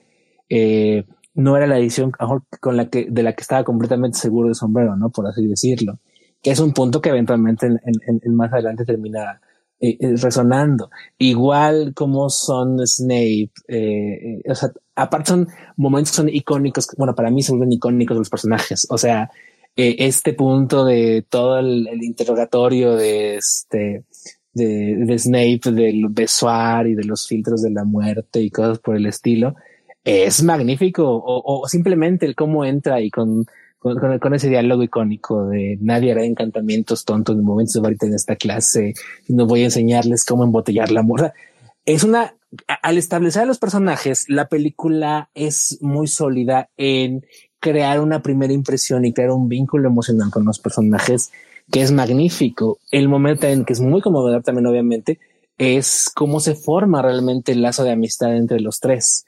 [0.49, 4.56] eh, no era la edición con la que, de la que estaba completamente seguro el
[4.56, 5.10] sombrero, ¿no?
[5.12, 5.99] Por así decirlo.
[6.44, 9.40] Que es un punto que eventualmente en, en, en más adelante termina
[9.80, 10.90] eh, resonando.
[11.18, 13.52] Igual como son Snape,
[14.49, 15.47] o sea, aparte son
[15.77, 19.31] momentos que son icónicos, bueno, para mí son icónicos los personajes, o sea,
[19.76, 24.03] este punto de todo el, interrogatorio de este,
[24.53, 28.95] de, de, Snape, del besuar y de los filtros de la muerte y cosas por
[28.95, 29.55] el estilo,
[30.03, 33.45] es magnífico, o, o simplemente el cómo entra y con
[33.81, 38.35] con, con, ese diálogo icónico de nadie hará encantamientos tontos en momentos ahorita en esta
[38.35, 38.93] clase,
[39.27, 41.34] no voy a enseñarles cómo embotellar la morra.
[41.84, 42.35] Es una,
[42.82, 47.26] al establecer a los personajes, la película es muy sólida en
[47.60, 51.32] crear una primera impresión y crear un vínculo emocional con los personajes
[51.72, 52.80] que es magnífico.
[52.91, 55.19] El momento en que es muy conmovedor también, obviamente,
[55.57, 59.26] es cómo se forma realmente el lazo de amistad entre los tres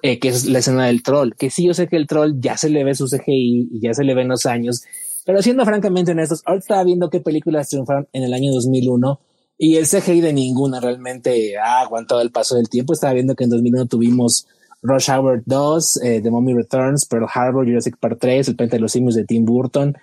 [0.00, 2.56] eh, que es la escena del troll, que sí, yo sé que el troll ya
[2.56, 4.82] se le ve su CGI y ya se le ven los años,
[5.26, 9.20] pero siendo francamente honestos, ahora estaba viendo qué películas triunfaron en el año 2001
[9.64, 12.94] y el CGI de ninguna realmente ha aguantado el paso del tiempo.
[12.94, 14.48] Estaba viendo que en 2001 tuvimos
[14.82, 18.80] Rush Hour 2, eh, The Mummy Returns, Pearl Harbor, Jurassic Park 3, El Pente de
[18.80, 19.96] los Simios de Tim Burton,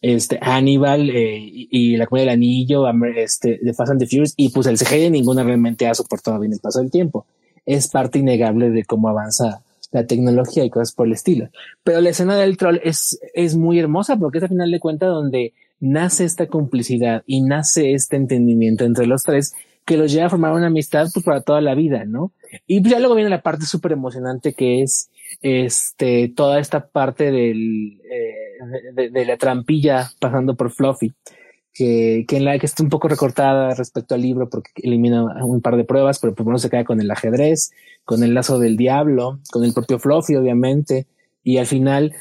[0.00, 4.48] este, Hannibal eh, y, La Comedia del Anillo, este, The Fast and the Furious, y
[4.48, 7.24] pues el CGI de ninguna realmente ha soportado bien el paso del tiempo
[7.66, 9.62] es parte innegable de cómo avanza
[9.92, 11.48] la tecnología y cosas por el estilo.
[11.82, 15.08] Pero la escena del troll es, es muy hermosa porque es a final de cuentas
[15.08, 15.54] donde
[15.84, 19.54] nace esta complicidad y nace este entendimiento entre los tres
[19.84, 22.32] que los lleva a formar una amistad pues, para toda la vida, ¿no?
[22.66, 25.10] Y pues, ya luego viene la parte súper emocionante que es
[25.42, 31.12] este toda esta parte del, eh, de, la trampilla pasando por Fluffy
[31.74, 35.60] que, que en la que está un poco recortada respecto al libro porque elimina un
[35.60, 37.72] par de pruebas, pero por lo menos se queda con el ajedrez,
[38.04, 41.08] con el lazo del diablo, con el propio Fluffy, obviamente,
[41.42, 42.14] y al final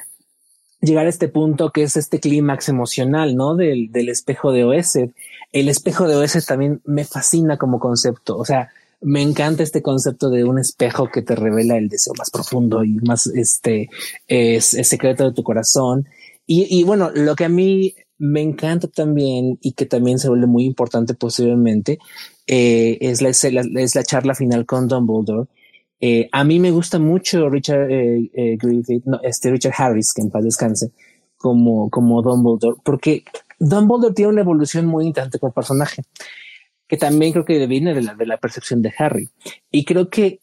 [0.83, 3.55] llegar a este punto que es este clímax emocional, ¿no?
[3.55, 5.11] Del, del espejo de Oesed.
[5.51, 8.37] El espejo de Oesed también me fascina como concepto.
[8.37, 8.69] O sea,
[9.01, 12.95] me encanta este concepto de un espejo que te revela el deseo más profundo y
[12.95, 13.89] más este
[14.27, 16.07] es, secreto de tu corazón.
[16.45, 20.47] Y, y, bueno, lo que a mí me encanta también y que también se vuelve
[20.47, 21.99] muy importante posteriormente
[22.47, 25.47] eh, es, la, es la charla final con Dumbledore.
[26.05, 30.21] Eh, a mí me gusta mucho Richard eh, eh, Griffith, no, este Richard Harris, que
[30.21, 30.91] en paz descanse,
[31.37, 33.23] como, como Dumbledore, porque
[33.57, 36.03] Dumbledore tiene una evolución muy interesante como personaje
[36.89, 39.29] que también creo que viene de la, percepción de Harry.
[39.71, 40.41] Y creo que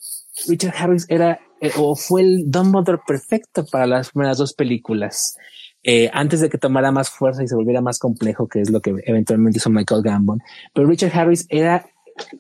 [0.49, 1.39] Richard Harris era
[1.77, 5.37] o fue el Dumbledore perfecto para las primeras dos películas.
[6.12, 8.95] Antes de que tomara más fuerza y se volviera más complejo, que es lo que
[9.05, 10.41] eventualmente hizo Michael Gambon.
[10.73, 11.87] Pero Richard Harris era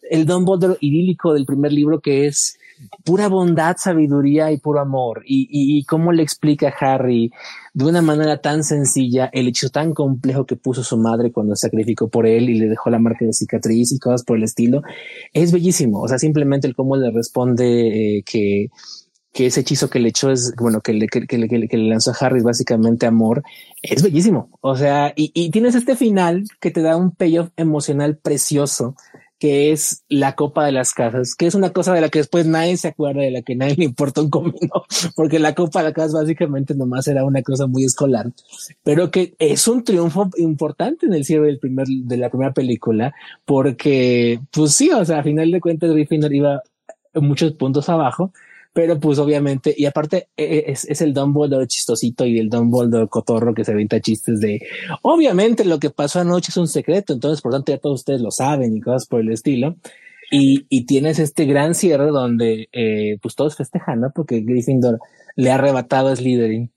[0.08, 2.58] el Dumbledore idílico del primer libro que es
[3.04, 5.22] pura bondad, sabiduría y puro amor.
[5.26, 7.30] Y, y, cómo le explica Harry
[7.74, 12.08] de una manera tan sencilla el hecho tan complejo que puso su madre cuando sacrificó
[12.08, 14.82] por él y le dejó la marca de cicatriz y cosas por el estilo.
[15.32, 16.00] Es bellísimo.
[16.00, 18.68] O sea, simplemente el cómo le responde eh, que,
[19.32, 22.26] que ese hechizo que le echó es, bueno, que le, que, que le lanzó a
[22.26, 23.42] Harry básicamente amor,
[23.82, 24.50] es bellísimo.
[24.60, 28.96] O sea, y, y tienes este final que te da un payoff emocional precioso
[29.40, 32.44] que es la copa de las casas, que es una cosa de la que después
[32.44, 34.84] nadie se acuerda, de la que nadie le importa un comino,
[35.16, 38.30] porque la copa de las casas básicamente nomás era una cosa muy escolar,
[38.84, 43.14] pero que es un triunfo importante en el cierre del primer, de la primera película,
[43.46, 46.62] porque pues sí, o sea, a final de cuentas Gryffindor iba
[47.14, 48.32] muchos puntos abajo,
[48.72, 53.08] pero pues obviamente, y aparte e, e, es, es el Dumbledore chistosito y el Dumbledore
[53.08, 54.60] cotorro que se venta chistes de,
[55.02, 58.30] obviamente lo que pasó anoche es un secreto, entonces por tanto ya todos ustedes lo
[58.30, 59.76] saben y cosas por el estilo.
[60.32, 64.12] Y, y tienes este gran cierre donde eh, pues todos festejan, ¿no?
[64.14, 65.00] Porque Gryffindor
[65.34, 66.70] le ha arrebatado a Slytherin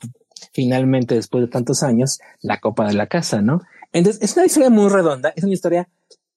[0.54, 3.62] finalmente después de tantos años la copa de la casa, ¿no?
[3.92, 5.88] Entonces es una historia muy redonda, es una historia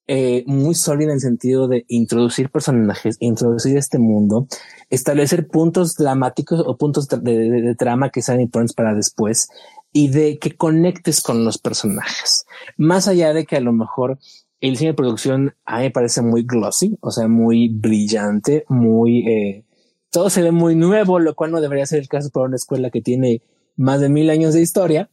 [0.09, 4.47] eh, muy sólida en el sentido de introducir personajes, introducir este mundo,
[4.89, 9.49] establecer puntos dramáticos o puntos de, trama que sean importantes para después
[9.91, 12.45] y de que conectes con los personajes.
[12.77, 14.17] Más allá de que a lo mejor
[14.61, 19.27] el cine de producción a mí me parece muy glossy, o sea, muy brillante, muy...
[19.27, 19.65] Eh,
[20.09, 22.89] todo se ve muy nuevo, lo cual no debería ser el caso para una escuela
[22.91, 23.41] que tiene
[23.75, 25.09] más de mil años de historia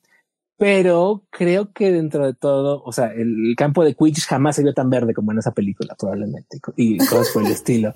[0.57, 4.73] pero creo que dentro de todo, o sea, el, campo de Quidditch jamás se vio
[4.73, 7.95] tan verde como en esa película, probablemente, y cosas por el estilo.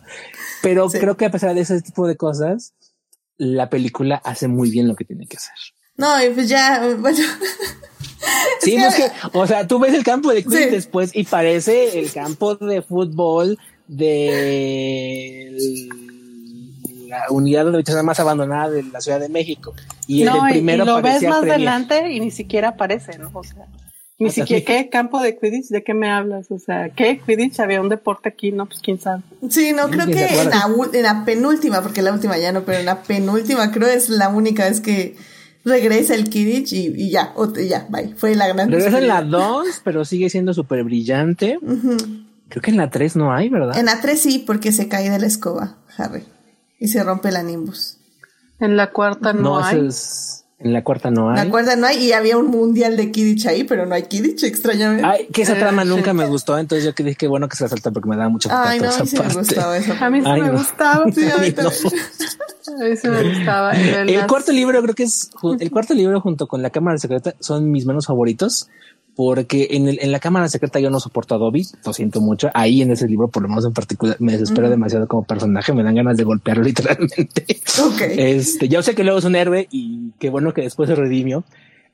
[0.63, 2.75] Pero creo que a pesar de ese tipo de cosas,
[3.37, 5.55] la película hace muy bien lo que tiene que hacer.
[5.97, 7.19] No, y pues ya, bueno.
[8.61, 12.13] Sí, es que, o sea, tú ves el campo de Quidditch después y parece el
[12.13, 13.57] campo de fútbol
[13.87, 15.57] de
[17.09, 19.75] la unidad de está más abandonada de la Ciudad de México.
[20.07, 23.31] Y el primero y lo ves más adelante y ni siquiera aparece, ¿no?
[23.33, 23.67] O sea,
[24.19, 25.69] ni siquiera, ¿qué campo de Quidditch?
[25.69, 26.51] ¿De qué me hablas?
[26.51, 27.61] O sea, ¿qué Quidditch?
[27.61, 28.67] Había un deporte aquí, ¿no?
[28.67, 29.23] Pues quién sabe.
[29.49, 32.79] Sí, no, creo que en la, en la, penúltima, porque la última ya no, pero
[32.79, 35.17] en la penúltima creo es la única vez que
[35.65, 37.33] regresa el Quidditch y, ya,
[37.69, 38.15] ya, bye.
[38.17, 41.59] Fue la gran Regresa en la 2, pero sigue siendo súper brillante.
[42.49, 43.79] Creo que en la 3 no hay, ¿verdad?
[43.79, 46.25] En la 3 sí, porque se cae de la escoba, Harry
[46.79, 47.99] y se rompe la Nimbus.
[48.61, 49.89] En la cuarta no, hay.
[50.59, 51.39] en la cuarta no hay.
[51.39, 54.05] En la cuarta no hay y había un mundial de Kidditch ahí, pero no hay
[54.05, 55.07] Kidditch, extrañamente.
[55.07, 57.69] Ay, que esa trama nunca me gustó, entonces yo dije que bueno que se la
[57.69, 59.95] salta porque me daba mucho Ay, no, a mí sí me gustaba eso.
[60.01, 61.13] A mí sí me gustaba.
[61.13, 61.69] Sí, a mí, no.
[62.85, 63.73] a mí sí me gustaba.
[63.73, 65.31] El cuarto libro creo que es
[65.61, 68.69] el cuarto libro junto con la cámara secreta son mis menos favoritos
[69.19, 72.51] porque en, el, en la cámara secreta yo no soporto a Dobby, lo siento mucho.
[72.55, 75.83] Ahí en ese libro, por lo menos en particular, me desespera demasiado como personaje, me
[75.83, 77.45] dan ganas de golpearlo literalmente.
[78.17, 81.43] Este, ya sé que luego es un héroe y qué bueno que después se redimió.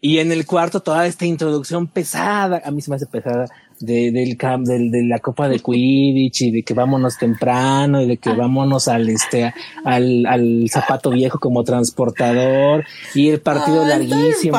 [0.03, 3.47] Y en el cuarto, toda esta introducción pesada, a mí se me hace pesada,
[3.85, 8.07] de, del, camp, del, de la Copa de Quidditch y de que vámonos temprano y
[8.07, 9.53] de que vámonos al, este,
[9.85, 12.85] al, al zapato viejo como transportador
[13.15, 14.57] y el partido larguísimo.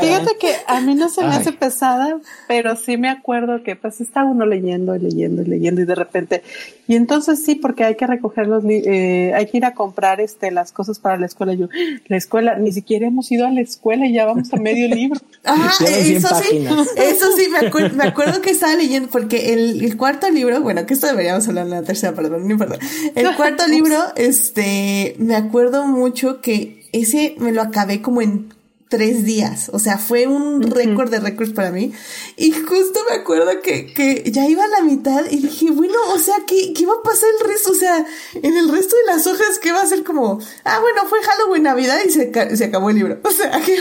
[0.00, 4.00] Fíjate que a mí no se me hace pesada, pero sí me acuerdo que pues
[4.00, 6.42] está uno leyendo y leyendo y leyendo y de repente,
[6.88, 10.50] y entonces sí, porque hay que recoger los, eh, hay que ir a comprar este,
[10.50, 11.52] las cosas para la escuela.
[11.52, 11.68] Yo,
[12.06, 15.20] la escuela, ni siquiera hemos ido a la escuela y ya vamos a medio libro.
[15.44, 16.66] Ah, eso sí,
[16.96, 20.86] eso sí me acuerdo me acuerdo que estaba leyendo, porque el, el, cuarto libro, bueno,
[20.86, 22.78] que esto deberíamos hablar en la tercera, perdón, no importa.
[23.14, 28.54] El cuarto libro, este, me acuerdo mucho que ese me lo acabé como en
[28.88, 29.68] tres días.
[29.72, 31.92] O sea, fue un récord de récords para mí.
[32.36, 36.18] Y justo me acuerdo que, que ya iba a la mitad y dije, bueno, o
[36.20, 37.72] sea, ¿qué, ¿qué va a pasar el resto?
[37.72, 41.02] O sea, en el resto de las hojas, ¿qué va a ser como, ah, bueno,
[41.08, 43.18] fue Halloween, Navidad y se, se acabó el libro.
[43.24, 43.76] O sea, ¿qué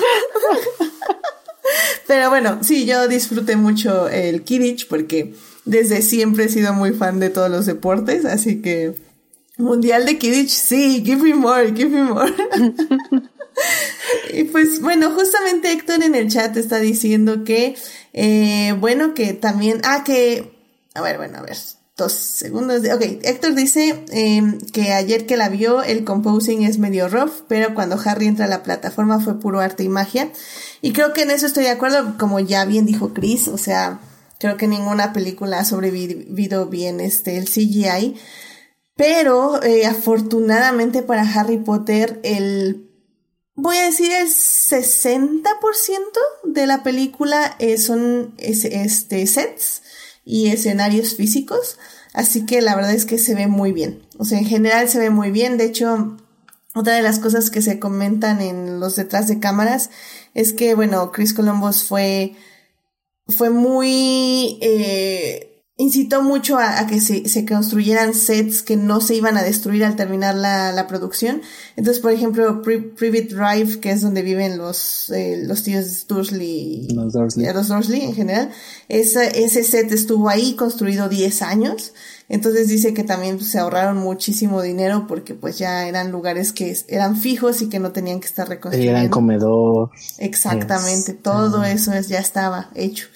[2.07, 5.33] Pero bueno, sí, yo disfruté mucho el Kidditch porque
[5.65, 8.95] desde siempre he sido muy fan de todos los deportes, así que
[9.57, 12.31] Mundial de Kidditch, sí, give me more, give me more.
[14.33, 17.75] y pues bueno, justamente Héctor en el chat está diciendo que,
[18.13, 20.53] eh, bueno, que también, ah, que,
[20.93, 21.57] a ver, bueno, a ver,
[21.97, 22.83] dos segundos.
[22.83, 27.43] De, ok, Héctor dice em, que ayer que la vio, el composing es medio rough,
[27.47, 30.31] pero cuando Harry entra a la plataforma fue puro arte y magia.
[30.81, 33.99] Y creo que en eso estoy de acuerdo, como ya bien dijo Chris, o sea,
[34.39, 38.15] creo que ninguna película ha sobrevivido bien este, el CGI.
[38.95, 42.89] Pero eh, afortunadamente para Harry Potter, el,
[43.53, 45.43] voy a decir el 60%
[46.45, 49.81] de la película son este, sets
[50.27, 51.79] y escenarios físicos.
[52.13, 54.03] Así que la verdad es que se ve muy bien.
[54.17, 55.57] O sea, en general se ve muy bien.
[55.57, 56.17] De hecho,
[56.75, 59.89] otra de las cosas que se comentan en los detrás de cámaras
[60.33, 62.35] es que, bueno, Chris Columbus fue,
[63.27, 65.46] fue muy, eh,
[65.79, 69.95] incitó mucho a, que se, se, construyeran sets que no se iban a destruir al
[69.95, 71.43] terminar la, la producción.
[71.75, 77.13] Entonces, por ejemplo, Privet Drive, que es donde viven los, eh, los tíos Dursley, los
[77.13, 77.53] Dursley.
[77.53, 78.49] Los Dursley en general,
[78.89, 81.93] ese, ese set estuvo ahí construido 10 años.
[82.27, 86.75] Entonces dice que también pues, se ahorraron muchísimo dinero porque pues ya eran lugares que
[86.87, 88.97] eran fijos y que no tenían que estar reconstruyendo.
[88.97, 89.91] Eran comedor.
[90.17, 93.07] Exactamente, todo eso es, ya estaba hecho.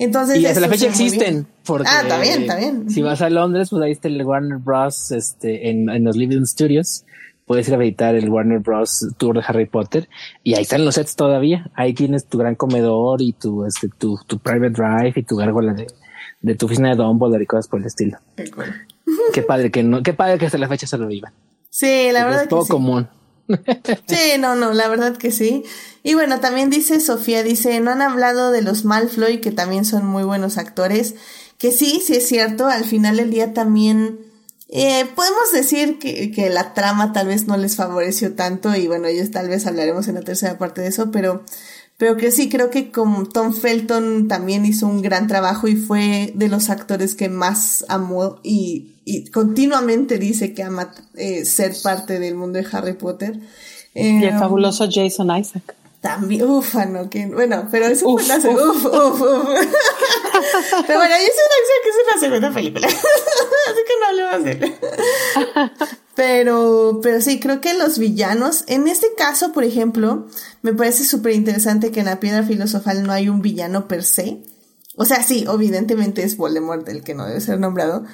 [0.00, 1.46] Entonces, y hasta la fecha existen.
[1.64, 2.88] Porque ah, también, también.
[2.88, 5.12] Si vas a Londres, pues ahí está el Warner Bros.
[5.12, 7.04] Este, en, en los Living Studios.
[7.44, 9.08] Puedes ir a visitar el Warner Bros.
[9.18, 10.08] Tour de Harry Potter
[10.42, 11.70] y ahí están los sets todavía.
[11.74, 15.74] Ahí tienes tu gran comedor y tu, este, tu, tu private drive y tu gárgola
[15.74, 15.86] de,
[16.40, 18.18] de tu oficina de Dumbledore y cosas por el estilo.
[18.36, 18.50] Qué,
[19.34, 21.32] qué padre que no, qué padre que hasta la fecha se lo vivan.
[21.68, 22.42] Sí, la verdad.
[22.44, 23.06] Es todo común.
[24.06, 25.64] Sí, no, no, la verdad que sí.
[26.02, 30.06] Y bueno, también dice Sofía, dice, no han hablado de los Malfoy, que también son
[30.06, 31.14] muy buenos actores,
[31.58, 34.18] que sí, sí es cierto, al final del día también
[34.68, 39.08] eh, podemos decir que, que la trama tal vez no les favoreció tanto y bueno,
[39.08, 41.44] ellos tal vez hablaremos en la tercera parte de eso, pero
[42.00, 46.32] pero que sí, creo que como Tom Felton también hizo un gran trabajo y fue
[46.34, 52.18] de los actores que más amó y, y continuamente dice que ama eh, ser parte
[52.18, 53.38] del mundo de Harry Potter.
[53.94, 55.74] y el fabuloso Jason Isaac.
[56.00, 59.48] También, ufa, no, que, bueno, pero eso uf, fue una uf, uf, uf.
[60.86, 65.70] pero bueno, Jason Isaac es una segunda película, así que no hablemos de él.
[66.14, 70.26] Pero, pero sí, creo que los villanos, en este caso, por ejemplo,
[70.62, 74.42] me parece súper interesante que en la piedra filosofal no hay un villano per se.
[74.96, 78.04] O sea, sí, evidentemente es Voldemort el que no debe ser nombrado,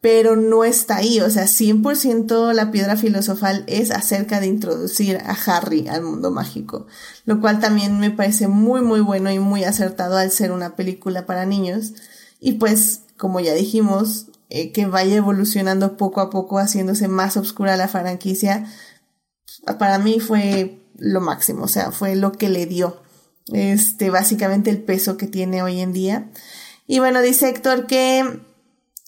[0.00, 1.20] pero no está ahí.
[1.20, 6.86] O sea, 100% la piedra filosofal es acerca de introducir a Harry al mundo mágico,
[7.24, 11.26] lo cual también me parece muy, muy bueno y muy acertado al ser una película
[11.26, 11.94] para niños.
[12.40, 17.76] Y pues, como ya dijimos, eh, que vaya evolucionando poco a poco, haciéndose más oscura
[17.76, 18.66] la franquicia,
[19.78, 23.02] para mí fue lo máximo, o sea, fue lo que le dio,
[23.52, 26.30] este, básicamente el peso que tiene hoy en día.
[26.86, 28.40] Y bueno, dice Héctor que,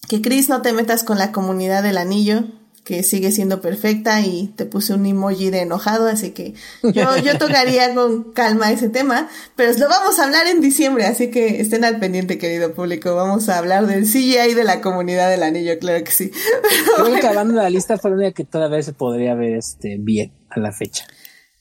[0.08, 2.44] que Chris no te metas con la comunidad del anillo,
[2.88, 7.36] que sigue siendo perfecta y te puse un emoji de enojado, así que yo, yo
[7.38, 11.84] tocaría con calma ese tema, pero lo vamos a hablar en diciembre, así que estén
[11.84, 16.02] al pendiente, querido público, vamos a hablar del CGI de la comunidad del anillo, claro
[16.02, 16.30] que sí.
[16.96, 20.32] Creo que acabando la lista fue la única que todavía se podría ver este bien
[20.48, 21.04] a la fecha.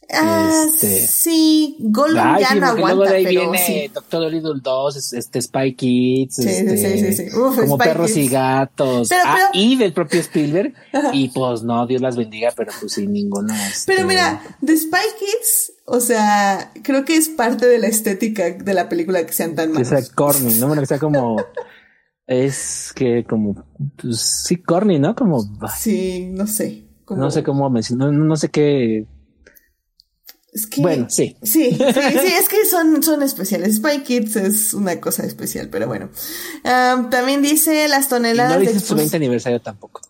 [0.10, 1.06] Ah, este...
[1.06, 3.92] sí, Gollum ya no aguanta, luego de ahí viene sí.
[3.94, 7.38] Doctor Little 2, este Spy Kids, sí, este, sí, sí, sí.
[7.38, 8.26] Uf, como Spy perros Kids.
[8.26, 9.36] y gatos, pero, pero...
[9.38, 10.74] Ah, y del propio Spielberg,
[11.14, 13.68] y pues no, Dios las bendiga, pero pues sin ninguna.
[13.68, 13.94] Este...
[13.94, 18.74] Pero mira, The Spy Kids, o sea, creo que es parte de la estética de
[18.74, 19.90] la película que sean tan malos.
[19.90, 20.68] Que sea corny, ¿no?
[20.68, 21.36] Bueno, que sea como...
[22.28, 23.66] es que como,
[24.02, 25.16] pues, sí, corny, ¿no?
[25.16, 25.44] Como...
[25.78, 26.86] Sí, no sé.
[27.04, 27.24] Como...
[27.24, 29.06] No sé cómo mencionar, no, no sé qué
[30.58, 31.38] es que, bueno, sí.
[31.44, 31.80] Sí, sí, sí,
[32.40, 33.76] es que son, son especiales.
[33.76, 36.10] Spy Kids es una cosa especial, pero bueno.
[36.64, 38.62] Um, también dice las toneladas.
[38.62, 40.02] Y no dice su 20 aniversario tampoco.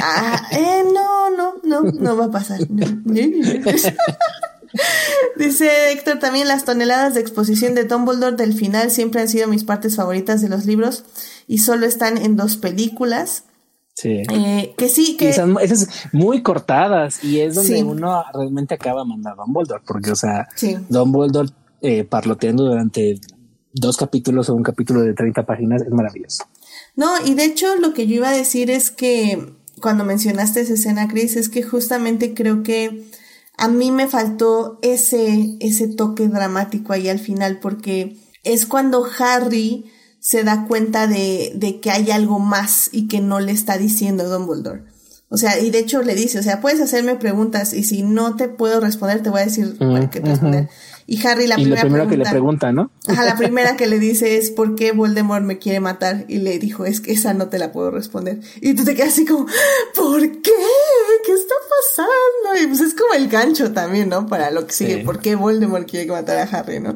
[0.00, 2.60] Ah, eh, no, no, no, no va a pasar.
[2.70, 2.86] No.
[5.36, 9.64] Dice Héctor también las toneladas de exposición de Dumbledore del final siempre han sido mis
[9.64, 11.04] partes favoritas de los libros
[11.46, 13.44] y solo están en dos películas.
[13.94, 14.22] Sí.
[14.30, 15.32] Eh, que sí, que.
[15.32, 20.16] Son esas muy cortadas y es donde uno realmente acaba mandando a Dumbledore, porque, o
[20.16, 20.76] sea, sí.
[20.88, 21.50] Dumbledore
[21.82, 23.20] eh, parloteando durante
[23.72, 26.44] dos capítulos o un capítulo de 30 páginas es maravilloso.
[26.94, 30.74] No, y de hecho lo que yo iba a decir es que cuando mencionaste esa
[30.74, 33.04] escena, Chris, es que justamente creo que
[33.58, 39.90] a mí me faltó ese, ese toque dramático ahí al final, porque es cuando Harry
[40.22, 44.28] se da cuenta de, de que hay algo más y que no le está diciendo
[44.28, 44.84] Dumbledore.
[45.28, 48.36] O sea, y de hecho le dice, o sea, puedes hacerme preguntas y si no
[48.36, 49.76] te puedo responder, te voy a decir
[50.12, 50.68] qué responder.
[51.06, 52.92] Y Harry la y primera, primera que le pregunta, ¿no?
[53.08, 56.24] Ajá, la primera que le dice es ¿por qué Voldemort me quiere matar?
[56.28, 58.38] Y le dijo, es que esa no te la puedo responder.
[58.60, 59.46] Y tú te quedas así como,
[59.96, 60.52] ¿por qué?
[61.26, 62.62] ¿Qué está pasando?
[62.62, 64.26] Y pues es como el gancho también, ¿no?
[64.26, 66.94] Para lo que sigue, ¿por qué Voldemort quiere matar a Harry, no?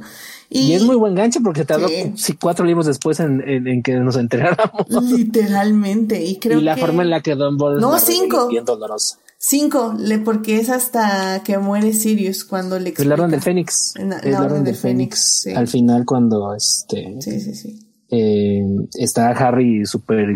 [0.48, 2.34] Y, es muy buen gancho porque tardó sí.
[2.40, 4.86] cuatro libros después en, en, que nos enteráramos.
[5.02, 6.24] Literalmente.
[6.24, 8.48] Y creo y la forma en la que Don Ball No, cinco.
[8.48, 9.18] Bien dolorosa.
[9.38, 13.14] Cinco, le, porque es hasta que muere Sirius cuando le explica.
[13.14, 13.94] El orden del Fénix.
[13.96, 15.46] el orden del Fénix.
[15.54, 17.16] Al final cuando este.
[17.20, 17.85] Sí, sí, sí.
[18.08, 18.62] Eh,
[18.94, 20.32] está Harry súper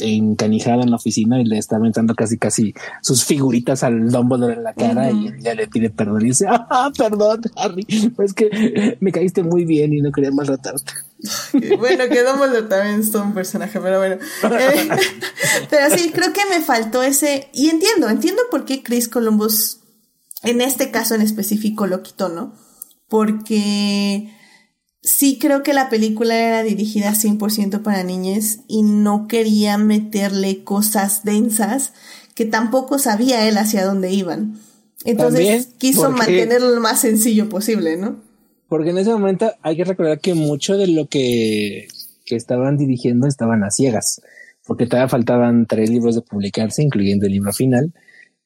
[0.00, 4.64] encanijado en la oficina y le está aventando casi casi sus figuritas al Dumbledore en
[4.64, 7.86] la cara y ya le pide perdón y dice, ah, perdón, Harry,
[8.18, 10.92] es que me caíste muy bien y no quería maltratarte.
[11.78, 14.16] bueno, que Dumbledore también es todo un personaje, pero bueno.
[14.16, 14.88] Eh,
[15.70, 19.78] pero sí, creo que me faltó ese, y entiendo, entiendo por qué Chris Columbus
[20.42, 22.52] en este caso en específico lo quitó, ¿no?
[23.08, 24.32] Porque
[25.02, 31.24] sí creo que la película era dirigida 100% para niñas y no quería meterle cosas
[31.24, 31.92] densas
[32.34, 34.58] que tampoco sabía él hacia dónde iban.
[35.04, 38.16] Entonces quiso mantenerlo lo más sencillo posible, ¿no?
[38.68, 41.88] Porque en ese momento hay que recordar que mucho de lo que,
[42.24, 44.22] que estaban dirigiendo estaban a ciegas,
[44.66, 47.92] porque todavía faltaban tres libros de publicarse, incluyendo el libro final,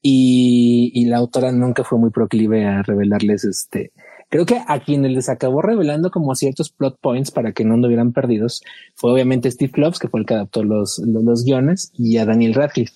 [0.03, 3.93] y, y la autora nunca fue muy proclive a revelarles este,
[4.29, 8.13] Creo que a quienes les acabó revelando como ciertos plot points para que no anduvieran
[8.13, 8.63] perdidos
[8.95, 12.55] fue obviamente Steve Kloves, que fue el que adaptó los, los, guiones, y a Daniel
[12.55, 12.95] Radcliffe,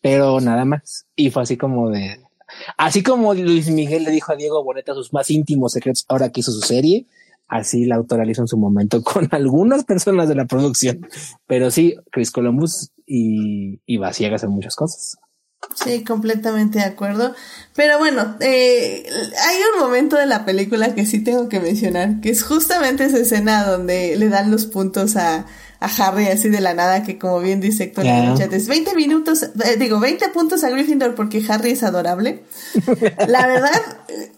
[0.00, 1.06] pero nada más.
[1.14, 2.18] Y fue así como de,
[2.76, 6.40] así como Luis Miguel le dijo a Diego Boneta sus más íntimos secretos ahora que
[6.40, 7.06] hizo su serie,
[7.46, 11.06] así la autora hizo en su momento con algunas personas de la producción.
[11.46, 15.16] Pero sí, Chris Columbus y, y Vaciegas en muchas cosas.
[15.74, 17.34] Sí, completamente de acuerdo.
[17.74, 22.30] Pero bueno, eh, hay un momento de la película que sí tengo que mencionar, que
[22.30, 25.46] es justamente esa escena donde le dan los puntos a,
[25.82, 28.68] a Harry así de la nada, que como bien dice Héctor en el chat, es
[28.68, 32.44] 20 minutos, eh, digo, 20 puntos a Gryffindor porque Harry es adorable.
[33.26, 33.82] La verdad,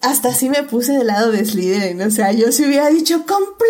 [0.00, 3.66] hasta así me puse del lado de Slytherin, o sea, yo si hubiera dicho, complo,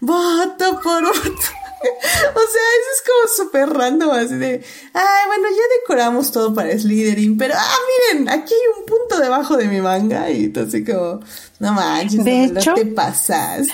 [0.00, 1.42] voto por voto.
[1.80, 4.62] O sea, eso es como súper random, así de,
[4.94, 7.76] ay, bueno, ya decoramos todo para Slytherin, pero, ah,
[8.12, 11.20] miren, aquí hay un punto debajo de mi manga, y entonces como,
[11.60, 13.68] no manches, de no, hecho, te pasas.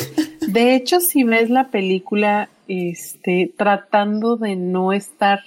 [0.40, 5.40] de hecho, si ves la película, este, tratando de no estar,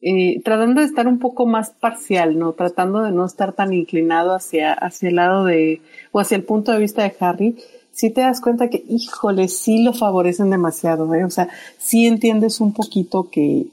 [0.00, 2.52] eh, tratando de estar un poco más parcial, ¿no?
[2.52, 5.80] Tratando de no estar tan inclinado hacia, hacia el lado de,
[6.12, 7.56] o hacia el punto de vista de Harry,
[7.94, 11.24] si te das cuenta que, híjole, sí lo favorecen demasiado, ¿eh?
[11.24, 11.48] O sea,
[11.78, 13.66] sí entiendes un poquito que,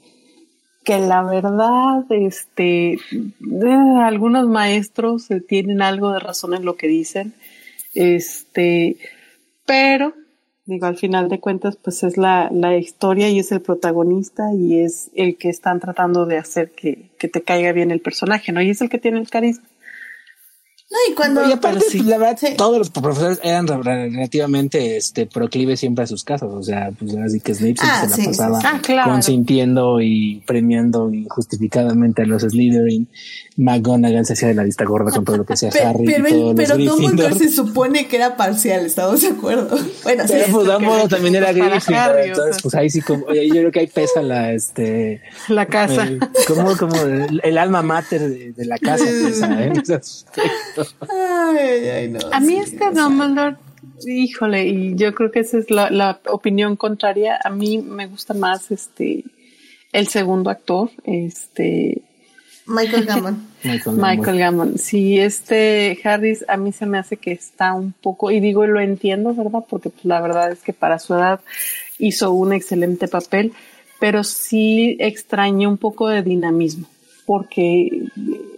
[0.84, 2.98] que la verdad, este,
[4.04, 7.34] algunos maestros eh, tienen algo de razón en lo que dicen,
[7.94, 8.96] este,
[9.66, 10.14] pero,
[10.66, 14.78] digo, al final de cuentas, pues es la, la historia y es el protagonista y
[14.78, 18.62] es el que están tratando de hacer que, que te caiga bien el personaje, ¿no?
[18.62, 19.66] Y es el que tiene el carisma.
[20.92, 21.48] No, y cuando.
[21.48, 26.22] Y aparte, pues, la verdad, todos los profesores eran relativamente este, proclives siempre a sus
[26.22, 26.50] casas.
[26.52, 32.22] O sea, pues así que Snape ah, se la pasaba ah, consintiendo y premiando injustificadamente
[32.22, 33.08] a los Slytherin.
[33.56, 36.04] McGonagall se hacía de la vista gorda con todo lo que hacía Harry.
[36.04, 39.78] Pero, y pero Dumbledore se supone que era parcial, ¿estamos de acuerdo?
[40.02, 42.20] Bueno, pero pues Dumbledore también era Gryffindor.
[42.20, 45.22] Entonces, pues ahí sí, como, yo creo que ahí pesa la, este.
[45.48, 46.08] La casa.
[46.48, 49.72] como, como el, alma mater de, la casa pesa, ¿eh?
[52.32, 53.56] A mí este Dumbledore,
[54.06, 57.38] híjole, y yo creo que esa es la, opinión contraria.
[57.42, 59.24] A mí me gusta más este
[59.92, 62.02] el segundo actor, este
[62.66, 63.46] Michael Gammon.
[63.96, 64.78] Michael, Gammon.
[64.78, 68.80] Sí, este Harris a mí se me hace que está un poco, y digo, lo
[68.80, 69.64] entiendo, ¿verdad?
[69.68, 71.40] Porque pues, la verdad es que para su edad
[71.98, 73.52] hizo un excelente papel,
[74.00, 76.86] pero sí extraña un poco de dinamismo
[77.26, 78.06] porque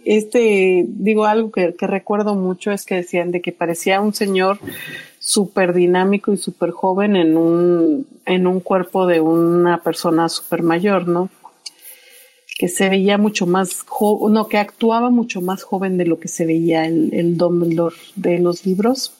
[0.05, 4.59] este, digo algo que, recuerdo mucho es que decían de que parecía un señor
[5.19, 11.07] súper dinámico y súper joven en un, en un cuerpo de una persona súper mayor,
[11.07, 11.29] ¿no?
[12.57, 16.29] que se veía mucho más joven, no, que actuaba mucho más joven de lo que
[16.29, 19.13] se veía el, Dumbledore de los libros.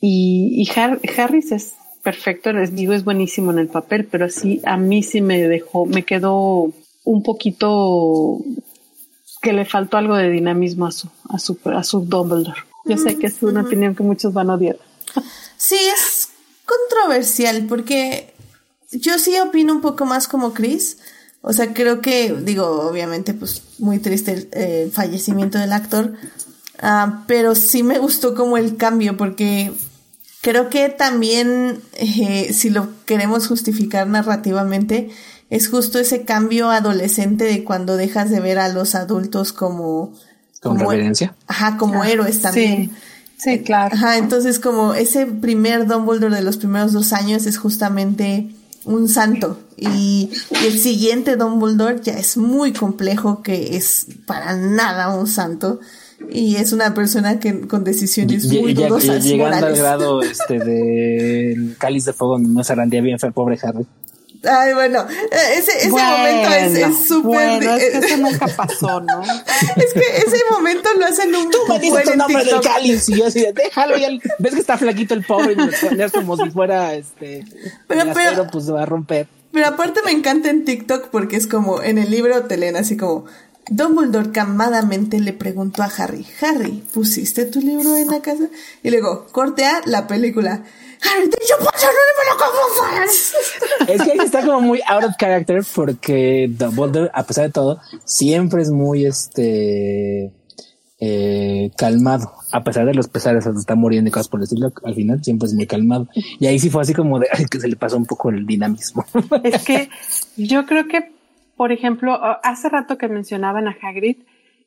[0.00, 4.76] Y, y Harris es perfecto, les digo, es buenísimo en el papel, pero así a
[4.76, 6.72] mí sí me dejó, me quedó
[7.04, 8.38] un poquito
[9.40, 12.60] que le faltó algo de dinamismo a su, a su, a su Dumbledore.
[12.84, 14.76] Yo sé que es una opinión que muchos van a odiar.
[15.56, 16.28] Sí, es
[16.64, 18.32] controversial porque
[18.92, 20.98] yo sí opino un poco más como Chris.
[21.40, 26.14] O sea, creo que, digo, obviamente, pues muy triste el, fallecimiento del actor,
[26.82, 29.72] uh, pero sí me gustó como el cambio porque
[30.40, 35.10] creo que también, eh, si lo queremos justificar narrativamente,
[35.52, 40.14] es justo ese cambio adolescente de cuando dejas de ver a los adultos como...
[40.62, 41.34] Con como, reverencia.
[41.46, 42.90] Ajá, como héroes también.
[43.36, 43.94] Sí, claro.
[43.94, 48.48] Ajá, entonces como ese primer Dumbledore de los primeros dos años es justamente
[48.86, 50.30] un santo y,
[50.64, 55.80] el siguiente Dumbledore ya es muy complejo que es para nada un santo
[56.30, 62.06] y es una persona que con decisiones muy dudosas llegando al grado este del cáliz
[62.06, 63.86] de fuego no se rendía bien fue el pobre Harry
[64.44, 67.58] Ay, bueno, eh, ese, ese momento es súper.
[67.58, 69.22] Bueno, es que eso nunca pasó, ¿no?
[69.76, 73.18] es que ese momento lo hacen un Tú me dices tu nombre del cáliz y
[73.18, 74.08] yo así de, déjalo ya.
[74.38, 77.44] Ves que está flaquito el pobre y me pones como si fuera este.
[77.86, 79.28] Pero, pero, pues se va a romper.
[79.52, 82.96] Pero aparte me encanta en TikTok porque es como en el libro te leen así
[82.96, 83.26] como.
[83.70, 88.48] Dumbledore camadamente le preguntó a Harry, Harry, ¿pusiste tu libro en la casa?
[88.82, 90.64] Y luego, cortea la película.
[93.88, 98.62] Es que está como muy out of character porque Dumbledore, a pesar de todo, siempre
[98.62, 100.32] es muy este
[101.00, 104.94] eh, calmado, a pesar de los pesares, hasta está muriendo y cosas por decirlo, al
[104.94, 106.08] final siempre es muy calmado.
[106.38, 109.04] Y ahí sí fue así como de que se le pasó un poco el dinamismo.
[109.42, 109.88] Es que
[110.36, 111.10] yo creo que,
[111.56, 114.18] por ejemplo, hace rato que mencionaban a Hagrid,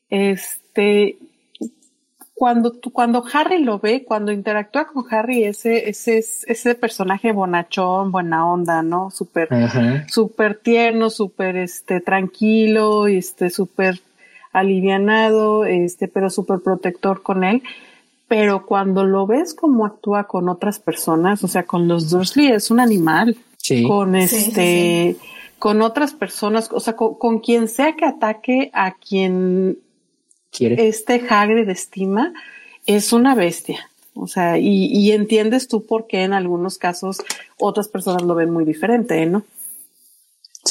[0.10, 1.18] este,
[2.36, 8.46] cuando, cuando Harry lo ve, cuando interactúa con Harry, ese, ese, ese personaje bonachón, buena
[8.46, 9.10] onda, ¿no?
[9.10, 9.48] Súper,
[10.10, 14.02] súper tierno, súper, este, tranquilo, este, súper
[14.52, 17.64] alivianado, este, pero súper protector con él.
[18.28, 22.70] Pero cuando lo ves como actúa con otras personas, o sea, con los Dursley es
[22.70, 23.38] un animal.
[23.56, 23.84] Sí.
[23.84, 25.16] Con este,
[25.58, 29.78] con otras personas, o sea, con, con quien sea que ataque a quien
[30.60, 32.34] este Hagrid de estima
[32.86, 33.90] es una bestia.
[34.14, 37.18] O sea, y, entiendes tú por qué en algunos casos
[37.58, 39.44] otras personas lo ven muy diferente, ¿no?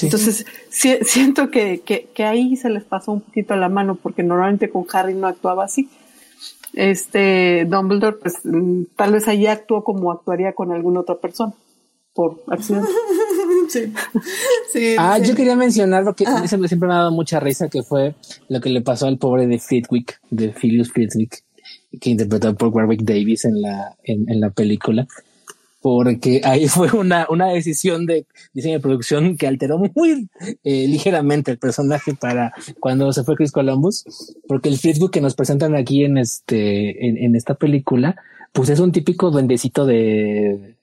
[0.00, 4.86] Entonces, siento que, que, ahí se les pasó un poquito la mano, porque normalmente con
[4.92, 5.88] Harry no actuaba así.
[6.72, 11.52] Este Dumbledore, pues mm, tal vez ahí actuó como actuaría con alguna otra persona,
[12.14, 12.88] por accidente.
[14.72, 14.96] Sí.
[14.98, 16.46] ah, yo quería mencionar porque ah.
[16.46, 18.14] siempre, siempre me ha dado mucha risa que fue
[18.48, 21.44] lo que le pasó al pobre de Flitwick, de Philius Flitwick,
[22.00, 25.06] que interpretó por Warwick Davis en la, en, la película.
[25.80, 30.28] Porque ahí fue una, una decisión de diseño de producción que alteró muy
[30.64, 34.04] eh, ligeramente el personaje para cuando se fue Chris Columbus,
[34.48, 38.16] porque el Flitwick que nos presentan aquí en este, en, en esta película,
[38.52, 40.73] pues es un típico duendecito de,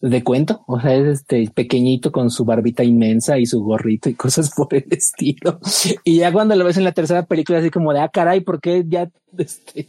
[0.00, 4.14] de cuento, o sea, es este pequeñito con su barbita inmensa y su gorrito y
[4.14, 5.60] cosas por el estilo.
[6.04, 8.60] Y ya cuando lo ves en la tercera película, así como de ah, caray, ¿por
[8.60, 9.88] qué ya este,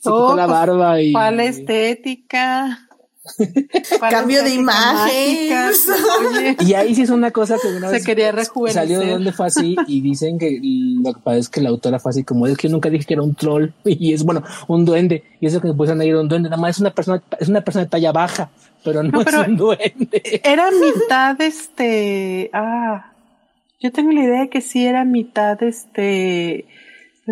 [0.00, 1.12] se oh, la pues, barba y.
[1.12, 2.83] ¿Cuál estética?
[4.10, 6.56] Cambio de imagen.
[6.60, 8.82] y ahí sí es una cosa que una se quería rejuvenecer.
[8.82, 11.98] Salió de donde fue así y dicen que lo que pasa es que la autora
[11.98, 14.42] fue así como es que yo nunca dije que era un troll y es bueno,
[14.68, 15.24] un duende.
[15.40, 17.62] Y eso que me pueden ir un duende, nada más es una persona, es una
[17.62, 18.50] persona de talla baja
[18.84, 20.40] pero no, es un duende.
[20.44, 23.10] Era mitad este, ah,
[23.80, 26.66] yo tengo la idea de que sí era mitad este,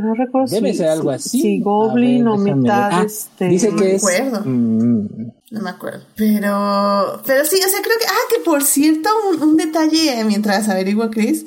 [0.00, 1.40] no recuerdo Debe ser algo así.
[1.40, 3.46] Si Goblin o mitad ah, este.
[3.46, 4.42] Dice no que me acuerdo.
[4.44, 5.08] Mm.
[5.50, 6.04] No me acuerdo.
[6.16, 10.68] Pero, pero sí, o sea, creo que, ah, que por cierto, un, un detalle mientras
[10.68, 11.44] averigua Chris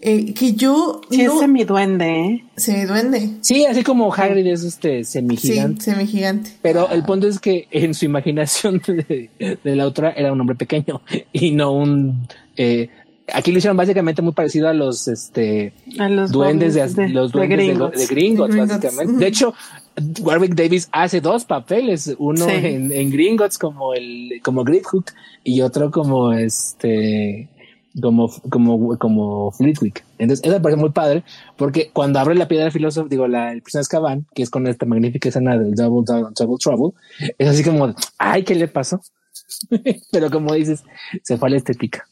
[0.00, 1.00] eh, que yo.
[1.10, 1.34] Sí, no...
[1.34, 2.44] es semiduende, ¿eh?
[2.56, 3.30] Semiduende.
[3.40, 5.82] Sí, así como Hagrid es este semigigante.
[5.82, 6.50] Sí, semigigante.
[6.62, 9.30] Pero el punto es que en su imaginación de,
[9.64, 11.02] la otra era un hombre pequeño
[11.32, 12.28] y no un.
[12.56, 12.90] Eh,
[13.32, 17.58] aquí lo hicieron básicamente muy parecido a los este a los duendes de, los duendes
[17.58, 19.12] de, Gringotts, básicamente.
[19.12, 19.54] De hecho,
[20.20, 25.06] Warwick Davis hace dos papeles, uno en, en Gringotts como el como Hook
[25.44, 27.48] y otro como este
[28.00, 30.04] como, como, como Fleetwick.
[30.18, 31.24] Entonces, eso me parece muy padre,
[31.56, 34.66] porque cuando abre la piedra del filósofo, digo, la, el prisionero Azkaban, que es con
[34.66, 36.92] esta magnífica escena del Double Double Trouble,
[37.38, 39.00] es así como, ay, ¿qué le pasó?
[40.12, 40.84] Pero como dices,
[41.22, 42.06] se fue a la estética.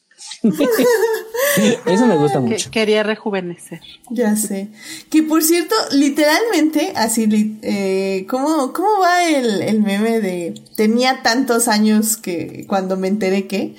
[1.87, 2.71] Eso me gusta mucho.
[2.71, 3.81] quería rejuvenecer.
[4.11, 4.69] Ya sé.
[5.11, 11.69] Que por cierto, literalmente, así, eh, ¿cómo, ¿cómo va el, el meme de tenía tantos
[11.69, 13.75] años que cuando me enteré que?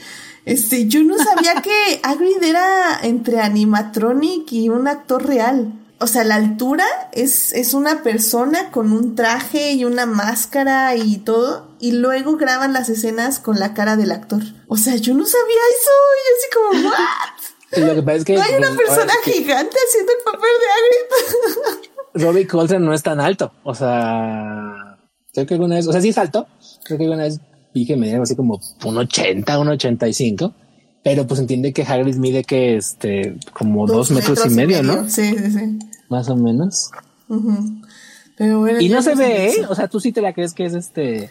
[0.47, 5.73] Este, yo no sabía que Agrid era entre animatronic y un actor real.
[5.99, 11.17] O sea, la altura es, es una persona con un traje y una máscara y
[11.17, 14.41] todo, y luego graban las escenas con la cara del actor.
[14.67, 17.37] O sea, yo no sabía eso, y así como, ¿what?
[17.87, 18.35] Lo que pasa es que.
[18.35, 22.25] No hay una pues, persona ahora es que gigante haciendo el papel de Agrid.
[22.25, 23.51] Robbie Coltrane no es tan alto.
[23.63, 24.97] O sea,
[25.33, 26.47] creo que alguna vez, o sea, sí es alto.
[26.83, 27.39] Creo que alguna vez
[27.73, 30.53] vi que me dieron así como un 80, un 85.
[31.03, 35.09] Pero pues entiende que Hagrid mide que este, como dos, metros, y medio, ¿no?
[35.09, 35.79] Sí, sí, sí.
[36.09, 36.89] Más o menos.
[38.37, 38.81] Pero bueno.
[38.81, 39.65] Y no se ve, ¿eh?
[39.69, 41.29] O sea, tú sí te la crees que es este.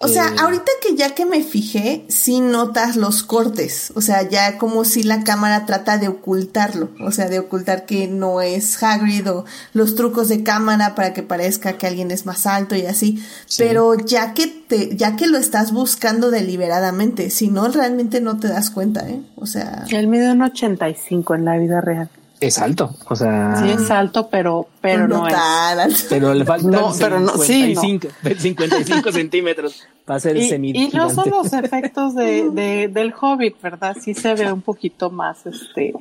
[0.00, 3.92] O sea, eh, ahorita que ya que me fijé, sí notas los cortes.
[3.94, 6.90] O sea, ya como si la cámara trata de ocultarlo.
[7.00, 11.22] O sea, de ocultar que no es Hagrid o los trucos de cámara para que
[11.22, 13.22] parezca que alguien es más alto y así.
[13.46, 13.62] Sí.
[13.62, 18.48] Pero ya que te, ya que lo estás buscando deliberadamente, si no, realmente no te
[18.48, 19.22] das cuenta, ¿eh?
[19.36, 22.10] O sea, Él mide un 85 en la vida real.
[22.40, 22.94] Es alto.
[23.08, 23.56] O sea.
[23.56, 25.32] Sí es alto, pero, pero no, es.
[25.34, 25.98] tan alto.
[26.10, 27.80] Pero le faltan No, pero no, sí, no.
[27.80, 33.14] 55, 55 centímetros para ser Y, semi y no son los efectos de, de- del
[33.18, 33.96] Hobbit, ¿verdad?
[34.00, 35.94] Sí se ve un poquito más este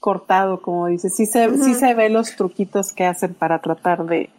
[0.00, 1.14] cortado, como dices.
[1.14, 4.30] Sí se, sí se ve los truquitos que hacen para tratar de,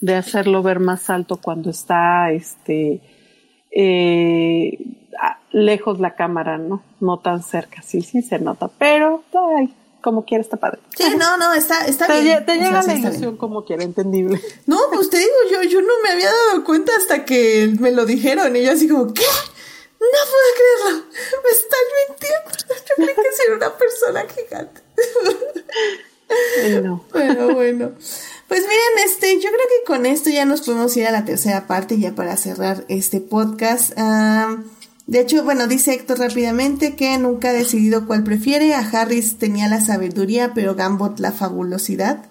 [0.00, 3.00] de hacerlo ver más alto cuando está este
[3.70, 4.78] eh,
[5.52, 6.82] lejos la cámara, ¿no?
[7.00, 7.82] No tan cerca.
[7.82, 8.68] Sí, sí se nota.
[8.78, 9.22] Pero
[9.58, 9.72] ay,
[10.02, 10.80] como quiera está padre.
[10.96, 12.44] Sí, no, no, está, está Te, bien.
[12.44, 13.36] te O sea, llega la ilusión bien.
[13.36, 14.40] como quiera, entendible.
[14.66, 18.04] No, pues te digo, yo, yo no me había dado cuenta hasta que me lo
[18.04, 18.54] dijeron.
[18.56, 19.22] Y yo así como, ¿qué?
[19.22, 21.04] No puedo creerlo.
[21.44, 22.50] Me están mintiendo.
[22.88, 24.80] Yo creí que era una persona gigante.
[26.82, 27.04] No.
[27.12, 27.92] Pero bueno.
[28.48, 31.66] Pues miren, este, yo creo que con esto ya nos podemos ir a la tercera
[31.66, 33.92] parte ya para cerrar este podcast.
[33.96, 34.58] Ah,
[35.12, 38.74] de hecho, bueno, dice Héctor rápidamente que nunca ha decidido cuál prefiere.
[38.74, 42.30] A Harris tenía la sabiduría, pero Gambot la fabulosidad.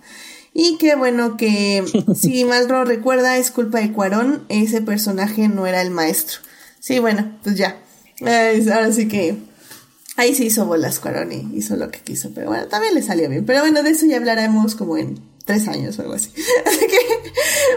[0.51, 1.85] Y que bueno, que
[2.15, 4.45] si mal no recuerda, es culpa de Cuarón.
[4.49, 6.39] Ese personaje no era el maestro.
[6.79, 7.79] Sí, bueno, pues ya.
[8.19, 9.37] Eh, ahora sí que
[10.17, 13.29] Ahí se hizo bolas Cuarón y hizo lo que quiso, pero bueno, también le salió
[13.29, 13.45] bien.
[13.45, 16.31] Pero bueno, de eso ya hablaremos como en tres años o algo así.
[16.65, 17.31] Así que,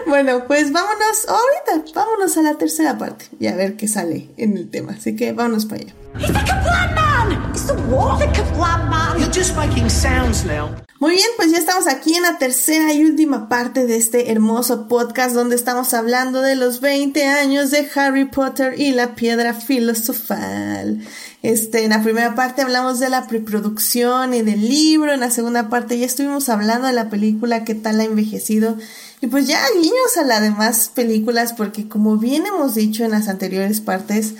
[0.07, 4.57] bueno, pues vámonos, ahorita, vámonos a la tercera parte y a ver qué sale en
[4.57, 4.93] el tema.
[4.93, 5.93] Así que vámonos para allá.
[6.17, 7.51] He's the Kaplan Man!
[7.51, 8.19] It's the what?
[8.19, 9.19] The Kaplan Man!
[9.19, 10.69] You're just making sounds now.
[10.99, 14.87] Muy bien, pues ya estamos aquí en la tercera y última parte de este hermoso
[14.87, 21.05] podcast donde estamos hablando de los 20 años de Harry Potter y la piedra filosofal.
[21.43, 25.67] Este, en la primera parte hablamos de la preproducción y del libro, en la segunda
[25.67, 28.77] parte ya estuvimos hablando de la película, qué tal ha envejecido,
[29.19, 33.27] y pues ya guiños a las demás películas, porque como bien hemos dicho en las
[33.27, 34.35] anteriores partes,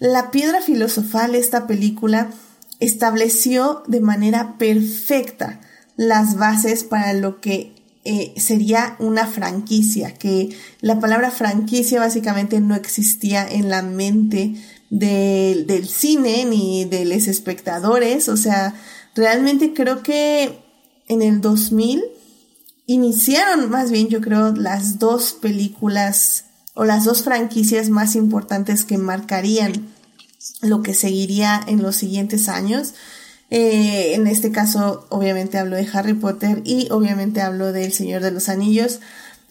[0.00, 2.30] la piedra filosofal, esta película,
[2.80, 5.60] estableció de manera perfecta
[5.96, 7.74] las bases para lo que
[8.06, 14.54] eh, sería una franquicia, que la palabra franquicia básicamente no existía en la mente
[14.88, 18.74] del- del cine ni de los espectadores, o sea,
[19.14, 20.58] realmente creo que
[21.08, 22.02] en el 2000
[22.86, 28.96] iniciaron más bien yo creo las dos películas o las dos franquicias más importantes que
[28.96, 29.88] marcarían
[30.62, 32.94] lo que seguiría en los siguientes años.
[33.50, 38.30] Eh, en este caso, obviamente hablo de Harry Potter y obviamente hablo del Señor de
[38.30, 39.00] los Anillos.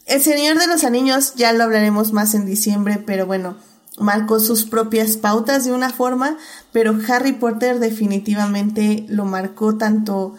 [0.06, 3.58] El Señor de los Anillos ya lo hablaremos más en diciembre, pero bueno,
[4.00, 6.38] marcó sus propias pautas de una forma,
[6.72, 10.36] pero Harry Potter definitivamente lo marcó tanto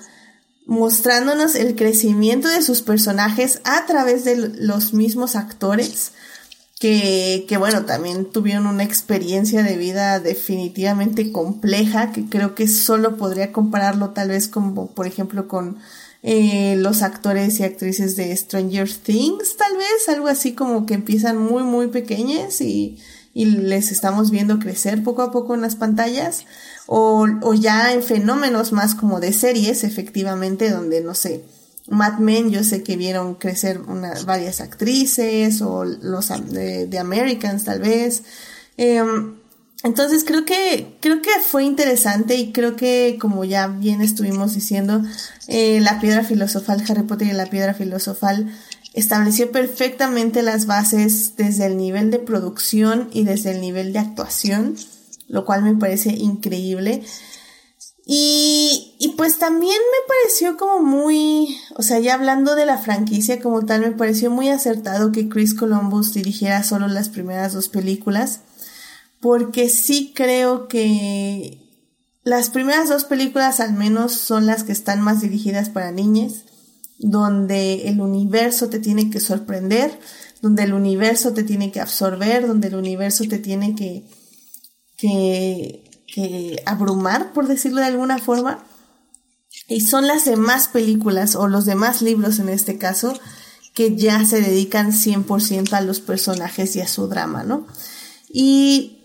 [0.66, 6.12] mostrándonos el crecimiento de sus personajes a través de los mismos actores,
[6.80, 13.18] que, que bueno, también tuvieron una experiencia de vida definitivamente compleja, que creo que solo
[13.18, 15.76] podría compararlo tal vez como, por ejemplo, con
[16.22, 21.36] eh, los actores y actrices de Stranger Things, tal vez, algo así como que empiezan
[21.36, 22.98] muy, muy pequeñas y,
[23.34, 26.46] y les estamos viendo crecer poco a poco en las pantallas,
[26.86, 31.44] o, o ya en fenómenos más como de series, efectivamente, donde, no sé,
[31.90, 37.80] Mad Men, yo sé que vieron crecer unas varias actrices o los de, Americans tal
[37.80, 38.22] vez.
[38.78, 39.02] Eh,
[39.82, 45.02] entonces creo que creo que fue interesante y creo que como ya bien estuvimos diciendo,
[45.48, 48.52] eh, la piedra filosofal, Harry Potter y la piedra filosofal
[48.92, 54.76] estableció perfectamente las bases desde el nivel de producción y desde el nivel de actuación,
[55.28, 57.02] lo cual me parece increíble.
[58.12, 63.64] Y, pues también me pareció como muy, o sea, ya hablando de la franquicia como
[63.64, 68.40] tal, me pareció muy acertado que Chris Columbus dirigiera solo las primeras dos películas,
[69.20, 71.60] porque sí creo que
[72.24, 76.46] las primeras dos películas al menos son las que están más dirigidas para niñas,
[76.98, 79.96] donde el universo te tiene que sorprender,
[80.42, 84.04] donde el universo te tiene que absorber, donde el universo te tiene que,
[84.96, 88.64] que, que abrumar, por decirlo de alguna forma.
[89.68, 93.18] Y son las demás películas o los demás libros en este caso
[93.74, 97.66] que ya se dedican 100% a los personajes y a su drama, ¿no?
[98.28, 98.98] Y,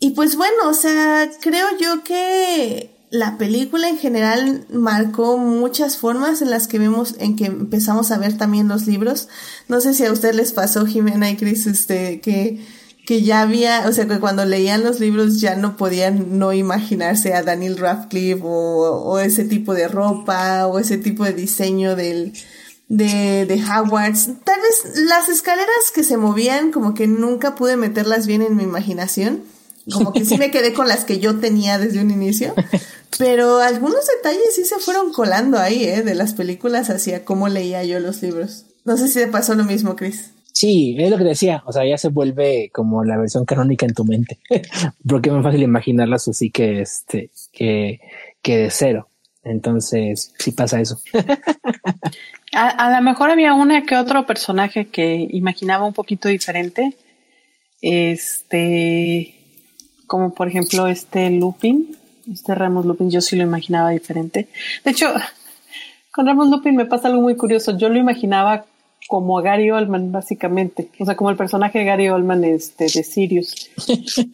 [0.00, 6.40] y pues bueno, o sea, creo yo que la película en general marcó muchas formas
[6.42, 9.28] en las que vemos, en que empezamos a ver también los libros.
[9.68, 12.64] No sé si a usted les pasó, Jimena y Chris, este, que,
[13.04, 17.34] que ya había, o sea, que cuando leían los libros ya no podían no imaginarse
[17.34, 22.32] a Daniel Radcliffe o, ese tipo de ropa o ese tipo de diseño del,
[22.88, 24.30] de, de Hogwarts.
[24.44, 28.62] Tal vez las escaleras que se movían como que nunca pude meterlas bien en mi
[28.62, 29.42] imaginación.
[29.92, 32.54] Como que sí me quedé con las que yo tenía desde un inicio.
[33.18, 36.02] Pero algunos detalles sí se fueron colando ahí, ¿eh?
[36.02, 38.64] De las películas hacia cómo leía yo los libros.
[38.84, 40.30] No sé si te pasó lo mismo, Chris.
[40.52, 41.62] Sí, es lo que decía.
[41.66, 44.38] O sea, ya se vuelve como la versión canónica en tu mente.
[45.08, 48.00] Porque es más fácil imaginarlas así que este, que,
[48.42, 49.08] que de cero.
[49.42, 51.00] Entonces, sí pasa eso.
[52.52, 56.96] a, a lo mejor había una que otro personaje que imaginaba un poquito diferente.
[57.80, 59.34] Este,
[60.06, 61.96] como por ejemplo este Lupin,
[62.30, 64.48] este Ramos Lupin, yo sí lo imaginaba diferente.
[64.84, 65.12] De hecho,
[66.12, 67.76] con Ramos Lupin me pasa algo muy curioso.
[67.76, 68.66] Yo lo imaginaba
[69.08, 70.88] como a Gary Oldman, básicamente.
[70.98, 73.70] O sea, como el personaje de Gary Oldman este, de Sirius.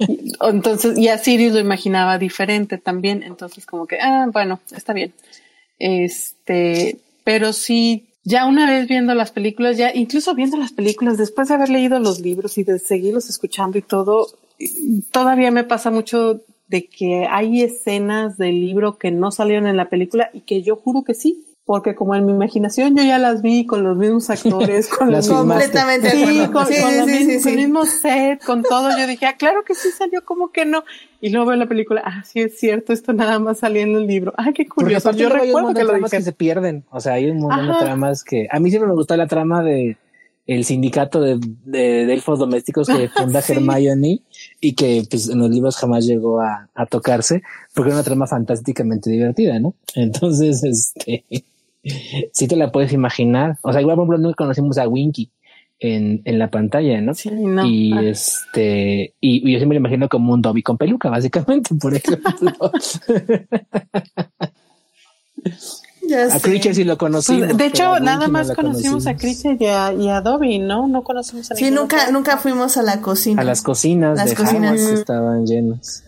[0.08, 3.22] Y, entonces, y a Sirius lo imaginaba diferente también.
[3.22, 5.12] Entonces, como que, ah, bueno, está bien.
[5.78, 11.48] Este, pero sí, ya una vez viendo las películas, ya incluso viendo las películas, después
[11.48, 14.28] de haber leído los libros y de seguirlos escuchando y todo,
[15.10, 19.88] todavía me pasa mucho de que hay escenas del libro que no salieron en la
[19.88, 23.42] película y que yo juro que sí, porque como en mi imaginación yo ya las
[23.42, 27.52] vi con los mismos actores, con los completamente sí, con, Sí, con sí, misma- con
[27.52, 30.82] el mismo set, con todo, yo dije, ah, claro que sí salió, como que no.
[31.20, 34.06] Y luego veo la película, ah, sí es cierto, esto nada más salía en el
[34.06, 34.32] libro.
[34.38, 35.10] Ah, qué curioso.
[35.12, 36.84] Yo recuerdo que lo que se pierden.
[36.90, 39.62] O sea, hay un montón de tramas que a mí siempre me gustó la trama
[39.62, 39.98] de
[40.46, 43.52] el sindicato de, de, de elfos domésticos que funda Sí.
[43.52, 44.22] Hermione
[44.62, 47.42] y que pues en los libros jamás llegó a, a tocarse
[47.74, 49.74] porque era una trama fantásticamente divertida, ¿no?
[49.94, 51.26] Entonces, este,
[52.32, 53.58] sí te la puedes imaginar.
[53.62, 55.30] O sea, igual por ejemplo nunca conocimos a Winky
[55.80, 57.14] en, en la pantalla, ¿no?
[57.14, 57.64] Sí, no.
[57.66, 58.02] Y Ah.
[58.02, 61.94] este, y, y yo siempre me lo imagino como un Dobby con peluca, básicamente, por
[61.94, 62.32] ejemplo.
[66.08, 66.40] Ya a.
[66.40, 67.46] Creature sí lo conocimos.
[67.46, 70.88] Pues, de hecho, nada no más conocimos a Chris y a, y a Dobby, ¿no?
[70.88, 72.12] No conocimos a Sí, nunca, otro.
[72.12, 73.42] nunca fuimos a la cocina.
[73.42, 74.80] A las cocinas Las de cocinas.
[74.80, 76.04] Que estaban llenas.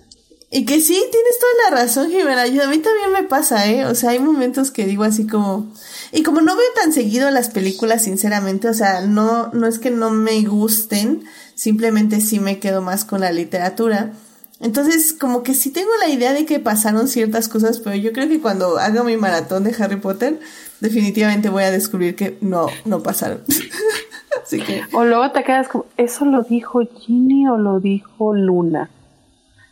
[0.52, 2.44] Y que sí, tienes toda la razón, Jimena.
[2.48, 3.86] Yo, a mí también me pasa, ¿eh?
[3.86, 5.68] O sea, hay momentos que digo así como...
[6.10, 9.92] Y como no veo tan seguido las películas, sinceramente, o sea, no, no es que
[9.92, 11.22] no me gusten,
[11.54, 14.12] simplemente sí me quedo más con la literatura.
[14.58, 18.28] Entonces, como que sí tengo la idea de que pasaron ciertas cosas, pero yo creo
[18.28, 20.40] que cuando haga mi maratón de Harry Potter,
[20.80, 23.42] definitivamente voy a descubrir que no, no pasaron.
[24.42, 24.82] así que...
[24.92, 28.90] O luego te quedas como, ¿eso lo dijo Ginny o lo dijo Luna?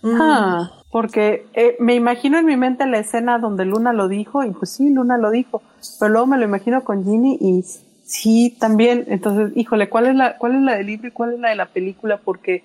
[0.02, 4.44] Mm, Ah, porque eh, me imagino en mi mente la escena donde Luna lo dijo
[4.44, 5.62] y pues sí, Luna lo dijo,
[5.98, 7.64] pero luego me lo imagino con Ginny y
[8.04, 9.04] sí, también.
[9.08, 11.56] Entonces, híjole, ¿cuál es la, cuál es la del libro y cuál es la de
[11.56, 12.18] la película?
[12.18, 12.64] Porque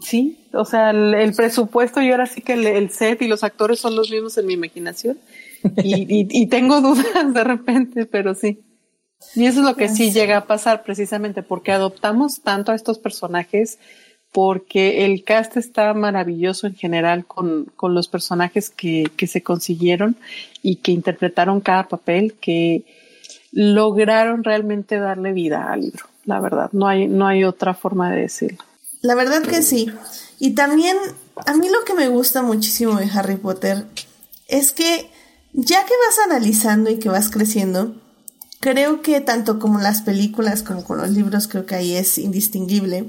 [0.00, 3.42] sí, o sea, el, el presupuesto y ahora sí que el, el set y los
[3.44, 5.18] actores son los mismos en mi imaginación
[5.82, 8.60] y, y, y tengo dudas de repente, pero sí.
[9.34, 12.98] Y eso es lo que sí llega a pasar precisamente porque adoptamos tanto a estos
[12.98, 13.78] personajes,
[14.34, 20.16] porque el cast está maravilloso en general con, con los personajes que, que se consiguieron
[20.60, 22.84] y que interpretaron cada papel, que
[23.52, 26.06] lograron realmente darle vida al libro.
[26.24, 28.58] La verdad, no hay, no hay otra forma de decirlo.
[29.02, 29.92] La verdad que sí.
[30.40, 30.96] Y también
[31.46, 33.84] a mí lo que me gusta muchísimo de Harry Potter
[34.48, 35.08] es que
[35.52, 37.94] ya que vas analizando y que vas creciendo,
[38.58, 43.06] creo que tanto como las películas como con los libros creo que ahí es indistinguible.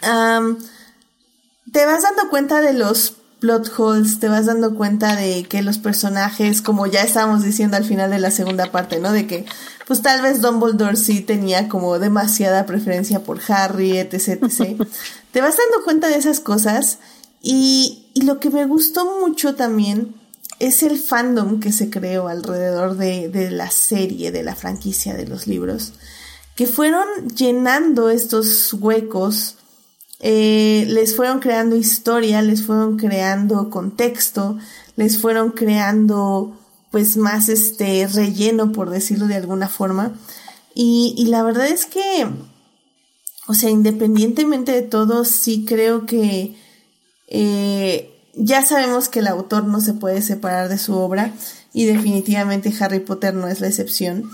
[0.00, 5.78] Te vas dando cuenta de los plot holes, te vas dando cuenta de que los
[5.78, 9.12] personajes, como ya estábamos diciendo al final de la segunda parte, ¿no?
[9.12, 9.46] De que,
[9.86, 14.86] pues tal vez Dumbledore sí tenía como demasiada preferencia por Harry, etc, etc.
[15.32, 16.98] te vas dando cuenta de esas cosas
[17.42, 20.14] y, y lo que me gustó mucho también
[20.58, 25.26] es el fandom que se creó alrededor de, de la serie, de la franquicia de
[25.26, 25.94] los libros,
[26.54, 29.56] que fueron llenando estos huecos,
[30.20, 34.58] eh, les fueron creando historia, les fueron creando contexto,
[34.96, 36.56] les fueron creando
[36.90, 40.14] pues más este relleno, por decirlo de alguna forma.
[40.74, 42.26] Y, la verdad es que,
[43.46, 46.56] o sea, independientemente de todo, sí creo que
[47.28, 51.32] eh, ya sabemos que el autor no se puede separar de su obra
[51.72, 54.30] y definitivamente Harry Potter no es la excepción.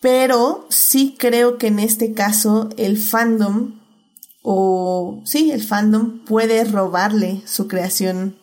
[0.00, 3.77] Pero sí creo que en este caso el fandom,
[4.42, 8.36] o sí, el fandom puede robarle su creación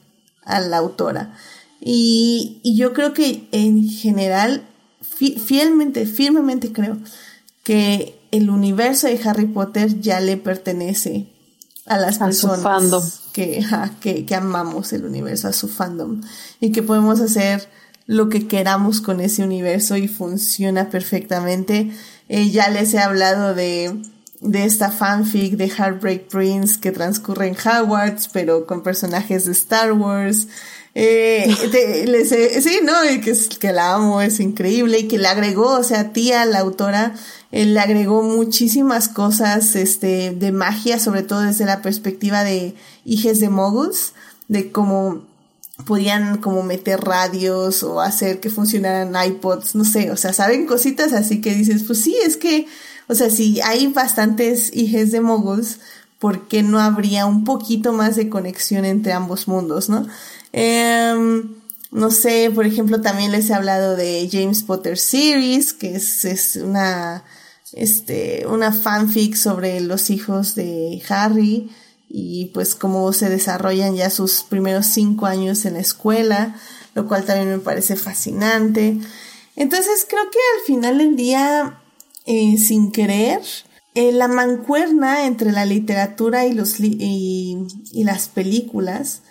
[0.43, 1.35] a la autora.
[1.81, 4.67] Y, y yo creo que en general,
[5.01, 6.97] fielmente, firmemente creo
[7.63, 11.27] que el universo de Harry Potter ya le pertenece
[11.85, 13.63] a las personas que,
[13.99, 16.22] que, que amamos el universo, a su fandom,
[16.59, 17.69] y que podemos hacer
[18.07, 21.91] lo que queramos con ese universo y funciona perfectamente.
[22.30, 24.01] Eh, ya les he hablado de,
[24.45, 29.93] de esta fanfic de Heartbreak Prince que transcurre en Hogwarts, pero con personajes de Star
[29.93, 30.47] Wars.
[30.93, 32.30] Eh, les
[32.63, 36.45] sí, no, que, que la amo, es increíble y que le agregó, o sea, tía,
[36.45, 37.15] la autora,
[37.51, 43.41] él le agregó muchísimas cosas, este, de magia, sobre todo desde la perspectiva de hijes
[43.41, 44.13] de moguls,
[44.47, 45.26] de cómo
[45.85, 51.11] podían como meter radios o hacer que funcionaran iPods, no sé, o sea, saben cositas
[51.11, 52.67] así que dices, pues sí, es que,
[53.07, 55.80] o sea, si hay bastantes hijes de moguls,
[56.19, 60.07] ¿por qué no habría un poquito más de conexión entre ambos mundos, no?
[60.52, 61.56] Em,
[61.91, 66.56] no sé, por ejemplo, también les he hablado de James Potter Series, que es, es
[66.56, 67.23] una,
[67.73, 71.69] este, una fanfic sobre los hijos de Harry
[72.10, 76.56] y pues cómo se desarrollan ya sus primeros cinco años en la escuela,
[76.94, 78.98] lo cual también me parece fascinante.
[79.56, 81.80] Entonces creo que al final del día,
[82.26, 83.41] eh, sin querer,
[83.93, 87.57] eh, la mancuerna entre la literatura y, los y,
[87.91, 89.22] y las películas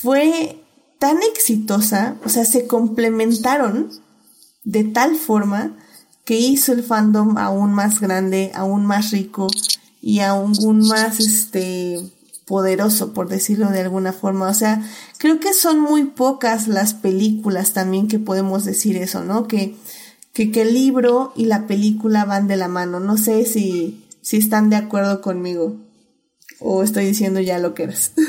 [0.00, 0.62] fue
[0.98, 3.90] tan exitosa, o sea, se complementaron
[4.64, 5.76] de tal forma
[6.24, 9.48] que hizo el fandom aún más grande, aún más rico
[10.00, 10.52] y aún
[10.86, 11.98] más este
[12.46, 14.48] poderoso, por decirlo de alguna forma.
[14.48, 14.82] O sea,
[15.18, 19.46] creo que son muy pocas las películas también que podemos decir eso, ¿no?
[19.46, 19.74] Que,
[20.32, 23.00] que, que el libro y la película van de la mano.
[23.00, 25.76] No sé si, si están de acuerdo conmigo
[26.60, 28.12] o estoy diciendo ya lo que eres.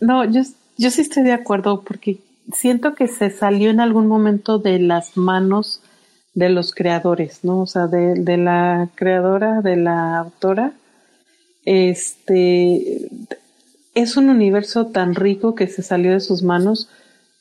[0.00, 0.42] No, yo,
[0.76, 2.18] yo sí estoy de acuerdo porque
[2.52, 5.80] siento que se salió en algún momento de las manos
[6.34, 7.62] de los creadores, ¿no?
[7.62, 10.74] O sea, de, de la creadora, de la autora.
[11.64, 13.08] Este
[13.94, 16.90] es un universo tan rico que se salió de sus manos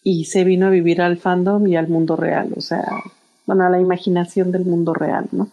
[0.04, 2.86] y se vino a vivir al fandom y al mundo real, o sea,
[3.46, 5.50] bueno, a la imaginación del mundo real, ¿no?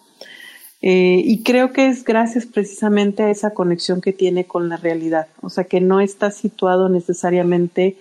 [0.82, 5.28] Eh, y creo que es gracias precisamente a esa conexión que tiene con la realidad,
[5.42, 7.96] o sea, que no está situado necesariamente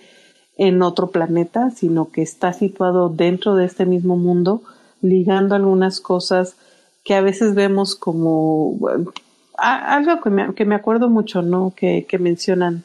[0.56, 4.62] en otro planeta, sino que está situado dentro de este mismo mundo,
[5.02, 6.56] ligando algunas cosas
[7.04, 8.78] que a veces vemos como
[9.56, 11.72] algo que me, que me acuerdo mucho, ¿no?
[11.76, 12.84] Que, que mencionan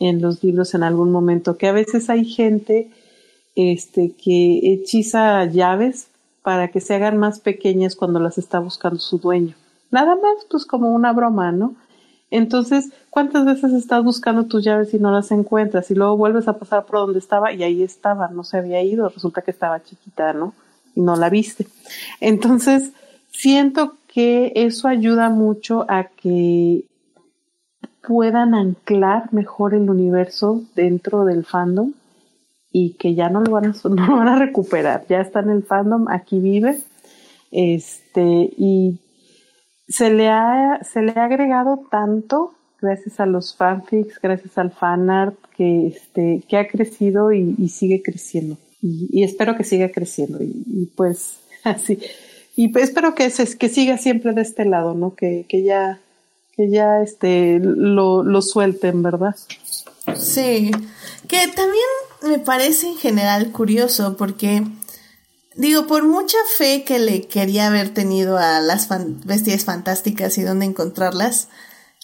[0.00, 2.90] en los libros en algún momento, que a veces hay gente
[3.54, 6.08] este, que hechiza llaves
[6.42, 9.54] para que se hagan más pequeñas cuando las está buscando su dueño.
[9.90, 11.74] Nada más, pues como una broma, ¿no?
[12.30, 15.90] Entonces, ¿cuántas veces estás buscando tus llaves y no las encuentras?
[15.90, 19.08] Y luego vuelves a pasar por donde estaba y ahí estaba, no se había ido,
[19.08, 20.54] resulta que estaba chiquita, ¿no?
[20.94, 21.66] Y no la viste.
[22.20, 22.92] Entonces,
[23.30, 26.84] siento que eso ayuda mucho a que
[28.10, 31.92] puedan anclar mejor el universo dentro del fandom
[32.72, 35.06] y que ya no lo van a, recuperar.
[35.08, 36.76] Ya está en el fandom, aquí vive.
[37.52, 38.98] Este, y
[39.88, 45.36] se le ha, se le ha agregado tanto gracias a los fanfics, gracias al fanart,
[45.56, 48.56] que, este, que ha crecido y, sigue creciendo.
[48.82, 50.38] Y, espero que siga creciendo.
[50.42, 52.00] Y, pues así.
[52.56, 55.14] Y pues espero que, se, que siga siempre de este lado, ¿no?
[55.14, 56.00] Que, que ya,
[56.60, 59.34] que ya este, lo, lo suelten, ¿verdad?
[60.14, 60.70] Sí.
[61.26, 61.86] Que también
[62.22, 64.62] me parece en general curioso porque,
[65.54, 68.88] digo, por mucha fe que le quería haber tenido a las
[69.24, 71.48] bestias fantásticas y dónde encontrarlas,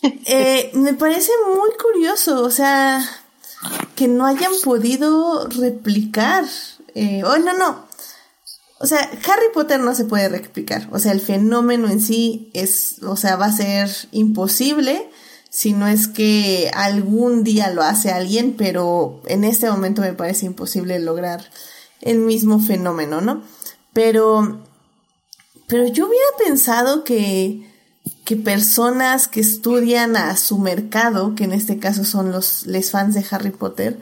[0.03, 3.05] eh, me parece muy curioso, o sea,
[3.95, 6.47] que no hayan podido replicar.
[6.95, 7.86] Eh, oh, no, no.
[8.79, 10.89] O sea, Harry Potter no se puede replicar.
[10.93, 15.09] O sea, el fenómeno en sí es, o sea, va a ser imposible
[15.49, 20.45] si no es que algún día lo hace alguien, pero en este momento me parece
[20.45, 21.51] imposible lograr
[22.03, 23.43] el mismo fenómeno, ¿no?
[23.95, 24.63] Pero,
[25.67, 27.67] pero yo hubiera pensado que,
[28.27, 33.25] que personas que estudian a su mercado, que en este caso son los fans de
[33.31, 33.99] Harry Potter,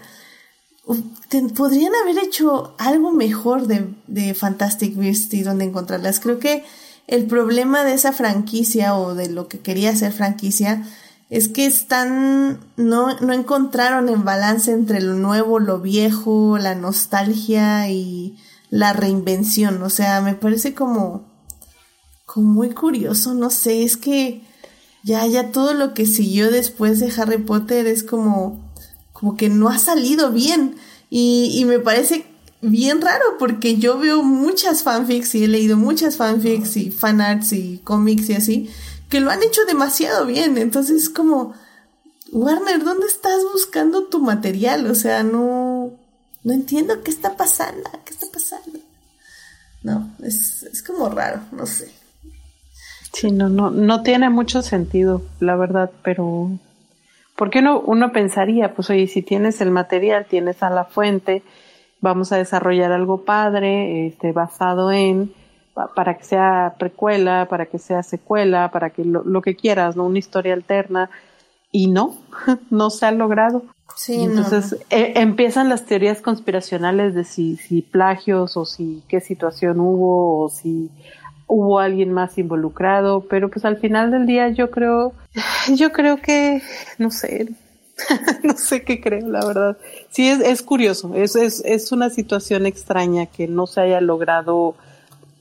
[1.56, 6.20] podrían haber hecho algo mejor de, Fantastic Beasts y donde encontrarlas.
[6.20, 6.64] Creo que
[7.06, 10.84] el problema de esa franquicia o de lo que quería ser franquicia
[11.30, 17.88] es que están, no, no encontraron el balance entre lo nuevo, lo viejo, la nostalgia
[17.90, 18.38] y
[18.70, 19.82] la reinvención.
[19.82, 21.24] O sea, me parece como,
[22.26, 24.42] como muy curioso, no sé, es que
[25.02, 28.63] ya, ya todo lo que siguió después de Harry Potter es como,
[29.14, 30.76] como que no ha salido bien.
[31.08, 32.26] Y, y me parece
[32.60, 37.80] bien raro porque yo veo muchas fanfics y he leído muchas fanfics y fanarts y
[37.84, 38.70] cómics y así
[39.08, 40.58] que lo han hecho demasiado bien.
[40.58, 41.54] Entonces, como,
[42.32, 44.90] Warner, ¿dónde estás buscando tu material?
[44.90, 45.92] O sea, no,
[46.42, 48.80] no entiendo qué está pasando, qué está pasando.
[49.84, 51.92] No, es, es como raro, no sé.
[53.12, 56.58] Sí, no, no, no tiene mucho sentido, la verdad, pero
[57.36, 61.42] porque uno, uno pensaría, pues oye, si tienes el material, tienes a la fuente,
[62.00, 65.32] vamos a desarrollar algo padre, este, basado en,
[65.94, 70.04] para que sea precuela, para que sea secuela, para que lo, que quieras, ¿no?
[70.04, 71.10] Una historia alterna.
[71.72, 72.16] Y no,
[72.70, 73.64] no se ha logrado.
[73.96, 79.78] Sí, Entonces e, empiezan las teorías conspiracionales de si, si plagios o si qué situación
[79.78, 80.90] hubo o si
[81.46, 85.12] hubo alguien más involucrado, pero pues al final del día yo creo,
[85.74, 86.62] yo creo que,
[86.98, 87.48] no sé,
[88.42, 89.76] no sé qué creo, la verdad.
[90.10, 94.74] Sí, es, es curioso, es, es, es una situación extraña que no se haya logrado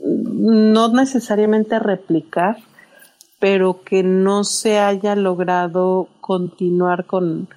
[0.03, 2.57] no necesariamente replicar,
[3.39, 7.47] pero que no se haya logrado continuar con,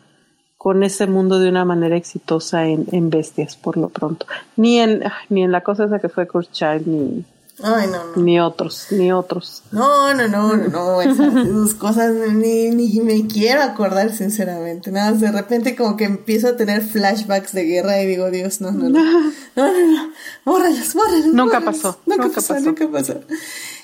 [0.56, 4.26] con ese mundo de una manera exitosa en, en Bestias, por lo pronto.
[4.56, 7.24] Ni en, ni en la cosa esa que fue Child, ni,
[7.62, 8.22] Ay, no, no.
[8.22, 9.62] Ni otros, ni otros.
[9.72, 14.90] No, no, no, no, no, esas, cosas ni, ni me quiero acordar, sinceramente.
[14.90, 18.72] Nada, de repente como que empiezo a tener flashbacks de guerra y digo, Dios, no,
[18.72, 19.02] no, no,
[19.56, 20.12] no, no, no,
[20.44, 21.26] bórralos, bórralos.
[21.26, 21.98] Nunca pasó.
[22.04, 23.20] Nunca, nunca pasó, pasó, nunca pasó.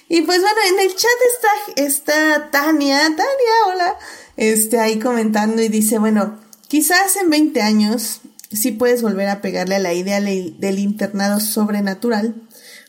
[0.09, 3.25] Y pues bueno, en el chat está, está Tania, Tania,
[3.69, 3.97] hola,
[4.37, 6.39] este, ahí comentando y dice, bueno,
[6.69, 8.21] quizás en 20 años
[8.53, 12.35] sí puedes volver a pegarle a la idea del internado sobrenatural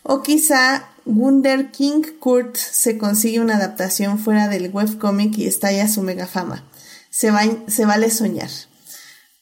[0.04, 6.02] o quizá Wunder King Kurt se consigue una adaptación fuera del webcomic y estalla su
[6.02, 6.70] mega fama.
[7.10, 8.50] Se, va, se vale soñar.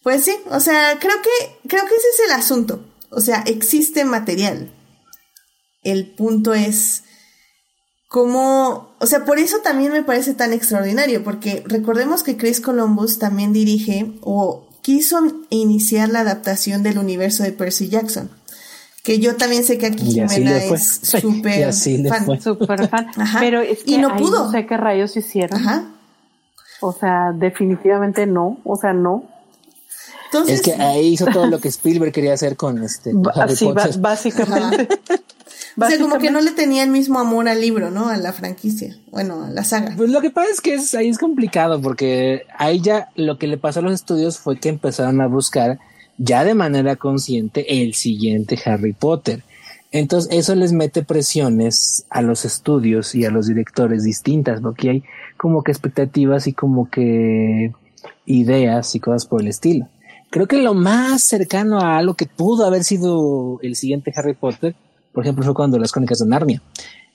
[0.04, 2.84] Pues sí, o sea, creo que, creo que ese es el asunto.
[3.10, 4.72] O sea, existe material.
[5.84, 7.04] El punto es
[8.08, 13.20] cómo, o sea, por eso también me parece tan extraordinario, porque recordemos que Chris Columbus
[13.20, 18.30] también dirige o quiso iniciar la adaptación del universo de Percy Jackson
[19.04, 22.42] que yo también sé que aquí Jimena es súper fan.
[22.42, 23.08] Super fan.
[23.40, 24.46] Pero es que y no pudo.
[24.46, 25.60] No sé qué rayos hicieron.
[25.60, 25.86] Ajá.
[26.82, 28.60] O sea, definitivamente no.
[28.64, 29.24] O sea, no.
[30.26, 33.12] Entonces, es que ahí hizo todo lo que Spielberg quería hacer con este.
[33.36, 33.70] Harry sí,
[34.00, 34.88] básicamente.
[35.78, 38.10] O sea, como que no le tenía el mismo amor al libro, ¿no?
[38.10, 38.98] A la franquicia.
[39.10, 39.94] Bueno, a la saga.
[39.96, 43.48] Pues lo que pasa es que es, ahí es complicado porque ahí ya lo que
[43.48, 45.80] le pasó a los estudios fue que empezaron a buscar
[46.24, 49.44] ya de manera consciente el siguiente Harry Potter.
[49.92, 55.04] Entonces eso les mete presiones a los estudios y a los directores distintas, porque hay
[55.36, 57.72] como que expectativas y como que
[58.26, 59.88] ideas y cosas por el estilo.
[60.30, 64.76] Creo que lo más cercano a algo que pudo haber sido el siguiente Harry Potter,
[65.12, 66.62] por ejemplo, fue cuando las crónicas de Narnia.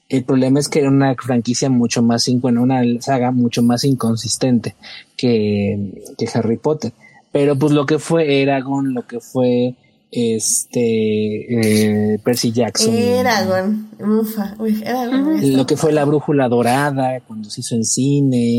[0.08, 4.74] El problema es que era una franquicia mucho más, bueno, una saga mucho más inconsistente
[5.16, 6.92] que, que Harry Potter.
[7.32, 9.74] Pero pues lo que fue Eragon, lo que fue
[10.11, 12.94] este eh, Percy Jackson.
[12.94, 15.57] Eragon, ufa, uy, Eragon.
[15.57, 18.59] Lo que fue la brújula dorada cuando se hizo en cine.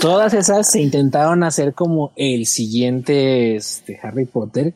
[0.00, 4.74] Todas esas se intentaron hacer como el siguiente este, Harry Potter.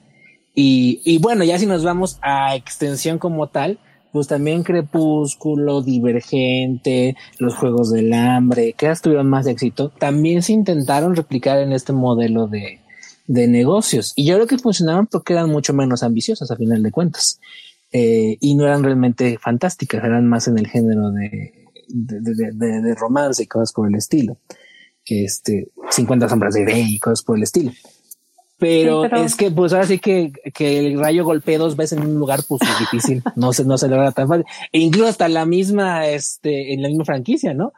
[0.55, 3.79] Y, y bueno, ya si nos vamos a extensión como tal,
[4.13, 11.15] pues también Crepúsculo, Divergente, los Juegos del Hambre, que tuvieron más éxito, también se intentaron
[11.15, 12.80] replicar en este modelo de,
[13.31, 14.13] de negocios.
[14.17, 17.39] Y yo creo que funcionaban porque eran mucho menos ambiciosas a final de cuentas.
[17.93, 21.53] Eh, y no eran realmente fantásticas, eran más en el género de,
[21.89, 24.37] de, romance y cosas por el estilo.
[25.07, 27.71] Este, 50 sombras de Grey y cosas por el estilo.
[28.59, 32.19] Pero, es que, pues ahora sí que, que el rayo golpee dos veces en un
[32.19, 34.45] lugar, pues es difícil, no se, no se logra tan fácil.
[34.73, 37.73] E incluso hasta la misma, este, en la misma franquicia, ¿no?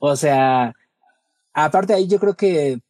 [0.00, 0.74] O sea,
[1.54, 2.80] aparte ahí yo creo que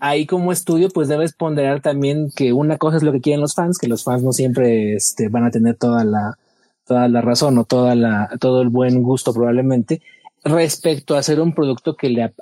[0.00, 3.54] ahí como estudio, pues debes ponderar también que una cosa es lo que quieren los
[3.54, 6.38] fans, que los fans no siempre este, van a tener toda la,
[6.86, 10.02] toda la razón o toda la, todo el buen gusto probablemente
[10.44, 12.32] respecto a hacer un producto que le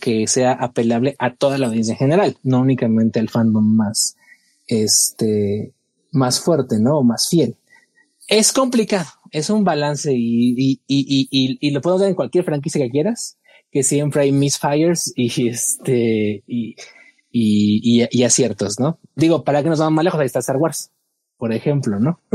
[0.00, 4.16] que sea apelable a toda la audiencia en general, no únicamente al fandom más
[4.68, 5.72] este
[6.12, 6.98] más fuerte, ¿no?
[6.98, 7.56] O más fiel.
[8.28, 12.84] Es complicado, es un balance y, y, y, y, lo puedo ver en cualquier franquicia
[12.84, 13.37] que quieras,
[13.70, 16.76] que siempre hay misfires y este y,
[17.30, 18.98] y, y, aciertos, ¿no?
[19.14, 20.90] Digo, para que nos vamos más lejos, ahí está Star Wars,
[21.36, 22.20] por ejemplo, ¿no?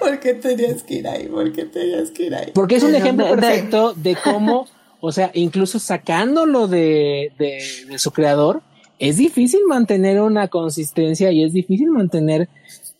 [0.00, 1.28] ¿Por qué tenías que ir ahí?
[1.28, 2.50] ¿Por qué tenías que ir ahí?
[2.54, 4.66] Porque es un ejemplo perfecto de cómo,
[5.00, 8.62] o sea, incluso sacándolo de, de, de su creador,
[8.98, 12.48] es difícil mantener una consistencia y es difícil mantener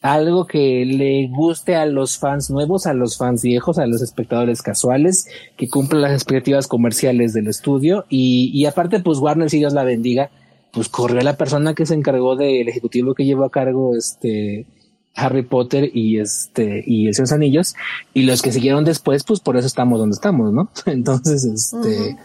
[0.01, 4.63] algo que le guste a los fans nuevos, a los fans viejos, a los espectadores
[4.63, 5.27] casuales,
[5.57, 9.85] que cumpla las expectativas comerciales del estudio y, y aparte pues Warner, si Dios la
[9.85, 10.31] bendiga,
[10.73, 14.67] pues corrió a la persona que se encargó del ejecutivo que llevó a cargo este
[15.15, 17.75] Harry Potter y este y el Señor Anillos
[18.15, 20.71] y los que siguieron después, pues por eso estamos donde estamos, ¿no?
[20.87, 22.17] Entonces, este,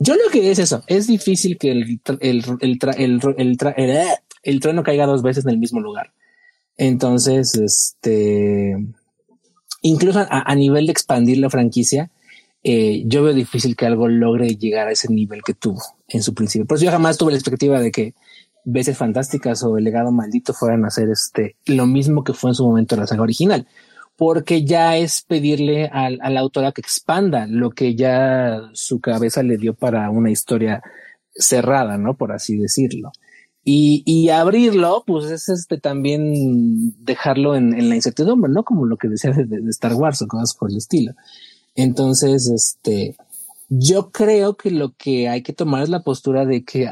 [0.00, 4.02] yo lo que es eso, es difícil que el, el, el, el, el,
[4.42, 6.12] el trueno caiga dos veces en el mismo lugar.
[6.76, 8.76] Entonces, este,
[9.82, 12.10] incluso a, a nivel de expandir la franquicia,
[12.66, 16.32] eh, yo veo difícil que algo logre llegar a ese nivel que tuvo en su
[16.32, 16.66] principio.
[16.66, 18.14] Por eso yo jamás tuve la expectativa de que
[18.64, 22.54] veces fantásticas o el legado maldito fueran a hacer este lo mismo que fue en
[22.54, 23.68] su momento la saga original,
[24.16, 29.42] porque ya es pedirle al, a la autora que expanda lo que ya su cabeza
[29.42, 30.82] le dio para una historia
[31.34, 32.14] cerrada, ¿no?
[32.14, 33.12] Por así decirlo.
[33.66, 38.62] Y, y abrirlo, pues es este también dejarlo en, la incertidumbre, ¿no?
[38.62, 41.14] Como lo que decía de, Star Wars o cosas por el estilo.
[41.74, 43.16] Entonces, este,
[43.70, 46.86] yo creo que lo que hay que tomar es la postura de que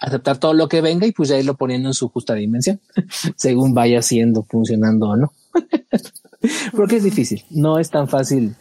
[0.00, 2.78] aceptar todo lo que venga y pues ya irlo poniendo en su justa dimensión,
[3.36, 5.32] según vaya siendo, funcionando o no.
[6.76, 8.54] Porque es difícil, no es tan fácil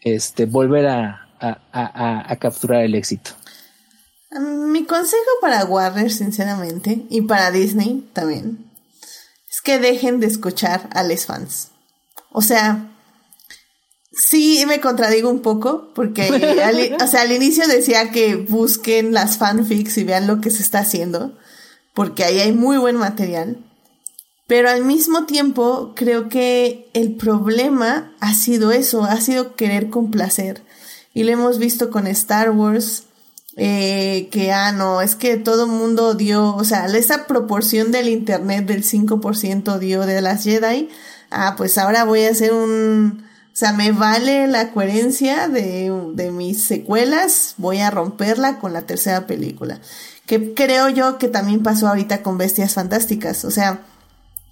[0.00, 3.30] este, volver a capturar el éxito.
[4.30, 8.70] Mi consejo para Warner, sinceramente, y para Disney también,
[9.50, 11.70] es que dejen de escuchar a los fans.
[12.30, 12.90] O sea,
[14.12, 16.22] sí me contradigo un poco, porque
[16.64, 20.62] al, o sea, al inicio decía que busquen las fanfics y vean lo que se
[20.62, 21.36] está haciendo,
[21.92, 23.64] porque ahí hay muy buen material.
[24.46, 30.62] Pero al mismo tiempo, creo que el problema ha sido eso, ha sido querer complacer.
[31.14, 33.04] Y lo hemos visto con Star Wars,
[33.56, 38.08] eh, que, ah, no, es que todo el mundo dio, o sea, esa proporción del
[38.08, 40.88] Internet del 5% dio de las Jedi,
[41.30, 46.30] ah, pues ahora voy a hacer un, o sea, me vale la coherencia de, de
[46.30, 49.80] mis secuelas, voy a romperla con la tercera película.
[50.26, 53.82] Que creo yo que también pasó ahorita con Bestias Fantásticas, o sea,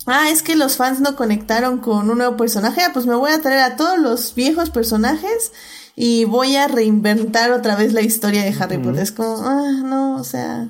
[0.06, 3.30] ah, es que los fans no conectaron con un nuevo personaje, ah, pues me voy
[3.30, 5.52] a traer a todos los viejos personajes
[6.00, 9.02] y voy a reinventar otra vez la historia de Harry Potter.
[9.02, 10.68] Es como, ah, no, o sea.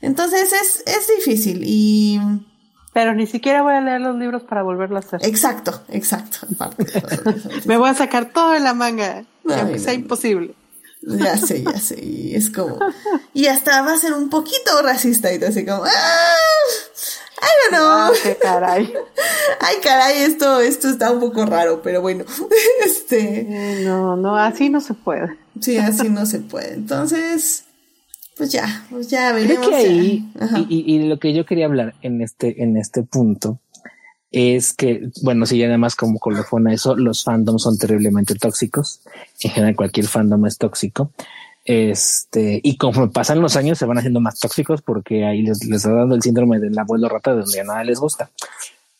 [0.00, 2.20] Entonces es, es difícil y.
[2.92, 5.20] Pero ni siquiera voy a leer los libros para volverlo a hacer.
[5.22, 6.48] Exacto, exacto.
[7.66, 10.56] Me voy a sacar todo de la manga, aunque sea imposible.
[11.02, 12.04] Ya sé, ya sé.
[12.04, 12.80] Y es como.
[13.32, 15.84] Y hasta va a ser un poquito racista y te hace como.
[15.84, 16.34] ¡Ah!
[17.40, 17.88] I don't know.
[17.88, 18.92] Ah, qué caray.
[19.60, 22.24] Ay, caray, esto, esto está un poco raro, pero bueno.
[22.84, 23.82] Este.
[23.84, 25.36] No, no, así no se puede.
[25.60, 26.74] Sí, así no se puede.
[26.74, 27.64] Entonces,
[28.36, 29.66] pues ya, pues ya veremos.
[29.66, 30.32] Creo que ahí,
[30.68, 33.60] y, y, lo que yo quería hablar en este, en este punto,
[34.34, 39.00] es que, bueno, si ya además como colofona eso, los fandoms son terriblemente tóxicos.
[39.40, 41.12] En general, cualquier fandom es tóxico.
[41.64, 45.78] Este, y conforme pasan los años se van haciendo más tóxicos porque ahí les, les
[45.78, 48.30] está dando el síndrome del abuelo rata de donde nada les gusta.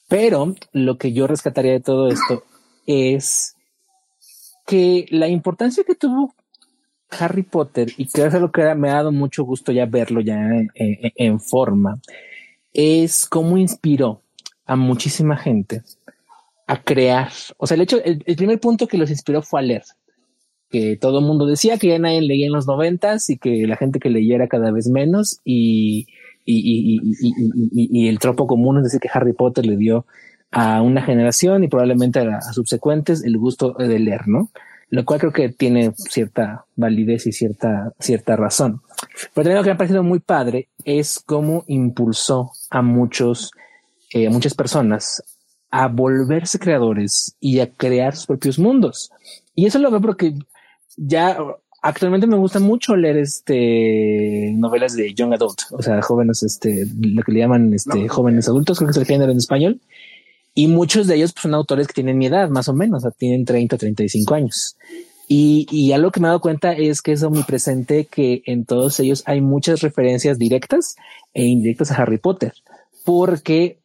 [0.08, 2.42] Pero lo que yo rescataría de todo esto
[2.86, 3.54] es
[4.66, 6.34] que la importancia que tuvo
[7.10, 10.36] Harry Potter y que es lo que me ha dado mucho gusto ya verlo ya
[10.74, 12.00] en, forma
[12.72, 14.22] es cómo inspiró
[14.66, 15.82] a muchísima gente
[16.66, 17.30] a crear.
[17.58, 19.84] O sea, el hecho, el primer punto que los inspiró fue a leer
[20.74, 23.76] que todo el mundo decía que ya nadie leía en los noventas y que la
[23.76, 26.08] gente que leyera cada vez menos y,
[26.44, 30.04] y, el tropo común es decir que Harry Potter le dio
[30.50, 34.50] a una generación y probablemente a, a, subsecuentes el gusto de leer, ¿no?
[34.90, 38.82] Lo cual creo que tiene cierta validez y cierta, cierta razón.
[39.32, 43.52] Pero también lo que me ha parecido muy padre es cómo impulsó a muchos,
[44.12, 45.22] eh, a muchas personas
[45.70, 49.12] a volverse creadores y a crear sus propios mundos.
[49.54, 50.34] Y eso lo veo porque
[50.96, 51.36] ya
[51.82, 57.22] actualmente me gusta mucho leer este novelas de young adult, o sea, jóvenes, este, lo
[57.22, 59.80] que le llaman este jóvenes adultos, creo que es el género en español.
[60.54, 63.08] Y muchos de ellos pues, son autores que tienen mi edad, más o menos, o
[63.08, 64.76] sea, tienen 30, 35 años.
[65.26, 69.00] Y, y algo que me he dado cuenta es que es omnipresente que en todos
[69.00, 70.96] ellos hay muchas referencias directas
[71.32, 72.52] e indirectas a Harry Potter,
[73.04, 73.78] porque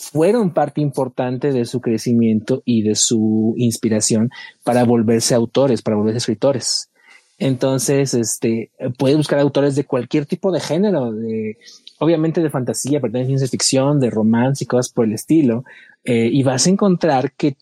[0.00, 4.30] fueron parte importante de su crecimiento y de su inspiración
[4.64, 6.90] para volverse autores, para volverse escritores.
[7.38, 11.58] Entonces, este, puede buscar autores de cualquier tipo de género, de,
[11.98, 15.64] obviamente de fantasía, pero de ciencia ficción, de romance y cosas por el estilo.
[16.04, 17.56] Eh, y vas a encontrar que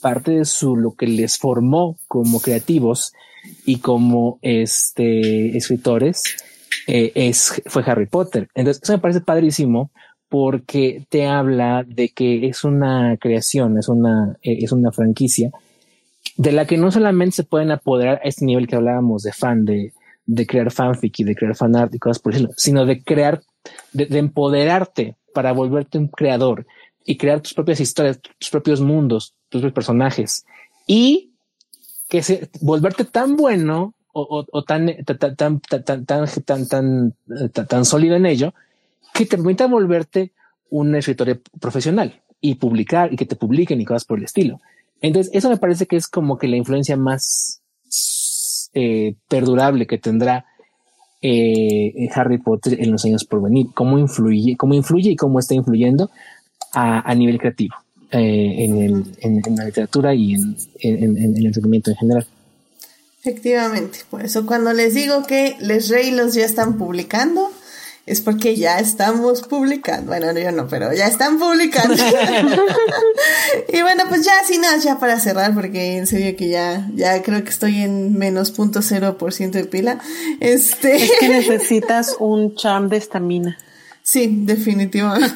[0.00, 3.12] parte de su, lo que les formó como creativos
[3.64, 6.22] y como este, escritores,
[6.86, 8.48] eh, es, fue Harry Potter.
[8.54, 9.90] Entonces, eso me parece padrísimo
[10.28, 15.50] porque te habla de que es una creación, es una, eh, es una franquicia
[16.36, 19.64] de la que no solamente se pueden apoderar a este nivel que hablábamos de fan,
[19.64, 19.92] de,
[20.24, 23.42] de crear fanfic y de crear fanart y cosas por eso, sino de crear,
[23.92, 26.66] de, de, empoderarte para volverte un creador
[27.04, 30.44] y crear tus propias historias, tus propios mundos, tus propios personajes.
[30.86, 31.32] Y
[32.08, 36.68] que se, volverte tan bueno o, o, o tan, tan, tan, tan, tan, tan, tan,
[36.68, 38.54] tan, tan sólido en ello
[39.14, 40.32] que te permita volverte
[40.70, 44.60] un escritor profesional y publicar y que te publiquen y cosas por el estilo.
[45.00, 47.62] Entonces, eso me parece que es como que la influencia más
[48.74, 50.44] eh, perdurable que tendrá
[51.22, 55.54] eh, Harry Potter en los años por venir, cómo influye, cómo influye y cómo está
[55.54, 56.10] influyendo
[56.72, 57.74] a, a nivel creativo
[58.10, 62.26] eh, en, el, en, en, la literatura y en, en, el entretenimiento en general.
[63.20, 67.50] Efectivamente, por eso cuando les digo que Les Rey los ya están publicando,
[68.08, 70.06] es porque ya estamos publicando.
[70.06, 71.94] Bueno, yo no, pero ya están publicando.
[73.68, 77.22] y bueno, pues ya, sin nada, ya para cerrar, porque en serio que ya, ya
[77.22, 80.00] creo que estoy en menos punto cero por ciento de pila.
[80.40, 81.04] Este.
[81.04, 83.58] Es que necesitas un charm de estamina.
[84.02, 85.34] Sí, definitivamente.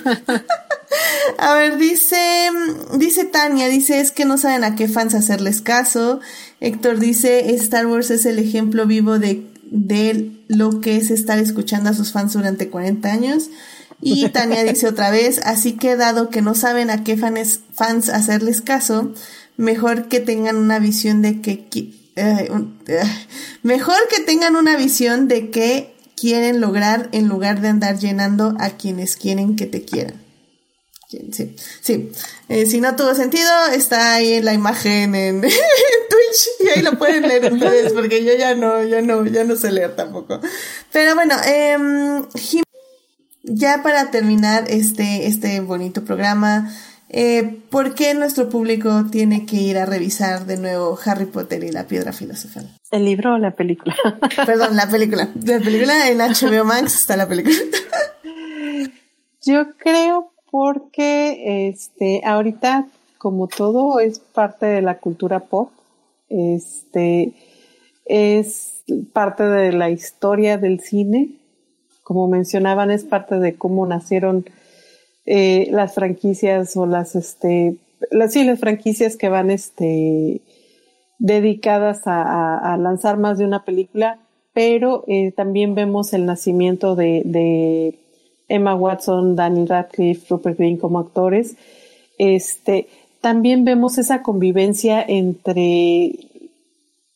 [1.38, 2.48] a ver, dice,
[2.94, 6.20] dice Tania, dice, es que no saben a qué fans hacerles caso.
[6.60, 11.88] Héctor dice, Star Wars es el ejemplo vivo de de lo que es estar escuchando
[11.88, 13.48] a sus fans durante 40 años.
[14.02, 18.10] Y Tania dice otra vez, así que dado que no saben a qué fans, fans
[18.10, 19.14] hacerles caso,
[19.56, 21.66] mejor que tengan una visión de que,
[22.16, 22.66] eh, uh,
[23.62, 28.70] mejor que tengan una visión de que quieren lograr en lugar de andar llenando a
[28.70, 30.20] quienes quieren que te quieran.
[31.30, 32.12] Sí, sí.
[32.48, 36.98] Eh, si no tuvo sentido, está ahí en la imagen en, Twitch y ahí lo
[36.98, 40.40] pueden leer ustedes porque yo ya no, ya no, ya no sé leer tampoco.
[40.90, 41.76] Pero bueno, eh,
[43.42, 46.72] ya para terminar este, este bonito programa,
[47.10, 51.72] eh, ¿por qué nuestro público tiene que ir a revisar de nuevo Harry Potter y
[51.72, 52.70] la piedra filosofal?
[52.90, 53.94] ¿El libro o la película?
[54.46, 55.28] Perdón, la película.
[55.44, 57.56] La película en HBO Max está la película.
[59.44, 65.70] Yo creo porque este ahorita como todo es parte de la cultura pop,
[66.28, 67.32] este
[68.04, 68.82] es
[69.14, 71.30] parte de la historia del cine,
[72.02, 74.44] como mencionaban es parte de cómo nacieron
[75.24, 77.76] eh, las franquicias o las este
[78.28, 80.42] sí las franquicias que van este
[81.18, 84.18] dedicadas a, a, lanzar más de una película,
[84.52, 88.01] pero eh, también vemos el nacimiento de
[88.52, 91.56] Emma Watson, Danny Radcliffe, Rupert Green como actores,
[92.18, 92.88] este,
[93.20, 96.12] también vemos esa convivencia entre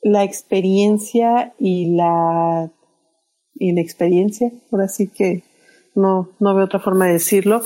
[0.02, 2.70] la experiencia y la
[3.58, 5.42] inexperiencia, por así que
[5.94, 7.62] no, no veo otra forma de decirlo,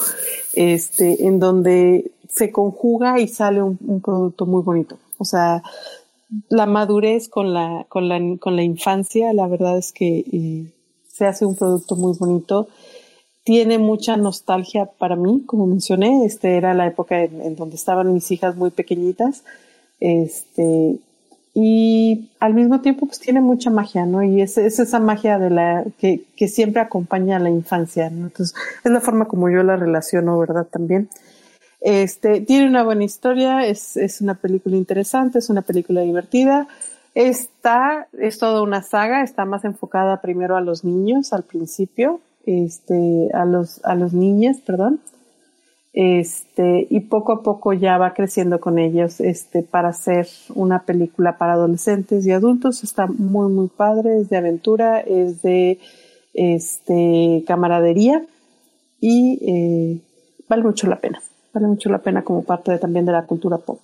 [0.54, 4.98] este, en donde se conjuga y sale un, un producto muy bonito.
[5.18, 5.62] O sea,
[6.48, 10.72] la madurez con la, con la, con la infancia, la verdad es que eh,
[11.08, 12.68] se hace un producto muy bonito
[13.50, 18.30] tiene mucha nostalgia para mí, como mencioné, este era la época en, donde estaban mis
[18.30, 19.42] hijas muy pequeñitas,
[19.98, 21.00] este,
[21.52, 24.22] y al mismo tiempo pues tiene mucha magia, ¿no?
[24.22, 28.28] Y es, es esa magia de la, que, que, siempre acompaña a la infancia, ¿no?
[28.28, 28.54] Entonces,
[28.84, 30.68] es la forma como yo la relaciono, ¿verdad?
[30.70, 31.08] También.
[31.80, 36.68] Este, tiene una buena historia, es, es una película interesante, es una película divertida,
[37.16, 43.30] Esta es toda una saga, está más enfocada primero a los niños al principio, este,
[43.34, 45.00] a los, a los niños, perdón,
[45.92, 51.36] este, y poco a poco ya va creciendo con ellos, este, para hacer una película
[51.36, 55.78] para adolescentes y adultos, está muy, muy padre, es de aventura, es de,
[56.34, 58.24] este, camaradería,
[59.00, 60.00] y eh,
[60.48, 61.20] vale mucho la pena,
[61.52, 63.80] vale mucho la pena como parte de, también de la cultura pop.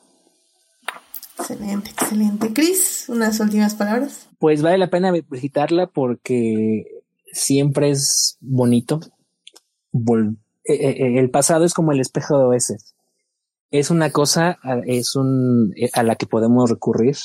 [1.38, 2.52] Excelente, excelente.
[2.52, 4.28] Cris, unas últimas palabras.
[4.38, 6.95] Pues vale la pena visitarla porque
[7.36, 9.00] siempre es bonito.
[9.92, 10.32] Eh,
[10.64, 12.94] eh, eh, el pasado es como el espejo de Oasis.
[13.70, 17.16] Es una cosa, es un a la que podemos recurrir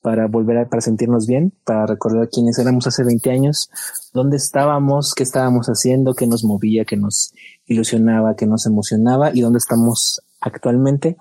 [0.00, 3.70] para volver a, para sentirnos bien, para recordar quiénes éramos hace 20 años,
[4.14, 7.32] dónde estábamos, qué estábamos haciendo, qué nos movía, qué nos
[7.66, 11.16] ilusionaba, qué nos emocionaba y dónde estamos actualmente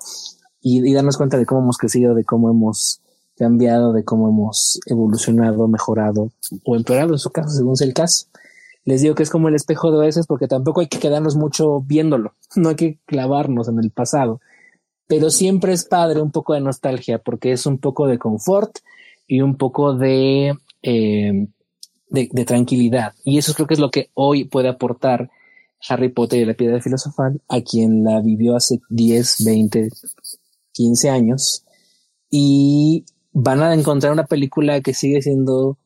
[0.62, 3.02] y, y darnos cuenta de cómo hemos crecido, de cómo hemos
[3.38, 6.32] cambiado, de cómo hemos evolucionado, mejorado
[6.66, 8.26] o empeorado en su caso, según sea el caso.
[8.84, 11.82] Les digo que es como el espejo de veces porque tampoco hay que quedarnos mucho
[11.82, 14.42] viéndolo, no hay que clavarnos en el pasado,
[15.08, 18.80] pero siempre es padre un poco de nostalgia porque es un poco de confort
[19.28, 21.48] y un poco de, eh,
[22.10, 23.14] de, de, tranquilidad.
[23.24, 25.30] Y eso creo que es lo que hoy puede aportar
[25.88, 29.90] Harry Potter y la piedra filosofal a quien la vivió hace 10, 20,
[30.74, 31.64] 15 años
[32.30, 35.78] y van a encontrar una película que sigue siendo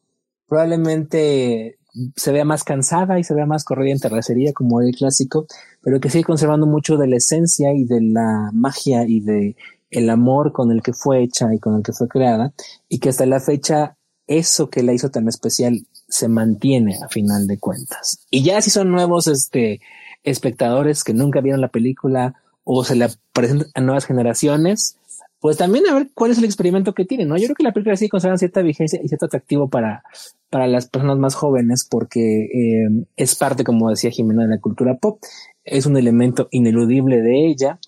[0.47, 1.77] probablemente
[2.15, 5.45] se vea más cansada y se vea más corrida en terracería como el clásico,
[5.81, 9.55] pero que sigue conservando mucho de la esencia y de la magia y de
[9.89, 12.53] el amor con el que fue hecha y con el que fue creada
[12.87, 13.97] y que hasta la fecha
[14.27, 18.25] eso que la hizo tan especial se mantiene a final de cuentas.
[18.29, 19.81] Y ya si son nuevos este
[20.23, 24.97] espectadores que nunca vieron la película o se la presentan a nuevas generaciones,
[25.41, 27.35] pues también a ver cuál es el experimento que tiene, ¿no?
[27.35, 30.03] Yo creo que la película sí conserva cierta vigencia y cierto atractivo para,
[30.51, 34.97] para las personas más jóvenes porque eh, es parte, como decía Jimena, de la cultura
[34.97, 35.19] pop,
[35.63, 37.79] es un elemento ineludible de ella,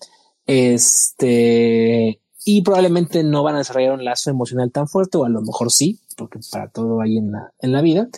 [0.46, 5.40] este, y probablemente no van a desarrollar un lazo emocional tan fuerte, o a lo
[5.40, 8.08] mejor sí, porque para todo hay en la, en la vida,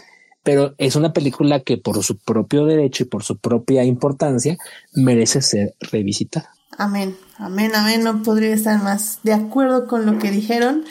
[0.42, 4.56] pero es una película que por su propio derecho y por su propia importancia
[4.94, 6.50] merece ser revisitada.
[6.78, 8.02] Amén, amén, amén.
[8.02, 10.84] No podría estar más de acuerdo con lo que dijeron.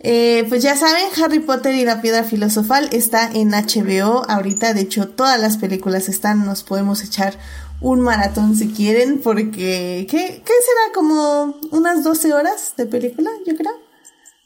[0.00, 4.74] Eh, pues ya saben, Harry Potter y la piedra filosofal está en HBO ahorita.
[4.74, 6.44] De hecho, todas las películas están.
[6.44, 7.36] Nos podemos echar
[7.80, 10.92] un maratón si quieren, porque ¿qué, qué será?
[10.94, 13.72] Como unas 12 horas de película, yo creo.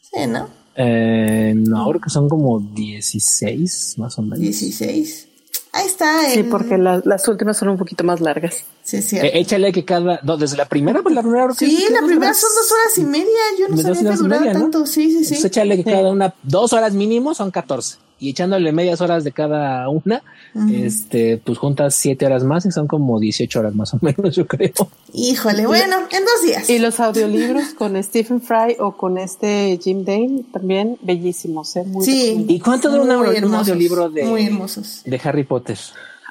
[0.01, 0.48] Sí, ¿no?
[0.74, 4.39] Eh, no, creo que son como 16, más o menos.
[4.39, 5.28] 16.
[5.74, 6.28] Ahí está.
[6.28, 8.65] Sí, porque la, las últimas son un poquito más largas.
[8.82, 9.16] Sí, sí.
[9.16, 11.53] Eh, échale que cada, no, desde la primera, pues la primera.
[11.55, 13.40] Sí, la primera son dos horas y media.
[13.59, 14.81] Yo no sabía que duraba media, tanto.
[14.81, 14.86] ¿no?
[14.86, 15.35] Sí, sí, sí.
[15.35, 15.90] Entonces échale que sí.
[15.90, 20.23] cada una, dos horas mínimo son 14 y echándole medias horas de cada una,
[20.55, 20.85] uh -huh.
[20.85, 24.47] este, pues juntas siete horas más y son como 18 horas más o menos, yo
[24.47, 24.70] creo.
[25.12, 26.70] Híjole, bueno, en dos días.
[26.70, 31.82] Y los audiolibros con Stephen Fry o con este Jim Dane también bellísimos, ¿eh?
[31.85, 32.47] Muy sí.
[32.49, 35.03] ¿Y cuánto dura un, un audiolibro de, muy hermosos.
[35.05, 35.78] de Harry Potter?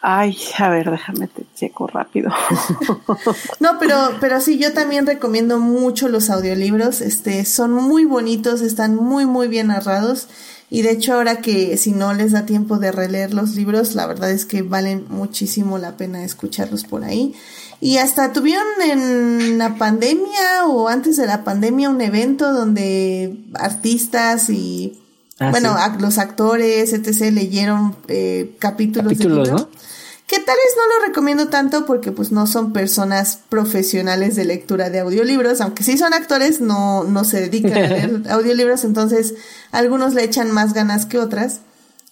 [0.03, 2.31] Ay, a ver, déjame te checo rápido.
[3.59, 7.01] no, pero, pero sí, yo también recomiendo mucho los audiolibros.
[7.01, 10.27] Este, son muy bonitos, están muy, muy bien narrados.
[10.73, 14.07] Y de hecho ahora que si no les da tiempo de releer los libros, la
[14.07, 17.35] verdad es que valen muchísimo la pena escucharlos por ahí.
[17.81, 24.49] Y hasta tuvieron en la pandemia o antes de la pandemia un evento donde artistas
[24.49, 24.97] y
[25.39, 26.01] ah, bueno, sí.
[26.01, 27.33] los actores, etc.
[27.33, 29.53] leyeron eh, capítulos, capítulos de.
[29.55, 29.69] ¿no?
[30.31, 34.89] Que tal vez no lo recomiendo tanto porque pues no son personas profesionales de lectura
[34.89, 39.33] de audiolibros, aunque sí son actores, no, no se dedican a leer audiolibros, entonces
[39.73, 41.59] algunos le echan más ganas que otras,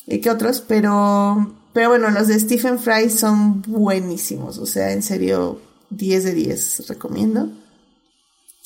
[0.06, 5.02] eh, que otros, pero, pero bueno, los de Stephen Fry son buenísimos, o sea, en
[5.02, 7.50] serio, 10 de 10 recomiendo.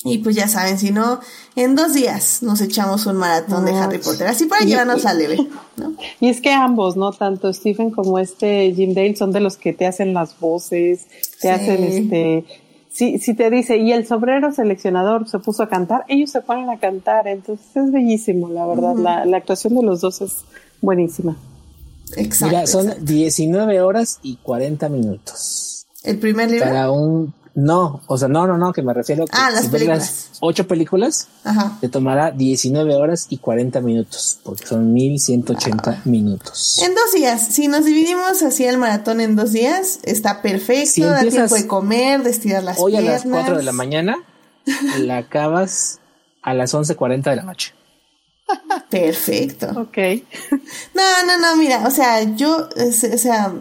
[0.04, 1.20] Y pues ya saben, si no,
[1.56, 5.38] en dos días nos echamos un maratón de Harry Potter, así para llevarnos a leve,
[5.78, 5.94] ¿no?
[6.20, 7.12] Y es que ambos, ¿no?
[7.12, 11.06] Tanto Stephen como este Jim Dale son de los que te hacen las voces,
[11.40, 11.48] te sí.
[11.48, 12.44] hacen este...
[12.90, 16.70] Si, si te dice, y el sobrero seleccionador se puso a cantar, ellos se ponen
[16.70, 18.92] a cantar, entonces es bellísimo, la verdad.
[18.92, 19.02] Uh -huh.
[19.02, 20.44] la, la, actuación de los dos es
[20.80, 21.36] buenísima.
[22.16, 22.54] Exacto.
[22.54, 23.04] Mira, son exacto.
[23.06, 25.86] 19 horas y 40 minutos.
[26.04, 26.66] ¿El primer libro?
[26.66, 29.66] Para un no, o sea, no, no, no, que me refiero a que ah, las
[29.66, 29.98] si películas.
[30.00, 31.78] Las ocho películas, Ajá.
[31.80, 36.00] te tomará 19 horas y 40 minutos, porque son 1180 ah.
[36.04, 36.80] minutos.
[36.82, 41.02] En dos días, si nos dividimos así el maratón en dos días, está perfecto, si
[41.02, 43.24] da tiempo de comer, de estirar las hoy piernas.
[43.24, 44.16] Hoy a las 4 de la mañana,
[44.98, 46.00] la acabas
[46.42, 47.72] a las 11.40 de la noche.
[48.90, 49.68] Perfecto.
[49.80, 49.98] Ok.
[50.92, 53.52] No, no, no, mira, o sea, yo, o sea,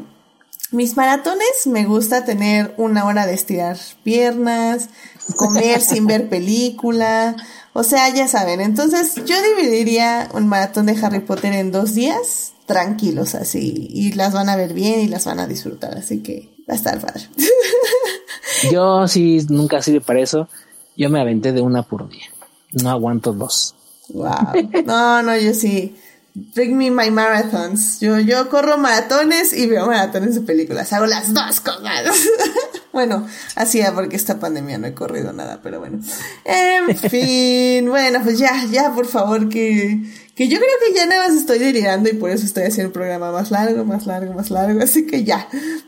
[0.74, 4.90] mis maratones me gusta tener una hora de estirar piernas,
[5.38, 7.36] comer sin ver película,
[7.74, 8.60] o sea, ya saben.
[8.60, 14.34] Entonces yo dividiría un maratón de Harry Potter en dos días, tranquilos así, y las
[14.34, 17.30] van a ver bien y las van a disfrutar, así que va a estar padre.
[18.72, 20.48] Yo sí nunca sirve para eso,
[20.96, 22.26] yo me aventé de una por día.
[22.72, 23.76] no aguanto dos.
[24.10, 24.70] Wow.
[24.86, 25.96] No, no, yo sí.
[26.36, 28.00] Bring me my marathons.
[28.00, 30.92] Yo, yo corro maratones y veo maratones de películas.
[30.92, 31.84] Hago las dos cosas.
[32.92, 36.00] bueno, hacía porque esta pandemia no he corrido nada, pero bueno.
[36.44, 40.02] En fin, bueno, pues ya, ya, por favor, que,
[40.34, 42.94] que yo creo que ya nada más estoy delirando y por eso estoy haciendo un
[42.94, 44.82] programa más largo, más largo, más largo.
[44.82, 45.48] Así que ya,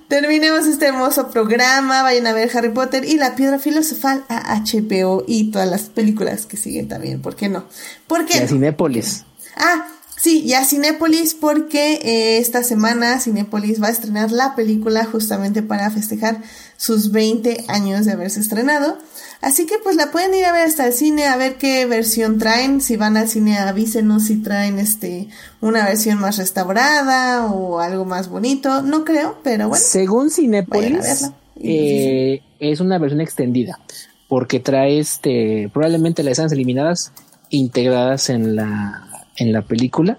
[0.09, 2.03] terminemos este hermoso programa.
[2.03, 6.45] Vayan a ver Harry Potter y la piedra filosofal a HBO y todas las películas
[6.45, 7.23] que siguen también.
[7.23, 7.65] ¿Por qué no?
[8.05, 8.37] ¿Por qué?
[8.37, 9.23] Y a Cinépolis.
[9.57, 15.05] Ah, sí, y a Cinépolis porque eh, esta semana Cinépolis va a estrenar la película
[15.05, 16.41] justamente para festejar
[16.77, 18.97] sus 20 años de haberse estrenado.
[19.41, 22.39] Así que pues la pueden ir a ver hasta el cine a ver qué versión
[22.39, 22.81] traen.
[22.81, 25.27] Si van al cine avísenos si traen este
[25.61, 28.81] una versión más restaurada o algo más bonito.
[28.81, 29.83] No creo, pero bueno.
[29.83, 31.31] Según Cinépolis,
[31.61, 33.79] eh, es una versión extendida
[34.27, 37.11] porque trae este probablemente las escenas eliminadas
[37.49, 40.17] integradas en la en la película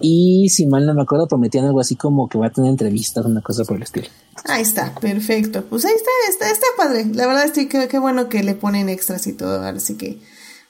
[0.00, 3.24] y si mal no me acuerdo prometían algo así como que va a tener entrevistas
[3.24, 4.08] una cosa por el estilo
[4.46, 5.64] Ahí está, perfecto.
[5.64, 7.06] Pues ahí está, está, está padre.
[7.12, 10.18] La verdad estoy que qué bueno que le ponen extras y todo, así que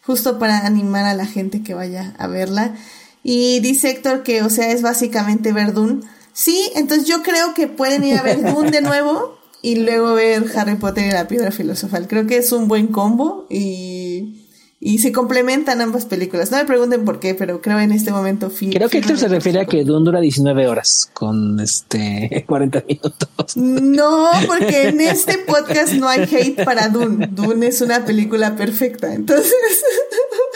[0.03, 2.75] justo para animar a la gente que vaya a verla.
[3.23, 6.03] Y dice Héctor que, o sea, es básicamente ver Dune.
[6.33, 10.45] Sí, entonces yo creo que pueden ir a ver Dune de nuevo y luego ver
[10.57, 12.07] Harry Potter y la piedra filosofal.
[12.07, 14.44] Creo que es un buen combo y,
[14.87, 16.51] y se complementan ambas películas.
[16.51, 18.53] No me pregunten por qué, pero creo en este momento...
[18.71, 23.57] creo que Héctor se refiere a que Dune dura 19 horas con este 40 minutos
[23.57, 27.29] No, porque en este podcast no hay hate para Dune.
[27.31, 29.15] Dune es una película perfecta.
[29.15, 29.55] Entonces,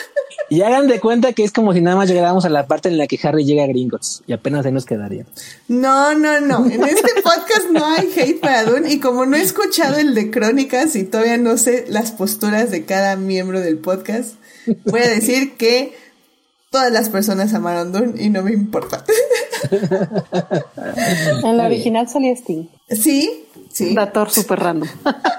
[0.50, 2.98] y hagan de cuenta que es como si nada más llegáramos a la parte en
[2.98, 5.26] la que Harry llega a Gringotts y apenas ahí nos quedaría
[5.68, 6.66] no, no, no.
[6.66, 8.90] En este podcast no hay hate para Dune.
[8.90, 12.84] Y como no he escuchado el de crónicas y todavía no sé las posturas de
[12.84, 14.34] cada miembro del podcast,
[14.84, 15.94] voy a decir que
[16.70, 19.04] todas las personas amaron Dune y no me importa.
[21.44, 22.68] En la original salía Sting.
[22.90, 23.94] Sí, sí.
[23.94, 24.88] Dator super random.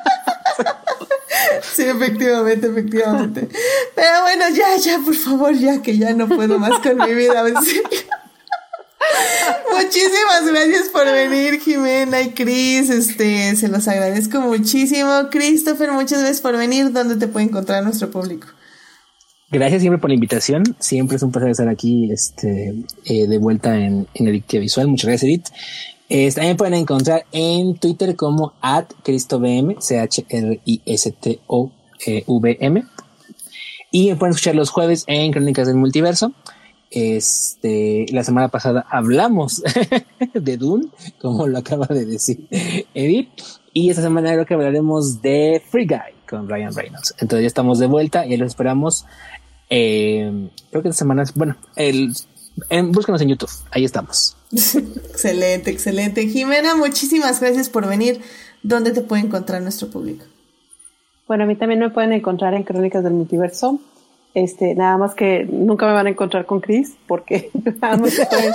[1.80, 3.48] Sí, efectivamente, efectivamente.
[3.96, 7.42] Pero bueno, ya, ya, por favor, ya que ya no puedo más con mi vida.
[9.72, 12.90] Muchísimas gracias por venir, Jimena y Cris.
[12.90, 15.30] Este, se los agradezco muchísimo.
[15.32, 16.92] Christopher, muchas gracias por venir.
[16.92, 18.48] ¿Dónde te puede encontrar nuestro público?
[19.50, 20.76] Gracias siempre por la invitación.
[20.80, 22.74] Siempre es un placer estar aquí este,
[23.06, 24.90] eh, de vuelta en, en Edictia Visual.
[24.90, 25.48] Muchas gracias, Edith.
[26.10, 30.24] Eh, también pueden encontrar en Twitter como at CristoVM, C-H-R-I-S-T-O-V-M.
[33.92, 36.34] Y me pueden escuchar los jueves en Crónicas del Multiverso.
[36.92, 39.62] Este, la semana pasada hablamos
[40.34, 40.88] de Dune,
[41.22, 42.48] como lo acaba de decir
[42.96, 43.30] Edith.
[43.74, 47.14] Y esta semana creo que hablaremos de Free Guy con Ryan Reynolds.
[47.20, 49.06] Entonces ya estamos de vuelta y los esperamos.
[49.70, 52.14] Eh, creo que esta semana, bueno, el,
[52.70, 53.50] en, búscanos en YouTube.
[53.72, 54.36] Ahí estamos.
[54.52, 56.28] excelente, excelente.
[56.28, 58.22] Jimena, muchísimas gracias por venir.
[58.64, 60.26] ¿Dónde te puede encontrar nuestro público?
[61.28, 63.80] Bueno, a mí también me pueden encontrar en Crónicas del Multiverso.
[64.36, 67.50] Este, nada más que nunca me van a encontrar con Chris, porque
[67.82, 68.54] nada más estoy-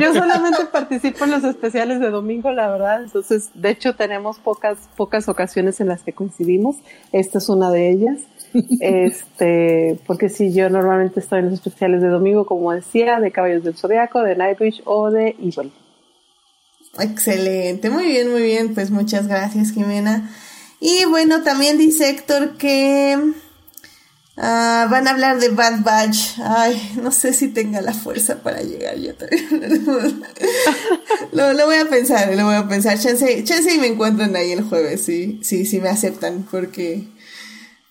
[0.00, 3.02] yo solamente participo en los especiales de domingo, la verdad.
[3.02, 6.76] Entonces, de hecho, tenemos pocas, pocas ocasiones en las que coincidimos.
[7.12, 8.18] Esta es una de ellas.
[8.80, 13.64] Este, porque si yo normalmente estoy en los especiales de domingo, como decía, de Caballos
[13.64, 15.72] del Zodiaco, de Nightwish o de Evil.
[16.98, 18.74] Excelente, muy bien, muy bien.
[18.74, 20.30] Pues muchas gracias, Jimena.
[20.80, 23.18] Y bueno, también dice Héctor que
[24.36, 26.38] ah, van a hablar de Bad Batch.
[26.38, 29.86] Ay, no sé si tenga la fuerza para llegar yo también.
[31.32, 32.98] lo, lo voy a pensar, lo voy a pensar.
[32.98, 37.08] Chance, chance y me encuentran ahí el jueves, sí, sí, sí me aceptan, porque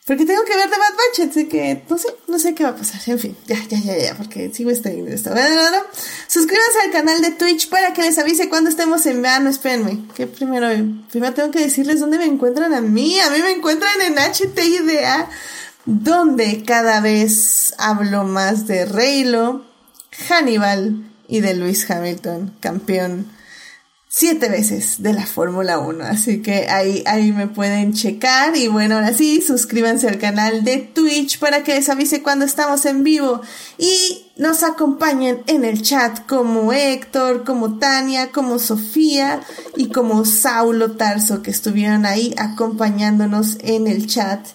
[0.08, 2.70] porque tengo que ver de Bad Batch, así que no sé, no sé qué va
[2.70, 3.02] a pasar.
[3.08, 5.32] En fin, ya, ya, ya, ya, porque sigo extendiendo esto.
[5.32, 5.84] Bueno, no, no.
[6.28, 9.50] Suscríbanse al canal de Twitch para que les avise cuando estemos en verano.
[9.50, 10.70] Espérenme, que primero,
[11.12, 13.20] primero tengo que decirles dónde me encuentran a mí.
[13.20, 15.30] A mí me encuentran en HTIDA,
[15.84, 19.66] donde cada vez hablo más de Reylo,
[20.30, 23.37] Hannibal y de Lewis Hamilton, campeón
[24.10, 26.04] siete veces de la Fórmula 1.
[26.06, 28.56] Así que ahí, ahí me pueden checar.
[28.56, 32.86] Y bueno, ahora sí, suscríbanse al canal de Twitch para que les avise cuando estamos
[32.86, 33.42] en vivo.
[33.78, 39.42] Y nos acompañen en el chat como Héctor, como Tania, como Sofía
[39.76, 44.46] y como Saulo Tarso que estuvieron ahí acompañándonos en el chat.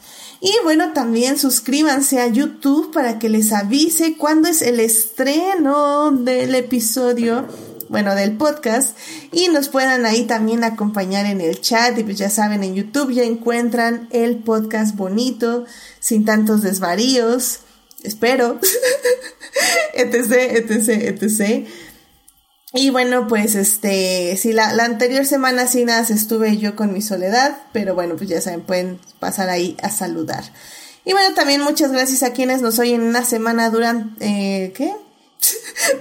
[0.45, 6.57] Y bueno, también suscríbanse a YouTube para que les avise cuándo es el estreno del
[6.57, 7.47] episodio
[7.93, 8.97] bueno, del podcast
[9.31, 13.13] y nos puedan ahí también acompañar en el chat y pues ya saben, en YouTube
[13.13, 15.67] ya encuentran el podcast bonito,
[16.01, 17.61] sin tantos desvaríos,
[18.03, 18.59] espero,
[19.95, 21.69] etc, etc, etc.
[22.73, 27.03] Y bueno, pues este, sí, la, la anterior semana sí nada, estuve yo con mi
[27.03, 30.45] soledad, pero bueno, pues ya saben, pueden pasar ahí a saludar.
[31.05, 34.95] Y bueno, también muchas gracias a quienes nos oyen una semana durante, eh, ¿qué?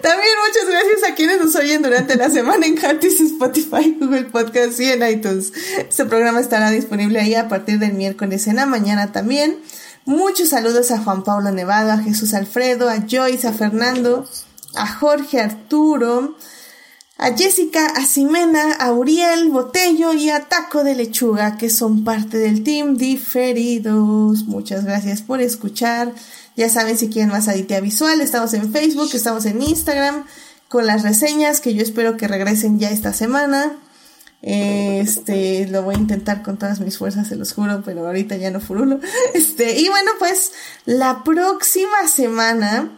[0.02, 4.80] También muchas gracias a quienes nos oyen durante la semana en Heartis, Spotify, Google Podcast
[4.80, 5.52] y en iTunes.
[5.78, 9.58] Este programa estará disponible ahí a partir del miércoles en la mañana también.
[10.06, 14.28] Muchos saludos a Juan Pablo Nevado, a Jesús Alfredo, a Joyce, a Fernando,
[14.76, 16.36] a Jorge Arturo,
[17.18, 22.38] a Jessica, a Ximena, a Uriel Botello y a Taco de Lechuga, que son parte
[22.38, 24.46] del team diferidos.
[24.46, 26.14] Muchas gracias por escuchar.
[26.62, 30.28] Ya saben si quieren más Aditia Visual, estamos en Facebook, estamos en Instagram
[30.70, 33.80] con las reseñas que yo espero que regresen ya esta semana.
[34.44, 38.52] Este, lo voy a intentar con todas mis fuerzas, se los juro, pero ahorita ya
[38.52, 39.00] no furulo.
[39.34, 40.52] Este, y bueno, pues
[40.86, 42.92] la próxima semana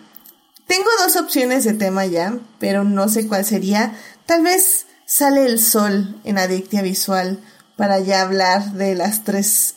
[0.67, 3.98] tengo dos opciones de tema ya, pero no sé cuál sería.
[4.25, 7.40] Tal vez sale el sol en Adictia Visual
[7.77, 9.75] para ya hablar de las tres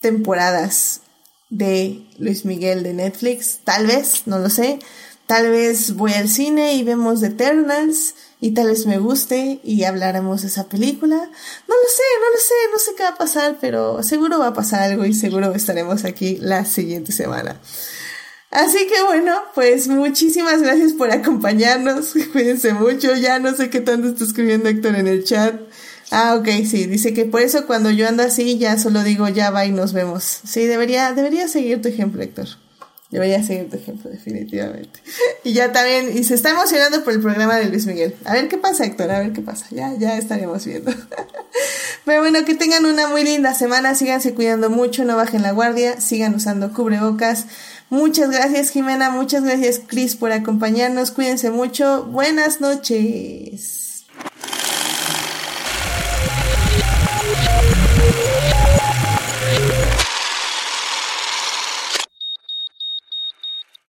[0.00, 1.02] temporadas
[1.50, 3.60] de Luis Miguel de Netflix.
[3.64, 4.78] Tal vez, no lo sé.
[5.26, 10.40] Tal vez voy al cine y vemos Eternals y tal vez me guste y hablaremos
[10.40, 11.16] de esa película.
[11.16, 14.48] No lo sé, no lo sé, no sé qué va a pasar, pero seguro va
[14.48, 17.60] a pasar algo y seguro estaremos aquí la siguiente semana.
[18.50, 22.14] Así que bueno, pues muchísimas gracias por acompañarnos.
[22.32, 23.14] Cuídense mucho.
[23.14, 25.60] Ya no sé qué tanto está escribiendo Héctor en el chat.
[26.10, 29.50] Ah, ok, sí, dice que por eso cuando yo ando así ya solo digo ya
[29.50, 30.40] va y nos vemos.
[30.44, 32.48] Sí, debería, debería seguir tu ejemplo, Héctor.
[33.10, 35.00] Debería seguir tu ejemplo, definitivamente.
[35.44, 38.14] Y ya también, y se está emocionando por el programa de Luis Miguel.
[38.24, 39.66] A ver qué pasa, Héctor, a ver qué pasa.
[39.70, 40.92] Ya, ya estaremos viendo.
[42.04, 46.00] Pero bueno, que tengan una muy linda semana, síganse cuidando mucho, no bajen la guardia,
[46.00, 47.46] sigan usando cubrebocas.
[47.88, 51.12] Muchas gracias, Jimena, muchas gracias, Chris, por acompañarnos.
[51.12, 52.04] Cuídense mucho.
[52.04, 53.77] Buenas noches.